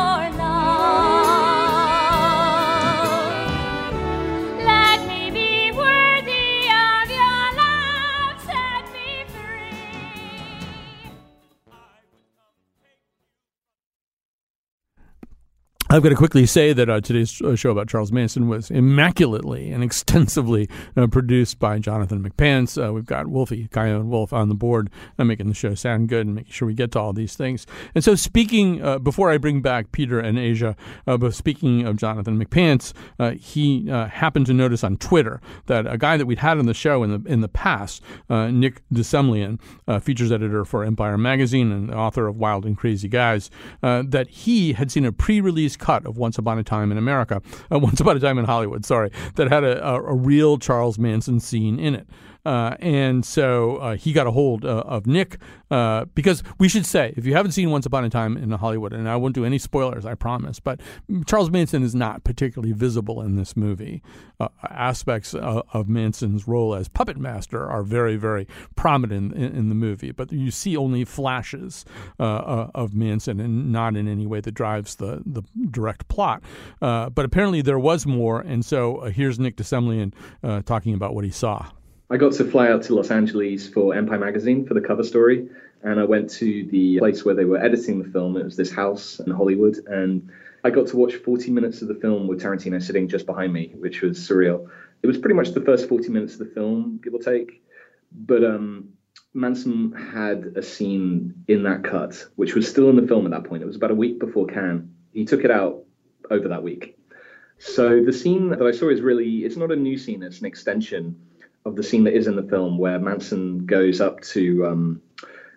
I've 15.92 16.02
got 16.02 16.08
to 16.08 16.14
quickly 16.14 16.46
say 16.46 16.72
that 16.72 16.88
uh, 16.88 17.02
today's 17.02 17.38
uh, 17.42 17.54
show 17.54 17.70
about 17.70 17.86
Charles 17.86 18.10
Manson 18.10 18.48
was 18.48 18.70
immaculately 18.70 19.70
and 19.70 19.84
extensively 19.84 20.66
uh, 20.96 21.06
produced 21.06 21.58
by 21.58 21.78
Jonathan 21.80 22.26
McPants. 22.26 22.82
Uh, 22.82 22.94
we've 22.94 23.04
got 23.04 23.26
Wolfie, 23.26 23.68
Coyote 23.68 24.06
Wolf 24.06 24.32
on 24.32 24.48
the 24.48 24.54
board, 24.54 24.88
uh, 25.18 25.24
making 25.24 25.48
the 25.48 25.54
show 25.54 25.74
sound 25.74 26.08
good 26.08 26.24
and 26.24 26.34
making 26.34 26.50
sure 26.50 26.66
we 26.66 26.72
get 26.72 26.92
to 26.92 26.98
all 26.98 27.12
these 27.12 27.36
things. 27.36 27.66
And 27.94 28.02
so, 28.02 28.14
speaking, 28.14 28.82
uh, 28.82 29.00
before 29.00 29.30
I 29.30 29.36
bring 29.36 29.60
back 29.60 29.92
Peter 29.92 30.18
and 30.18 30.38
Aja, 30.38 30.76
but 31.04 31.34
speaking 31.34 31.86
of 31.86 31.96
Jonathan 31.96 32.42
McPants, 32.42 32.94
he 33.38 33.86
happened 33.88 34.46
to 34.46 34.54
notice 34.54 34.82
on 34.82 34.96
Twitter 34.96 35.42
that 35.66 35.86
a 35.86 35.98
guy 35.98 36.16
that 36.16 36.24
we'd 36.24 36.38
had 36.38 36.56
on 36.56 36.64
the 36.64 36.72
show 36.72 37.02
in 37.02 37.10
the 37.10 37.30
in 37.30 37.42
the 37.42 37.48
past, 37.48 38.02
Nick 38.30 38.80
de 38.90 39.02
Semlyen, 39.02 39.60
features 40.02 40.32
editor 40.32 40.64
for 40.64 40.84
Empire 40.84 41.18
Magazine 41.18 41.70
and 41.70 41.94
author 41.94 42.28
of 42.28 42.36
Wild 42.38 42.64
and 42.64 42.78
Crazy 42.78 43.08
Guys, 43.08 43.50
that 43.82 44.28
he 44.30 44.72
had 44.72 44.90
seen 44.90 45.04
a 45.04 45.12
pre-release 45.12 45.76
cut 45.82 46.06
of 46.06 46.16
Once 46.16 46.38
Upon 46.38 46.58
a 46.58 46.62
Time 46.64 46.90
in 46.92 46.96
America, 46.96 47.42
uh, 47.70 47.78
Once 47.82 48.00
Upon 48.00 48.16
a 48.16 48.20
Time 48.20 48.38
in 48.38 48.46
Hollywood, 48.46 48.86
sorry, 48.86 49.10
that 49.34 49.50
had 49.50 49.64
a, 49.64 49.86
a, 49.86 50.00
a 50.00 50.14
real 50.14 50.56
Charles 50.56 50.98
Manson 50.98 51.40
scene 51.40 51.78
in 51.78 51.94
it. 51.94 52.06
Uh, 52.44 52.76
and 52.80 53.24
so 53.24 53.76
uh, 53.76 53.96
he 53.96 54.12
got 54.12 54.26
a 54.26 54.30
hold 54.30 54.64
uh, 54.64 54.82
of 54.86 55.06
Nick 55.06 55.38
uh, 55.70 56.04
because 56.14 56.42
we 56.58 56.68
should 56.68 56.84
say, 56.84 57.14
if 57.16 57.24
you 57.24 57.34
haven't 57.34 57.52
seen 57.52 57.70
Once 57.70 57.86
Upon 57.86 58.04
a 58.04 58.10
Time 58.10 58.36
in 58.36 58.50
Hollywood, 58.50 58.92
and 58.92 59.08
I 59.08 59.16
won't 59.16 59.34
do 59.34 59.44
any 59.44 59.58
spoilers, 59.58 60.04
I 60.04 60.14
promise, 60.14 60.58
but 60.60 60.80
Charles 61.26 61.50
Manson 61.50 61.82
is 61.82 61.94
not 61.94 62.24
particularly 62.24 62.72
visible 62.72 63.22
in 63.22 63.36
this 63.36 63.56
movie. 63.56 64.02
Uh, 64.40 64.48
aspects 64.70 65.34
of, 65.34 65.62
of, 65.72 65.88
Manson's 65.88 66.48
role 66.48 66.74
as 66.74 66.88
puppet 66.88 67.16
master 67.16 67.68
are 67.68 67.82
very, 67.82 68.16
very 68.16 68.48
prominent 68.74 69.32
in, 69.34 69.56
in 69.56 69.68
the 69.68 69.74
movie, 69.74 70.10
but 70.10 70.32
you 70.32 70.50
see 70.50 70.76
only 70.76 71.04
flashes 71.04 71.84
uh, 72.18 72.68
of 72.74 72.94
Manson 72.94 73.38
and 73.38 73.70
not 73.70 73.94
in 73.96 74.08
any 74.08 74.26
way 74.26 74.40
that 74.40 74.52
drives 74.52 74.96
the, 74.96 75.22
the 75.24 75.42
direct 75.70 76.08
plot. 76.08 76.42
but 76.80 77.18
apparently 77.18 77.62
there 77.62 77.78
was 77.78 78.04
more, 78.04 78.40
and 78.40 78.64
so 78.64 79.02
here's 79.02 79.38
Nick 79.38 79.56
de 79.56 79.62
Semlyen 79.62 80.12
talking 80.64 80.94
about 80.94 81.14
what 81.14 81.24
he 81.24 81.30
saw. 81.30 81.68
I 82.12 82.18
got 82.18 82.34
to 82.34 82.44
fly 82.44 82.68
out 82.68 82.82
to 82.82 82.94
Los 82.94 83.10
Angeles 83.10 83.66
for 83.66 83.94
Empire 83.94 84.18
Magazine 84.18 84.66
for 84.66 84.74
the 84.74 84.82
cover 84.82 85.02
story, 85.02 85.48
and 85.82 85.98
I 85.98 86.04
went 86.04 86.28
to 86.32 86.66
the 86.66 86.98
place 86.98 87.24
where 87.24 87.34
they 87.34 87.46
were 87.46 87.56
editing 87.56 88.02
the 88.02 88.10
film. 88.10 88.36
It 88.36 88.44
was 88.44 88.54
this 88.54 88.70
house 88.70 89.18
in 89.18 89.32
Hollywood, 89.32 89.78
and 89.86 90.30
I 90.62 90.68
got 90.68 90.88
to 90.88 90.98
watch 90.98 91.14
40 91.14 91.50
minutes 91.52 91.80
of 91.80 91.88
the 91.88 91.94
film 91.94 92.26
with 92.26 92.42
Tarantino 92.42 92.82
sitting 92.82 93.08
just 93.08 93.24
behind 93.24 93.54
me, 93.54 93.72
which 93.78 94.02
was 94.02 94.18
surreal. 94.18 94.68
It 95.02 95.06
was 95.06 95.16
pretty 95.16 95.34
much 95.34 95.52
the 95.52 95.62
first 95.62 95.88
40 95.88 96.10
minutes 96.10 96.34
of 96.34 96.40
the 96.40 96.54
film, 96.54 97.00
give 97.02 97.14
or 97.14 97.18
take, 97.18 97.64
but 98.12 98.44
um, 98.44 98.90
Manson 99.32 99.92
had 99.92 100.52
a 100.54 100.62
scene 100.62 101.42
in 101.48 101.62
that 101.62 101.82
cut, 101.82 102.26
which 102.36 102.54
was 102.54 102.68
still 102.68 102.90
in 102.90 102.96
the 102.96 103.06
film 103.06 103.24
at 103.24 103.30
that 103.30 103.48
point. 103.48 103.62
It 103.62 103.66
was 103.66 103.76
about 103.76 103.90
a 103.90 103.94
week 103.94 104.18
before 104.20 104.46
Cannes. 104.46 104.86
He 105.14 105.24
took 105.24 105.44
it 105.44 105.50
out 105.50 105.84
over 106.30 106.46
that 106.48 106.62
week. 106.62 106.98
So 107.56 108.04
the 108.04 108.12
scene 108.12 108.50
that 108.50 108.60
I 108.60 108.72
saw 108.72 108.90
is 108.90 109.00
really, 109.00 109.46
it's 109.46 109.56
not 109.56 109.72
a 109.72 109.76
new 109.76 109.96
scene, 109.96 110.22
it's 110.22 110.40
an 110.40 110.46
extension 110.46 111.16
of 111.64 111.76
the 111.76 111.82
scene 111.82 112.04
that 112.04 112.14
is 112.14 112.26
in 112.26 112.36
the 112.36 112.42
film 112.42 112.78
where 112.78 112.98
Manson 112.98 113.66
goes 113.66 114.00
up 114.00 114.20
to 114.22 114.66
um, 114.66 115.02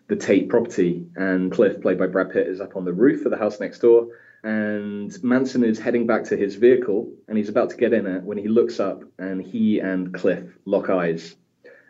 the 0.08 0.16
Tate 0.16 0.49
property 0.49 1.06
and 1.16 1.51
Cliff, 1.51 1.82
played 1.82 1.97
by 1.97 2.08
Brad 2.08 2.32
Pitt, 2.32 2.47
is 2.47 2.62
up 2.62 2.76
on 2.76 2.86
the 2.86 2.93
roof 2.93 3.26
of 3.26 3.32
the 3.32 3.38
house 3.38 3.60
next 3.60 3.80
door. 3.80 4.08
And 4.43 5.12
Manson 5.24 5.64
is 5.64 5.80
heading 5.80 6.06
back 6.06 6.26
to 6.26 6.38
his 6.38 6.56
vehicle 6.56 7.12
and 7.28 7.38
he's 7.38 7.49
about 7.49 7.72
to 7.72 7.78
get 7.78 7.93
in 7.93 8.06
it 8.06 8.22
when 8.22 8.38
he 8.38 8.47
looks 8.47 8.80
up 8.80 9.03
and 9.18 9.41
he 9.41 9.80
and 9.80 10.14
Cliff 10.14 10.43
lock 10.66 10.89
eyes. 10.89 11.36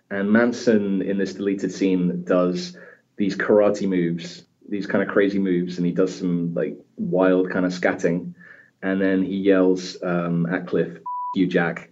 And 0.09 0.31
Manson, 0.31 1.01
in 1.01 1.17
this 1.17 1.33
deleted 1.33 1.71
scene, 1.73 2.23
does 2.23 2.77
these 3.17 3.35
karate 3.35 3.87
moves, 3.87 4.43
these 4.69 4.85
kind 4.85 5.03
of 5.03 5.09
crazy 5.09 5.39
moves, 5.39 5.77
and 5.77 5.85
he 5.85 5.91
does 5.91 6.15
some 6.15 6.53
like 6.53 6.77
wild 6.95 7.49
kind 7.49 7.65
of 7.65 7.73
scatting. 7.73 8.33
And 8.81 9.01
then 9.01 9.23
he 9.23 9.35
yells 9.35 9.97
um, 10.03 10.45
at 10.45 10.67
Cliff, 10.67 10.99
you 11.33 11.47
Jack, 11.47 11.89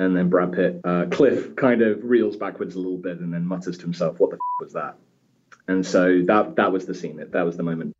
and 0.00 0.16
then 0.16 0.30
Brad 0.30 0.52
Pitt. 0.52 0.80
Uh, 0.82 1.04
Cliff 1.10 1.54
kind 1.56 1.82
of 1.82 2.02
reels 2.02 2.36
backwards 2.36 2.74
a 2.74 2.78
little 2.78 2.96
bit 2.96 3.20
and 3.20 3.32
then 3.32 3.46
mutters 3.46 3.76
to 3.76 3.82
himself, 3.82 4.18
"What 4.18 4.30
the 4.30 4.36
f- 4.36 4.40
was 4.60 4.72
that?" 4.72 4.96
And 5.68 5.84
so 5.86 6.22
that 6.26 6.56
that 6.56 6.72
was 6.72 6.86
the 6.86 6.94
scene. 6.94 7.22
That 7.30 7.42
was 7.42 7.56
the 7.56 7.62
moment. 7.62 7.94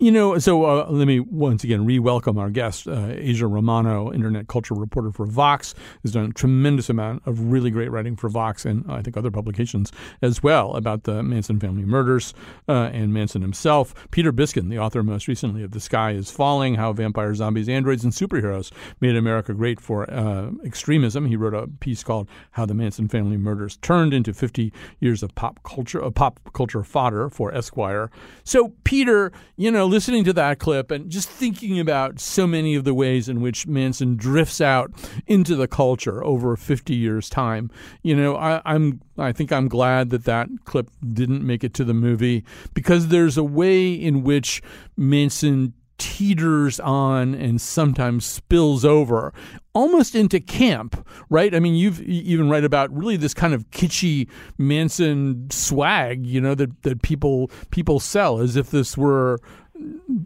You 0.00 0.12
know, 0.12 0.38
so 0.38 0.64
uh, 0.64 0.86
let 0.88 1.08
me 1.08 1.18
once 1.18 1.64
again 1.64 1.84
re-welcome 1.84 2.38
our 2.38 2.50
guest, 2.50 2.86
uh, 2.86 3.16
Aja 3.18 3.48
Romano, 3.48 4.12
internet 4.12 4.46
culture 4.46 4.74
reporter 4.74 5.10
for 5.10 5.26
Vox, 5.26 5.74
has 6.04 6.12
done 6.12 6.30
a 6.30 6.32
tremendous 6.32 6.88
amount 6.88 7.26
of 7.26 7.50
really 7.50 7.72
great 7.72 7.90
writing 7.90 8.14
for 8.14 8.28
Vox 8.28 8.64
and 8.64 8.88
I 8.88 9.02
think 9.02 9.16
other 9.16 9.32
publications 9.32 9.90
as 10.22 10.40
well 10.40 10.76
about 10.76 11.02
the 11.02 11.24
Manson 11.24 11.58
family 11.58 11.84
murders 11.84 12.32
uh, 12.68 12.90
and 12.92 13.12
Manson 13.12 13.42
himself. 13.42 13.92
Peter 14.12 14.32
Biskind, 14.32 14.70
the 14.70 14.78
author 14.78 15.02
most 15.02 15.26
recently 15.26 15.64
of 15.64 15.72
The 15.72 15.80
Sky 15.80 16.12
is 16.12 16.30
Falling, 16.30 16.76
How 16.76 16.92
Vampires, 16.92 17.38
Zombies, 17.38 17.68
Androids, 17.68 18.04
and 18.04 18.12
Superheroes 18.12 18.70
Made 19.00 19.16
America 19.16 19.52
Great 19.52 19.80
for 19.80 20.08
uh, 20.08 20.52
Extremism. 20.64 21.26
He 21.26 21.34
wrote 21.34 21.54
a 21.54 21.66
piece 21.66 22.04
called 22.04 22.28
How 22.52 22.66
the 22.66 22.74
Manson 22.74 23.08
Family 23.08 23.36
Murders 23.36 23.76
Turned 23.78 24.14
into 24.14 24.32
50 24.32 24.72
Years 25.00 25.24
of 25.24 25.34
Pop 25.34 25.60
Culture, 25.64 26.08
pop 26.12 26.38
culture 26.52 26.84
Fodder 26.84 27.28
for 27.28 27.52
Esquire. 27.52 28.12
So, 28.44 28.74
Peter, 28.84 29.32
you 29.56 29.72
know, 29.72 29.87
listening 29.88 30.24
to 30.24 30.32
that 30.34 30.58
clip 30.58 30.90
and 30.90 31.10
just 31.10 31.28
thinking 31.28 31.80
about 31.80 32.20
so 32.20 32.46
many 32.46 32.74
of 32.74 32.84
the 32.84 32.94
ways 32.94 33.28
in 33.28 33.40
which 33.40 33.66
Manson 33.66 34.16
drifts 34.16 34.60
out 34.60 34.92
into 35.26 35.56
the 35.56 35.68
culture 35.68 36.24
over 36.24 36.56
50 36.56 36.94
years' 36.94 37.28
time, 37.28 37.70
you 38.02 38.14
know, 38.14 38.36
I, 38.36 38.62
I'm 38.64 39.00
I 39.16 39.32
think 39.32 39.52
I'm 39.52 39.68
glad 39.68 40.10
that 40.10 40.24
that 40.24 40.48
clip 40.64 40.90
didn't 41.12 41.44
make 41.44 41.64
it 41.64 41.74
to 41.74 41.84
the 41.84 41.94
movie 41.94 42.44
because 42.74 43.08
there's 43.08 43.36
a 43.36 43.44
way 43.44 43.92
in 43.92 44.22
which 44.22 44.62
Manson 44.96 45.74
teeters 45.98 46.78
on 46.80 47.34
and 47.34 47.60
sometimes 47.60 48.24
spills 48.24 48.84
over 48.84 49.32
almost 49.74 50.14
into 50.14 50.40
camp, 50.40 51.06
right? 51.28 51.54
I 51.54 51.60
mean, 51.60 51.74
you've 51.74 52.00
even 52.02 52.48
read 52.48 52.64
about 52.64 52.96
really 52.96 53.16
this 53.16 53.34
kind 53.34 53.52
of 53.52 53.68
kitschy 53.70 54.28
Manson 54.56 55.50
swag, 55.50 56.24
you 56.24 56.40
know, 56.40 56.54
that, 56.54 56.82
that 56.82 57.02
people 57.02 57.50
people 57.70 58.00
sell 58.00 58.40
as 58.40 58.56
if 58.56 58.70
this 58.70 58.96
were 58.96 59.38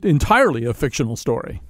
entirely 0.02 0.64
a 0.64 0.74
fictional 0.74 1.16
story. 1.16 1.60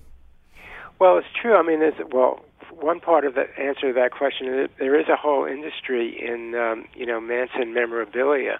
Well, 0.99 1.19
it's 1.19 1.27
true. 1.41 1.57
I 1.57 1.63
mean, 1.63 1.81
there's 1.81 1.95
well, 2.13 2.41
one 2.71 3.01
part 3.01 3.25
of 3.25 3.35
the 3.35 3.47
answer 3.59 3.89
to 3.89 3.93
that 3.93 4.13
question 4.13 4.47
is 4.47 4.71
there 4.79 4.99
is 4.99 5.09
a 5.09 5.17
whole 5.17 5.45
industry 5.45 6.17
in 6.21 6.55
um, 6.55 6.87
you 6.95 7.07
know 7.07 7.21
Manson 7.21 7.75
memorabilia. 7.75 8.59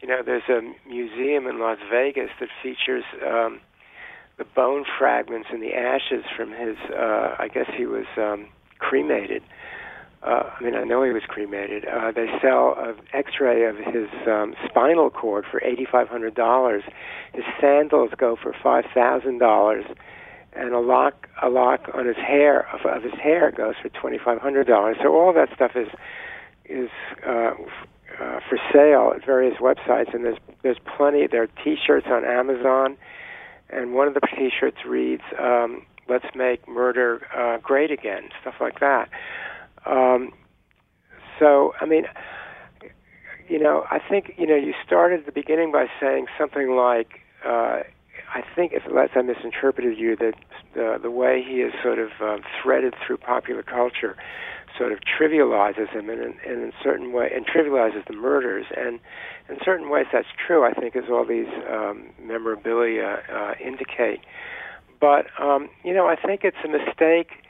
You 0.00 0.08
know, 0.08 0.22
there's 0.24 0.48
a 0.48 0.60
museum 0.88 1.46
in 1.46 1.58
Las 1.58 1.78
Vegas 1.90 2.30
that 2.38 2.48
features 2.62 3.04
um, 3.26 3.60
the 4.38 4.44
bone 4.44 4.84
fragments 4.98 5.48
and 5.52 5.62
the 5.62 5.74
ashes 5.74 6.24
from 6.36 6.50
his. 6.50 6.76
Uh, 6.90 7.34
I 7.38 7.48
guess 7.52 7.66
he 7.76 7.86
was 7.86 8.06
um, 8.16 8.46
cremated. 8.78 9.42
Uh, 10.22 10.50
I 10.58 10.62
mean, 10.62 10.74
I 10.74 10.82
know 10.84 11.04
he 11.04 11.12
was 11.12 11.22
cremated. 11.28 11.84
Uh, 11.84 12.10
they 12.10 12.26
sell 12.42 12.74
an 12.76 12.96
X-ray 13.12 13.64
of 13.64 13.76
his 13.76 14.08
um, 14.26 14.54
spinal 14.68 15.10
cord 15.10 15.44
for 15.48 15.62
eighty-five 15.64 16.08
hundred 16.08 16.34
dollars. 16.34 16.82
His 17.32 17.44
sandals 17.60 18.10
go 18.16 18.36
for 18.36 18.52
five 18.62 18.84
thousand 18.92 19.38
dollars, 19.38 19.84
and 20.54 20.74
a 20.74 20.80
lock 20.80 21.28
a 21.40 21.48
lock 21.48 21.88
on 21.94 22.06
his 22.06 22.16
hair 22.16 22.68
of, 22.74 22.84
of 22.84 23.02
his 23.04 23.14
hair 23.14 23.52
goes 23.52 23.74
for 23.80 23.90
twenty-five 23.90 24.40
hundred 24.40 24.66
dollars. 24.66 24.96
So 25.02 25.14
all 25.14 25.32
that 25.32 25.50
stuff 25.54 25.72
is 25.76 25.88
is 26.64 26.90
uh, 27.24 27.52
uh, 28.20 28.40
for 28.48 28.58
sale 28.72 29.12
at 29.14 29.24
various 29.24 29.58
websites, 29.60 30.12
and 30.12 30.24
there's 30.24 30.38
there's 30.62 30.78
plenty. 30.96 31.28
There 31.28 31.44
are 31.44 31.64
T-shirts 31.64 32.08
on 32.10 32.24
Amazon 32.24 32.96
and 33.70 33.94
one 33.94 34.08
of 34.08 34.14
the 34.14 34.20
T-shirts 34.20 34.78
reads, 34.86 35.22
um, 35.38 35.82
"Let's 36.08 36.24
make 36.34 36.66
murder 36.68 37.26
uh, 37.36 37.58
great 37.58 37.90
again," 37.90 38.30
stuff 38.40 38.54
like 38.60 38.80
that. 38.80 39.08
Um, 39.88 40.32
so, 41.38 41.72
I 41.80 41.86
mean, 41.86 42.04
you 43.48 43.58
know, 43.58 43.84
I 43.90 43.98
think 43.98 44.34
you 44.36 44.46
know 44.46 44.56
you 44.56 44.74
started 44.84 45.20
at 45.20 45.26
the 45.26 45.32
beginning 45.32 45.72
by 45.72 45.86
saying 46.00 46.26
something 46.38 46.76
like, 46.76 47.20
uh, 47.44 47.80
"I 48.34 48.42
think, 48.54 48.72
if 48.72 48.82
unless 48.86 49.10
I 49.14 49.22
misinterpreted 49.22 49.98
you, 49.98 50.16
that 50.16 50.34
the 50.74 50.98
the 51.00 51.10
way 51.10 51.42
he 51.42 51.62
is 51.62 51.72
sort 51.82 51.98
of 51.98 52.10
uh, 52.20 52.38
threaded 52.62 52.94
through 53.04 53.18
popular 53.18 53.62
culture." 53.62 54.16
sort 54.76 54.92
of 54.92 55.00
trivializes 55.00 55.90
him 55.90 56.08
in, 56.08 56.20
in, 56.20 56.34
in 56.46 56.72
certain 56.84 57.12
way 57.12 57.28
and 57.34 57.44
trivializes 57.46 58.06
the 58.06 58.12
murders 58.12 58.66
and 58.76 59.00
in 59.48 59.56
certain 59.64 59.90
ways 59.90 60.06
that's 60.12 60.28
true 60.46 60.64
I 60.64 60.72
think 60.72 60.94
as 60.94 61.04
all 61.10 61.24
these 61.26 61.48
um, 61.68 62.10
memorabilia 62.22 63.22
uh, 63.32 63.54
indicate 63.64 64.20
but 65.00 65.26
um, 65.40 65.68
you 65.84 65.92
know 65.92 66.06
I 66.06 66.14
think 66.14 66.42
it's 66.44 66.58
a 66.64 66.68
mistake 66.68 67.42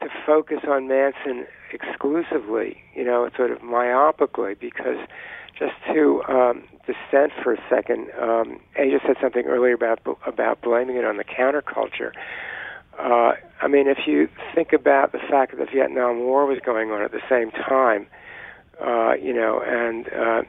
to 0.00 0.08
focus 0.26 0.58
on 0.68 0.88
Manson 0.88 1.46
exclusively 1.72 2.82
you 2.94 3.04
know 3.04 3.28
sort 3.36 3.50
of 3.50 3.58
myopically 3.58 4.58
because 4.58 4.98
just 5.58 5.74
to 5.92 6.22
um, 6.28 6.64
dissent 6.86 7.32
for 7.42 7.52
a 7.54 7.62
second 7.68 8.08
um, 8.20 8.60
Aja 8.78 9.00
said 9.06 9.16
something 9.20 9.44
earlier 9.46 9.74
about 9.74 10.00
about 10.26 10.62
blaming 10.62 10.96
it 10.96 11.04
on 11.04 11.16
the 11.16 11.24
counterculture 11.24 12.12
uh, 12.98 13.32
I 13.60 13.68
mean, 13.68 13.86
if 13.86 14.06
you 14.06 14.28
think 14.54 14.72
about 14.72 15.12
the 15.12 15.18
fact 15.18 15.56
that 15.56 15.58
the 15.64 15.70
Vietnam 15.72 16.18
War 16.18 16.46
was 16.46 16.58
going 16.64 16.90
on 16.90 17.02
at 17.02 17.12
the 17.12 17.20
same 17.28 17.50
time, 17.52 18.06
uh, 18.84 19.14
you 19.14 19.32
know, 19.32 19.62
and 19.64 20.08
uh, 20.12 20.42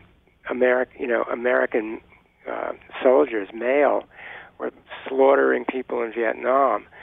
American, 0.49 0.99
you 0.99 1.07
know, 1.07 1.23
American 1.31 2.01
uh, 2.49 2.71
soldiers, 3.03 3.49
male, 3.53 4.03
were 4.57 4.71
slaughtering 5.07 5.63
people 5.65 6.01
in 6.01 6.11
Vietnam. 6.11 6.85
Uh, 6.85 6.98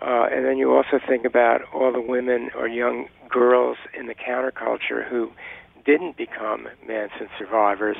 and 0.00 0.44
then 0.44 0.56
you 0.56 0.74
also 0.74 0.98
think 1.06 1.24
about 1.24 1.62
all 1.74 1.92
the 1.92 2.00
women 2.00 2.50
or 2.56 2.68
young 2.68 3.06
girls 3.28 3.76
in 3.98 4.06
the 4.06 4.14
counterculture 4.14 5.06
who 5.08 5.30
didn't 5.84 6.16
become 6.16 6.68
Manson 6.86 7.28
survivors, 7.38 7.96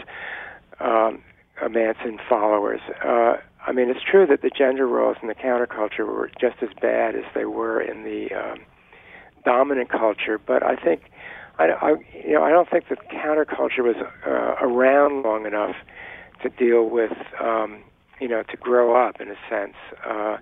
um, 0.80 1.22
uh, 1.60 1.68
Manson 1.68 2.18
followers. 2.28 2.80
Uh, 3.04 3.34
I 3.66 3.72
mean, 3.72 3.90
it's 3.90 4.00
true 4.02 4.26
that 4.26 4.42
the 4.42 4.50
gender 4.50 4.86
roles 4.86 5.16
in 5.22 5.28
the 5.28 5.34
counterculture 5.34 6.06
were 6.06 6.30
just 6.40 6.56
as 6.62 6.70
bad 6.80 7.14
as 7.14 7.24
they 7.34 7.44
were 7.44 7.80
in 7.80 8.04
the 8.04 8.34
um, 8.34 8.58
dominant 9.44 9.90
culture. 9.90 10.38
But 10.38 10.62
I 10.62 10.76
think, 10.76 11.10
I, 11.58 11.68
I, 11.68 11.90
you 12.24 12.34
know, 12.34 12.42
I 12.42 12.50
don't 12.50 12.70
think 12.70 12.88
the 12.88 12.96
counterculture 12.96 13.82
was 13.82 13.96
uh, 14.26 14.56
around 14.64 15.22
long 15.22 15.46
enough 15.46 15.76
to 16.42 16.48
deal 16.48 16.88
with, 16.88 17.12
um, 17.40 17.82
you 18.20 18.28
know, 18.28 18.42
to 18.42 18.56
grow 18.56 18.96
up 18.96 19.20
in 19.20 19.28
a 19.28 19.36
sense. 19.48 19.74
Uh, 20.06 20.38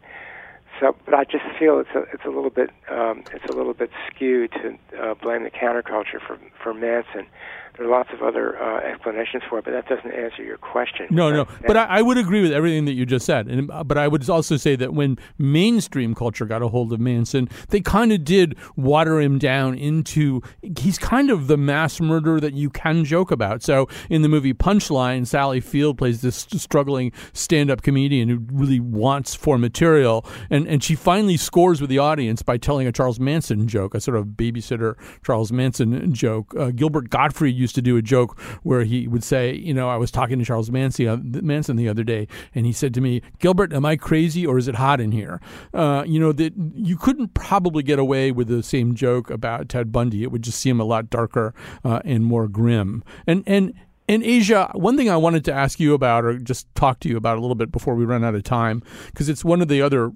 so, 0.81 0.97
but 1.05 1.15
I 1.15 1.25
just 1.25 1.45
feel 1.59 1.79
it's 1.79 1.91
a 1.95 2.03
it's 2.13 2.25
a 2.25 2.31
little 2.31 2.51
bit 2.51 2.71
um, 2.91 3.25
it's 3.33 3.45
a 3.47 3.53
little 3.53 3.75
bit 3.75 3.91
skewed 4.09 4.53
to 4.53 4.79
uh, 5.01 5.15
blame 5.15 5.45
the 5.45 5.51
counterculture 5.51 6.21
for 6.25 6.39
for 6.63 6.75
Manson. 6.75 7.27
There 7.77 7.87
are 7.87 7.91
lots 7.91 8.11
of 8.13 8.23
other 8.23 8.61
uh, 8.61 8.81
explanations 8.81 9.43
for 9.49 9.59
it, 9.59 9.65
but 9.65 9.73
that 9.73 9.89
doesn't 9.89 10.13
answer 10.13 10.43
your 10.43 10.59
question. 10.59 11.07
No, 11.11 11.31
no. 11.31 11.47
But 11.67 11.77
I, 11.77 11.85
I 11.85 12.03
would 12.03 12.19
agree 12.19 12.43
with 12.43 12.53
everything 12.53 12.85
that 12.87 12.95
you 12.95 13.07
just 13.07 13.27
said. 13.27 13.49
And 13.49 13.71
but 13.87 13.99
I 13.99 14.09
would 14.09 14.29
also 14.29 14.57
say 14.57 14.77
that 14.77 14.95
when 14.95 15.19
mainstream 15.39 16.15
culture 16.15 16.45
got 16.45 16.63
a 16.63 16.69
hold 16.69 16.93
of 16.93 17.01
Manson, 17.01 17.49
they 17.69 17.81
kind 17.81 18.13
of 18.13 18.25
did 18.25 18.57
water 18.77 19.21
him 19.21 19.39
down 19.39 19.75
into 19.75 20.41
he's 20.79 20.99
kind 20.99 21.31
of 21.31 21.47
the 21.47 21.57
mass 21.57 22.01
murderer 22.01 22.41
that 22.41 22.55
you 22.55 22.71
can 22.71 23.05
joke 23.05 23.31
about. 23.31 23.63
So 23.63 23.89
in 24.09 24.23
the 24.23 24.29
movie 24.29 24.55
Punchline, 24.55 25.27
Sally 25.27 25.61
Field 25.61 25.99
plays 25.99 26.21
this 26.21 26.47
struggling 26.57 27.13
stand-up 27.33 27.83
comedian 27.83 28.29
who 28.29 28.45
really 28.53 28.81
wants 28.81 29.35
for 29.35 29.59
material, 29.59 30.25
and 30.51 30.67
and 30.67 30.83
she 30.83 30.95
finally 30.95 31.37
scores 31.37 31.81
with 31.81 31.91
the 31.91 31.99
audience 31.99 32.43
by 32.43 32.57
telling 32.57 32.87
a 32.87 32.93
Charles 32.93 33.21
Manson 33.21 33.69
joke, 33.69 33.95
a 33.95 34.01
sort 34.01 34.17
of 34.17 34.27
babysitter 34.29 34.95
Charles 35.25 35.53
Manson 35.53 36.15
joke. 36.15 36.55
Uh, 36.57 36.71
Gilbert 36.71 37.11
Gottfried 37.11 37.58
used 37.59 37.75
to 37.75 37.83
do 37.83 37.97
a 37.97 38.03
joke 38.03 38.39
where 38.63 38.85
he 38.85 39.09
would 39.09 39.25
say, 39.25 39.55
you 39.55 39.75
know, 39.75 39.89
I 39.89 39.97
was 39.97 40.11
talking 40.11 40.39
to 40.39 40.45
Charles 40.45 40.71
Manson, 40.71 41.09
uh, 41.09 41.17
Manson 41.43 41.77
the 41.77 41.89
other 41.89 42.05
day, 42.05 42.29
and 42.55 42.65
he 42.65 42.73
said 42.73 42.95
to 42.95 43.01
me, 43.01 43.23
Gilbert, 43.39 43.73
am 43.73 43.85
I 43.85 43.97
crazy 43.97 44.47
or 44.47 44.59
is 44.59 44.69
it 44.69 44.77
hot 44.77 45.01
in 45.01 45.13
here? 45.13 45.41
Uh, 45.75 46.05
you 46.07 46.21
know, 46.21 46.33
that 46.33 46.55
you 46.75 46.97
couldn't 46.97 47.35
probably 47.35 47.83
get 47.83 47.99
away 47.99 48.33
with 48.33 48.49
the 48.49 48.63
same 48.63 48.95
joke 48.95 49.31
about 49.31 49.69
Ted 49.69 49.93
Bundy. 49.93 50.23
It 50.23 50.31
would 50.31 50.43
just 50.43 50.61
seem 50.61 50.81
a 50.81 50.85
lot 50.85 51.11
darker 51.11 51.55
uh, 51.85 52.01
and 52.05 52.25
more 52.25 52.49
grim. 52.49 53.03
And, 53.27 53.43
and, 53.47 53.75
and 54.09 54.23
Aja, 54.25 54.71
one 54.75 54.97
thing 54.97 55.11
I 55.11 55.17
wanted 55.17 55.45
to 55.47 55.53
ask 55.53 55.79
you 55.79 55.95
about, 55.95 56.25
or 56.25 56.39
just 56.39 56.73
talk 56.75 57.01
to 57.01 57.09
you 57.09 57.17
about 57.17 57.37
a 57.37 57.41
little 57.41 57.55
bit 57.55 57.71
before 57.71 57.95
we 57.95 58.05
run 58.05 58.25
out 58.25 58.35
of 58.35 58.43
time, 58.43 58.83
because 59.07 59.29
it's 59.29 59.45
one 59.45 59.61
of 59.61 59.69
the 59.69 59.83
other 59.83 60.13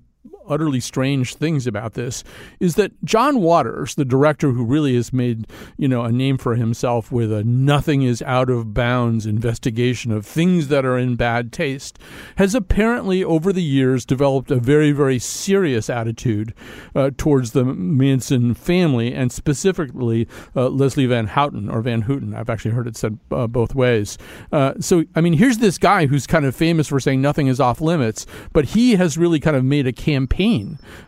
utterly 0.49 0.81
strange 0.81 1.35
things 1.35 1.67
about 1.67 1.95
this 1.95 2.25
is 2.61 2.75
that 2.77 2.93
John 3.05 3.41
Waters, 3.41 3.95
the 3.95 4.05
director 4.05 4.51
who 4.51 4.65
really 4.65 4.95
has 4.97 5.13
made, 5.13 5.47
you 5.77 5.89
know, 5.89 6.03
a 6.03 6.13
name 6.13 6.39
for 6.39 6.57
himself 6.57 7.13
with 7.13 7.33
a 7.33 7.45
nothing 7.45 8.03
is 8.03 8.23
out 8.23 8.51
of 8.51 8.75
bounds 8.75 9.27
investigation 9.27 10.13
of 10.13 10.27
things 10.27 10.69
that 10.69 10.85
are 10.85 10.99
in 10.99 11.17
bad 11.17 11.53
taste, 11.53 11.99
has 12.37 12.55
apparently 12.55 13.23
over 13.23 13.53
the 13.53 13.63
years 13.63 14.05
developed 14.05 14.51
a 14.51 14.57
very, 14.57 14.93
very 14.93 15.19
serious 15.19 15.89
attitude 15.89 16.55
uh, 16.95 17.11
towards 17.17 17.53
the 17.53 17.65
Manson 17.65 18.55
family 18.55 19.15
and 19.15 19.31
specifically 19.31 20.27
uh, 20.57 20.69
Leslie 20.69 21.07
Van 21.07 21.29
Houten 21.29 21.69
or 21.69 21.81
Van 21.83 22.03
Houten. 22.03 22.35
I've 22.35 22.51
actually 22.51 22.73
heard 22.73 22.87
it 22.87 22.97
said 22.97 23.19
uh, 23.31 23.47
both 23.47 23.75
ways. 23.75 24.19
Uh, 24.51 24.75
so, 24.81 25.05
I 25.15 25.21
mean, 25.21 25.35
here's 25.35 25.59
this 25.59 25.79
guy 25.79 26.07
who's 26.07 26.27
kind 26.27 26.45
of 26.45 26.57
famous 26.57 26.89
for 26.89 27.01
saying 27.01 27.23
nothing 27.23 27.47
is 27.47 27.61
off 27.61 27.81
limits, 27.81 28.27
but 28.53 28.67
he 28.67 28.97
has 28.97 29.17
really 29.17 29.41
kind 29.41 29.57
of 29.57 29.65
made 29.65 29.87
a 29.87 29.93
campaign 29.93 30.32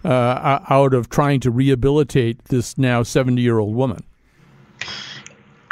uh, 0.04 0.58
out 0.68 0.94
of 0.94 1.08
trying 1.08 1.40
to 1.40 1.50
rehabilitate 1.50 2.44
this 2.46 2.78
now 2.78 3.02
70 3.02 3.40
year 3.40 3.58
old 3.58 3.74
woman. 3.74 4.04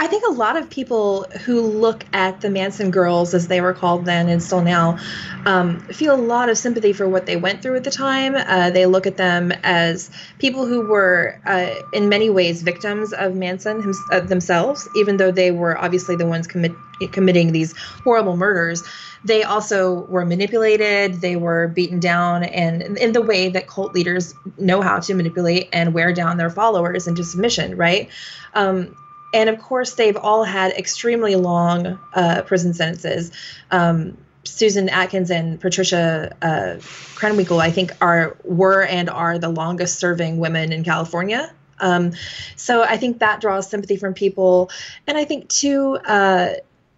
I 0.03 0.09
think 0.09 0.25
a 0.27 0.33
lot 0.33 0.57
of 0.57 0.69
people 0.69 1.27
who 1.45 1.61
look 1.61 2.05
at 2.13 2.41
the 2.41 2.51
Manson 2.51 2.91
girls, 2.91 3.35
as 3.35 3.47
they 3.47 3.61
were 3.61 3.73
called 3.73 4.05
then 4.05 4.29
and 4.29 4.43
still 4.43 4.61
now, 4.61 4.99
um, 5.47 5.79
feel 5.79 6.13
a 6.13 6.19
lot 6.21 6.49
of 6.49 6.59
sympathy 6.59 6.93
for 6.93 7.09
what 7.09 7.25
they 7.25 7.37
went 7.37 7.63
through 7.63 7.77
at 7.77 7.85
the 7.85 7.91
time. 7.93 8.35
Uh, 8.35 8.71
they 8.71 8.87
look 8.87 9.07
at 9.07 9.17
them 9.17 9.53
as 9.63 10.11
people 10.41 10.67
who 10.67 10.89
were, 10.89 11.41
uh, 11.47 11.71
in 11.93 12.09
many 12.09 12.31
ways, 12.31 12.63
victims 12.63 13.13
of 13.13 13.37
Manson 13.37 13.81
him- 13.81 13.95
uh, 14.11 14.19
themselves, 14.19 14.89
even 14.97 15.19
though 15.19 15.31
they 15.31 15.53
were 15.53 15.79
obviously 15.79 16.17
the 16.17 16.27
ones 16.27 16.49
commit- 16.49 16.75
committing 17.13 17.53
these 17.53 17.73
horrible 18.03 18.37
murders. 18.37 18.83
They 19.25 19.45
also 19.45 20.01
were 20.09 20.27
manipulated, 20.27 21.21
they 21.21 21.37
were 21.37 21.69
beaten 21.69 22.01
down, 22.01 22.43
and 22.43 22.99
in 22.99 23.13
the 23.13 23.23
way 23.23 23.51
that 23.51 23.69
cult 23.69 23.95
leaders 23.95 24.35
know 24.59 24.83
how 24.83 24.99
to 24.99 25.15
manipulate 25.15 25.69
and 25.73 25.95
wear 25.95 26.13
down 26.13 26.39
their 26.39 26.51
followers 26.51 27.07
into 27.07 27.23
submission, 27.23 27.77
right? 27.77 28.09
Um, 28.55 28.97
and 29.33 29.49
of 29.49 29.59
course, 29.59 29.95
they've 29.95 30.17
all 30.17 30.45
had 30.45 30.73
extremely 30.73 31.37
long 31.37 31.99
uh, 32.15 32.43
prison 32.43 32.75
sentences. 32.75 33.33
Um, 33.71 34.17
Susan 34.45 34.89
Atkins 34.89 35.31
and 35.31 35.61
Patricia 35.61 36.35
uh, 36.43 36.77
Krenwinkel, 37.15 37.61
I 37.61 37.71
think, 37.71 37.93
are 38.01 38.37
were 38.45 38.83
and 38.83 39.09
are 39.09 39.39
the 39.39 39.49
longest 39.49 39.99
serving 39.99 40.39
women 40.39 40.73
in 40.73 40.85
California. 40.85 41.53
Um, 41.79 42.13
so 42.57 42.83
I 42.83 42.97
think 42.97 43.19
that 43.21 43.41
draws 43.41 43.69
sympathy 43.69 43.97
from 43.97 44.15
people, 44.15 44.71
and 45.07 45.17
I 45.17 45.25
think 45.25 45.49
too. 45.49 45.97
Uh, 45.97 46.55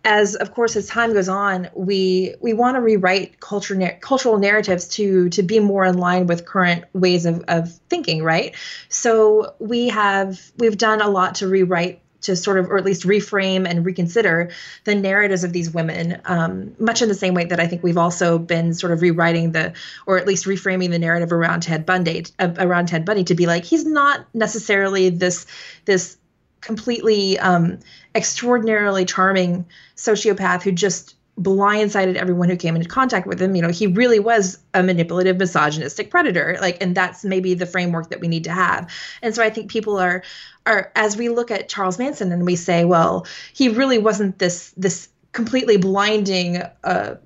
as 0.07 0.35
of 0.35 0.53
course 0.53 0.77
as 0.77 0.87
time 0.87 1.15
goes 1.15 1.31
on 1.31 1.67
we 1.75 2.35
we 2.41 2.53
want 2.53 2.77
to 2.77 2.81
rewrite 2.83 3.41
culture 3.41 3.97
cultural 4.03 4.39
narratives 4.39 4.87
to 4.87 5.31
to 5.31 5.43
be 5.43 5.61
more 5.61 5.83
in 5.85 5.97
line 5.97 6.27
with 6.27 6.45
current 6.45 6.85
ways 6.93 7.25
of, 7.25 7.43
of 7.49 7.73
thinking 7.89 8.23
right 8.23 8.55
so 8.91 9.55
we 9.61 9.89
have 9.89 10.53
we've 10.59 10.77
done 10.77 11.01
a 11.01 11.09
lot 11.09 11.37
to 11.37 11.49
rewrite 11.49 12.03
to 12.25 12.37
sort 12.37 12.59
of, 12.59 12.69
or 12.69 12.77
at 12.77 12.85
least 12.85 13.05
reframe 13.05 13.69
and 13.69 13.85
reconsider 13.85 14.51
the 14.85 14.95
narratives 14.95 15.45
of 15.45 15.53
these 15.53 15.71
women, 15.71 16.21
um, 16.25 16.75
much 16.79 17.03
in 17.03 17.09
the 17.09 17.15
same 17.15 17.35
way 17.35 17.45
that 17.45 17.61
I 17.61 17.67
think 17.67 17.83
we've 17.83 17.99
also 17.99 18.39
been 18.39 18.75
sort 18.75 18.93
of 18.93 19.03
rewriting 19.03 19.53
the, 19.53 19.73
or 20.07 20.19
at 20.19 20.27
least 20.27 20.47
reframing 20.47 20.91
the 20.91 20.99
narrative 20.99 21.33
around 21.33 21.63
Ted 21.63 21.87
Bundy, 21.87 22.25
uh, 22.39 22.53
around 22.59 22.87
Ted 22.87 23.05
Bundy 23.05 23.25
to 23.25 23.35
be 23.35 23.47
like 23.47 23.65
he's 23.65 23.85
not 23.85 24.27
necessarily 24.35 25.09
this 25.11 25.47
this 25.85 26.17
completely 26.61 27.39
um, 27.39 27.79
extraordinarily 28.15 29.05
charming 29.05 29.67
sociopath 29.97 30.63
who 30.63 30.73
just 30.73 31.15
blindsided 31.41 32.15
everyone 32.15 32.49
who 32.49 32.57
came 32.57 32.77
into 32.77 32.89
contact 32.89 33.27
with 33.27 33.43
him. 33.43 33.57
You 33.57 33.63
know, 33.63 33.71
he 33.71 33.87
really 33.89 34.21
was 34.21 34.59
a 34.73 34.83
manipulative, 34.83 35.37
misogynistic 35.37 36.11
predator. 36.11 36.57
Like, 36.61 36.81
and 36.81 36.95
that's 36.95 37.25
maybe 37.25 37.55
the 37.55 37.67
framework 37.67 38.11
that 38.11 38.21
we 38.21 38.29
need 38.29 38.45
to 38.45 38.53
have. 38.53 38.91
And 39.21 39.35
so 39.35 39.43
I 39.43 39.51
think 39.51 39.71
people 39.71 39.99
are 39.99 40.23
are 40.67 40.91
as 40.95 41.17
we 41.17 41.29
look 41.29 41.51
at 41.51 41.69
Charles 41.69 41.99
Manson 41.99 42.33
and 42.33 42.47
we 42.47 42.57
say, 42.57 42.85
well, 42.85 43.27
he 43.53 43.69
really 43.69 43.99
wasn't 43.99 44.39
this 44.39 44.73
this 44.77 45.09
completely 45.33 45.77
blinding 45.77 46.63
uh 46.85 47.17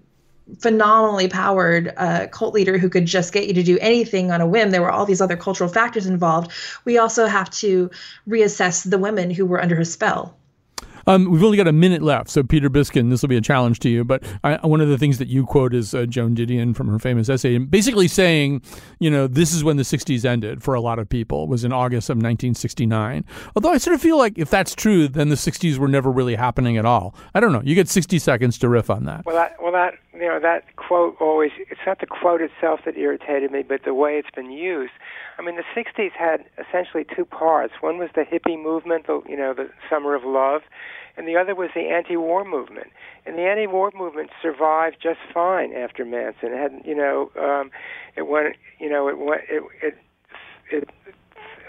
phenomenally 0.61 1.29
powered 1.29 1.93
uh, 1.97 2.27
cult 2.29 2.55
leader 2.55 2.79
who 2.79 2.89
could 2.89 3.07
just 3.07 3.33
get 3.33 3.47
you 3.47 3.55
to 3.55 3.63
do 3.63 3.79
anything 3.81 4.31
on 4.31 4.41
a 4.41 4.47
whim. 4.47 4.71
There 4.71 4.81
were 4.81 4.91
all 4.91 5.05
these 5.05 5.21
other 5.21 5.37
cultural 5.37 5.69
factors 5.69 6.07
involved. 6.07 6.51
We 6.85 6.99
also 6.99 7.27
have 7.27 7.51
to 7.51 7.91
reassess 8.27 8.89
the 8.89 8.99
women 8.99 9.31
who 9.31 9.45
were 9.45 9.61
under 9.61 9.77
his 9.77 9.93
spell. 9.93 10.37
Um, 11.09 11.31
we've 11.31 11.43
only 11.43 11.57
got 11.57 11.67
a 11.67 11.73
minute 11.73 12.03
left, 12.03 12.29
so 12.29 12.43
Peter 12.43 12.69
Biskind, 12.69 13.09
this 13.09 13.23
will 13.23 13.31
be 13.31 13.39
a 13.39 13.41
challenge 13.41 13.79
to 13.81 13.89
you. 13.89 14.05
But 14.05 14.23
I, 14.45 14.65
one 14.67 14.83
of 14.83 14.89
the 14.89 14.99
things 14.99 15.17
that 15.17 15.29
you 15.29 15.47
quote 15.47 15.73
is 15.73 15.95
uh, 15.95 16.05
Joan 16.05 16.37
Didion 16.37 16.77
from 16.77 16.87
her 16.89 16.99
famous 16.99 17.31
essay, 17.31 17.57
basically 17.57 18.09
saying, 18.09 18.61
you 18.99 19.11
know, 19.11 19.27
this 19.27 19.55
is 19.55 19.65
when 19.65 19.79
the 19.79 19.85
'60s 19.85 20.27
ended 20.27 20.63
for 20.63 20.75
a 20.75 20.83
lot 20.83 20.99
of 20.99 21.09
people. 21.09 21.49
Was 21.49 21.65
in 21.65 21.73
August 21.73 22.11
of 22.11 22.17
1969. 22.17 23.25
Although 23.57 23.73
I 23.73 23.79
sort 23.79 23.95
of 23.95 24.03
feel 24.03 24.19
like 24.19 24.39
if 24.39 24.51
that's 24.51 24.75
true, 24.75 25.09
then 25.09 25.31
the 25.31 25.35
'60s 25.35 25.79
were 25.79 25.89
never 25.89 26.11
really 26.11 26.35
happening 26.35 26.77
at 26.77 26.85
all. 26.85 27.15
I 27.35 27.41
don't 27.41 27.53
know. 27.53 27.63
You 27.65 27.75
get 27.75 27.89
60 27.89 28.19
seconds 28.19 28.59
to 28.59 28.69
riff 28.69 28.91
on 28.91 29.05
that. 29.05 29.25
Well, 29.25 29.37
that 29.37 29.57
well 29.63 29.73
that 29.73 29.95
you 30.13 30.29
know 30.29 30.39
that 30.41 30.77
quote 30.77 31.17
always. 31.21 31.53
It's 31.71 31.81
not 31.87 32.01
the 32.01 32.07
quote 32.07 32.43
itself 32.43 32.81
that 32.85 32.99
irritated 32.99 33.51
me, 33.51 33.63
but 33.63 33.85
the 33.85 33.95
way 33.95 34.19
it's 34.19 34.31
been 34.35 34.51
used. 34.51 34.93
I 35.39 35.43
mean, 35.43 35.57
the 35.57 35.63
'60s 35.77 36.13
had 36.13 36.45
essentially 36.59 37.05
two 37.15 37.25
parts. 37.25 37.75
One 37.81 37.99
was 37.99 38.11
the 38.15 38.23
hippie 38.23 38.61
movement, 38.61 39.07
the 39.07 39.23
you 39.29 39.37
know, 39.37 39.55
the 39.55 39.71
summer 39.89 40.15
of 40.15 40.25
love, 40.25 40.63
and 41.17 41.29
the 41.29 41.37
other 41.37 41.55
was 41.55 41.71
the 41.75 41.89
anti-war 41.89 42.45
movement. 42.45 42.89
And 43.25 43.37
the 43.37 43.43
anti-war 43.43 43.93
movement 43.97 44.31
survived 44.43 44.97
just 45.01 45.21
fine 45.33 45.73
after 45.75 46.05
Manson. 46.05 46.53
It 46.53 46.59
had 46.59 46.83
you 46.85 46.95
know, 46.95 47.31
um, 47.41 47.71
it 48.17 48.27
went 48.27 48.57
you 48.81 48.91
know, 48.91 49.09
it 49.09 49.19
went 49.19 49.43
it 49.49 49.63
it 49.83 49.99
it. 50.71 50.91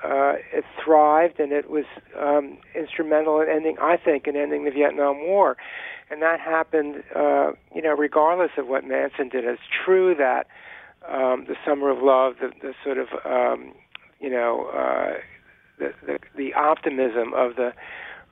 Uh, 0.01 0.35
it 0.53 0.63
thrived 0.81 1.41
and 1.41 1.51
it 1.51 1.69
was 1.69 1.83
um, 2.17 2.57
instrumental 2.73 3.41
in 3.41 3.49
ending, 3.49 3.75
I 3.81 3.97
think, 3.97 4.27
in 4.27 4.37
ending 4.37 4.63
the 4.63 4.71
Vietnam 4.71 5.19
War, 5.19 5.57
and 6.09 6.21
that 6.21 6.39
happened, 6.39 7.03
uh, 7.13 7.51
you 7.75 7.81
know, 7.81 7.93
regardless 7.97 8.51
of 8.57 8.67
what 8.67 8.85
Manson 8.85 9.27
did. 9.27 9.43
It's 9.43 9.61
true 9.85 10.15
that 10.15 10.47
um, 11.07 11.45
the 11.47 11.55
Summer 11.65 11.89
of 11.89 12.01
Love, 12.01 12.35
the, 12.41 12.51
the 12.61 12.73
sort 12.83 12.97
of, 12.97 13.07
um, 13.25 13.73
you 14.19 14.29
know, 14.29 14.69
uh, 14.73 15.19
the, 15.77 15.93
the 16.05 16.19
the 16.35 16.53
optimism 16.53 17.33
of 17.33 17.55
the 17.55 17.73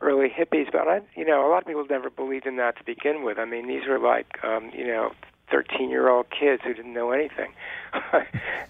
early 0.02 0.30
hippies, 0.30 0.72
but 0.72 0.88
I, 0.88 1.02
you 1.16 1.26
know, 1.26 1.48
a 1.48 1.50
lot 1.50 1.60
of 1.60 1.68
people 1.68 1.86
never 1.90 2.10
believed 2.10 2.46
in 2.46 2.58
that 2.58 2.78
to 2.78 2.84
begin 2.84 3.24
with. 3.24 3.40
I 3.40 3.46
mean, 3.46 3.68
these 3.68 3.88
were 3.88 4.00
like, 4.00 4.38
um, 4.44 4.70
you 4.76 4.86
know, 4.86 5.12
13-year-old 5.52 6.28
kids 6.30 6.62
who 6.64 6.74
didn't 6.74 6.94
know 6.94 7.12
anything. 7.12 7.54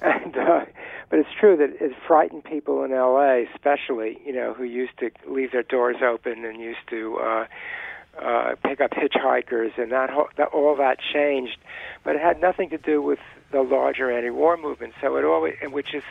and 0.02 0.38
uh, 0.38 0.66
but 1.10 1.20
it's 1.20 1.30
true 1.40 1.58
that 1.58 1.82
it 1.84 1.92
frightened 2.08 2.44
people 2.44 2.84
in 2.84 2.94
L.A., 2.94 3.48
especially 3.54 4.20
you 4.26 4.34
know 4.34 4.54
who 4.54 4.64
used 4.64 4.98
to 5.00 5.10
leave 5.28 5.52
their 5.52 5.64
doors 5.64 5.98
open 6.04 6.46
and 6.46 6.60
used 6.60 6.88
to. 6.90 7.18
Uh, 7.18 7.46
uh, 8.22 8.56
pick 8.64 8.82
up 8.82 8.92
hitchhikers, 8.92 9.78
and 9.78 9.92
that, 9.92 10.10
whole, 10.10 10.30
that 10.38 10.50
all 10.50 10.76
that 10.78 11.00
changed, 11.14 11.58
but 12.04 12.16
it 12.16 12.22
had 12.22 12.42
nothing 12.42 12.70
to 12.70 12.78
do 12.78 13.02
with 13.02 13.20
the 13.52 13.62
larger 13.62 14.12
anti-war 14.12 14.58
movement. 14.58 14.94
So 15.02 15.16
it 15.18 15.24
always, 15.24 15.56
which 15.72 15.94
is 15.94 16.04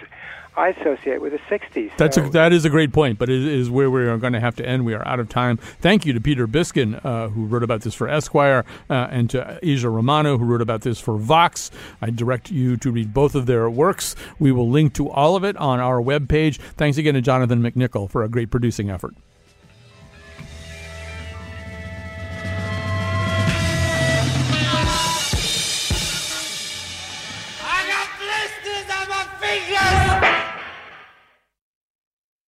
I 0.57 0.69
associate 0.69 1.21
with 1.21 1.33
the 1.33 1.39
'60s. 1.39 1.93
That's 1.99 2.17
so. 2.17 2.25
a, 2.25 2.31
that 2.31 2.53
is 2.53 2.65
a 2.65 2.71
great 2.71 2.93
point, 2.93 3.19
but 3.19 3.29
it 3.29 3.45
is 3.45 3.69
where 3.69 3.91
we 3.91 4.07
are 4.07 4.17
going 4.17 4.33
to 4.33 4.41
have 4.41 4.57
to 4.57 4.67
end. 4.67 4.87
We 4.87 4.95
are 4.95 5.07
out 5.07 5.21
of 5.21 5.29
time. 5.29 5.59
Thank 5.59 6.07
you 6.07 6.15
to 6.15 6.21
Peter 6.21 6.49
Biskind, 6.49 7.05
uh, 7.05 7.29
who 7.29 7.45
wrote 7.45 7.63
about 7.63 7.83
this 7.83 7.95
for 7.95 8.09
Esquire, 8.09 8.65
uh, 8.89 9.09
and 9.11 9.29
to 9.31 9.59
Aja 9.63 9.91
Romano, 9.91 10.39
who 10.39 10.47
wrote 10.47 10.63
about 10.63 10.81
this 10.81 10.99
for 10.99 11.19
Vox. 11.19 11.71
I 12.01 12.11
direct 12.11 12.51
you 12.51 12.77
to 12.79 12.91
read 12.91 13.13
both 13.13 13.35
of 13.35 13.45
their 13.47 13.69
works. 13.69 14.17
We 14.39 14.51
will 14.51 14.71
link 14.71 14.95
to 14.95 15.11
all 15.11 15.37
of 15.37 15.45
it 15.45 15.57
on 15.59 15.79
our 15.79 16.01
webpage. 16.01 16.57
Thanks 16.77 16.97
again 16.97 17.15
to 17.15 17.21
Jonathan 17.21 17.63
McNicol 17.63 18.11
for 18.11 18.23
a 18.23 18.29
great 18.29 18.51
producing 18.51 18.91
effort. 18.91 19.15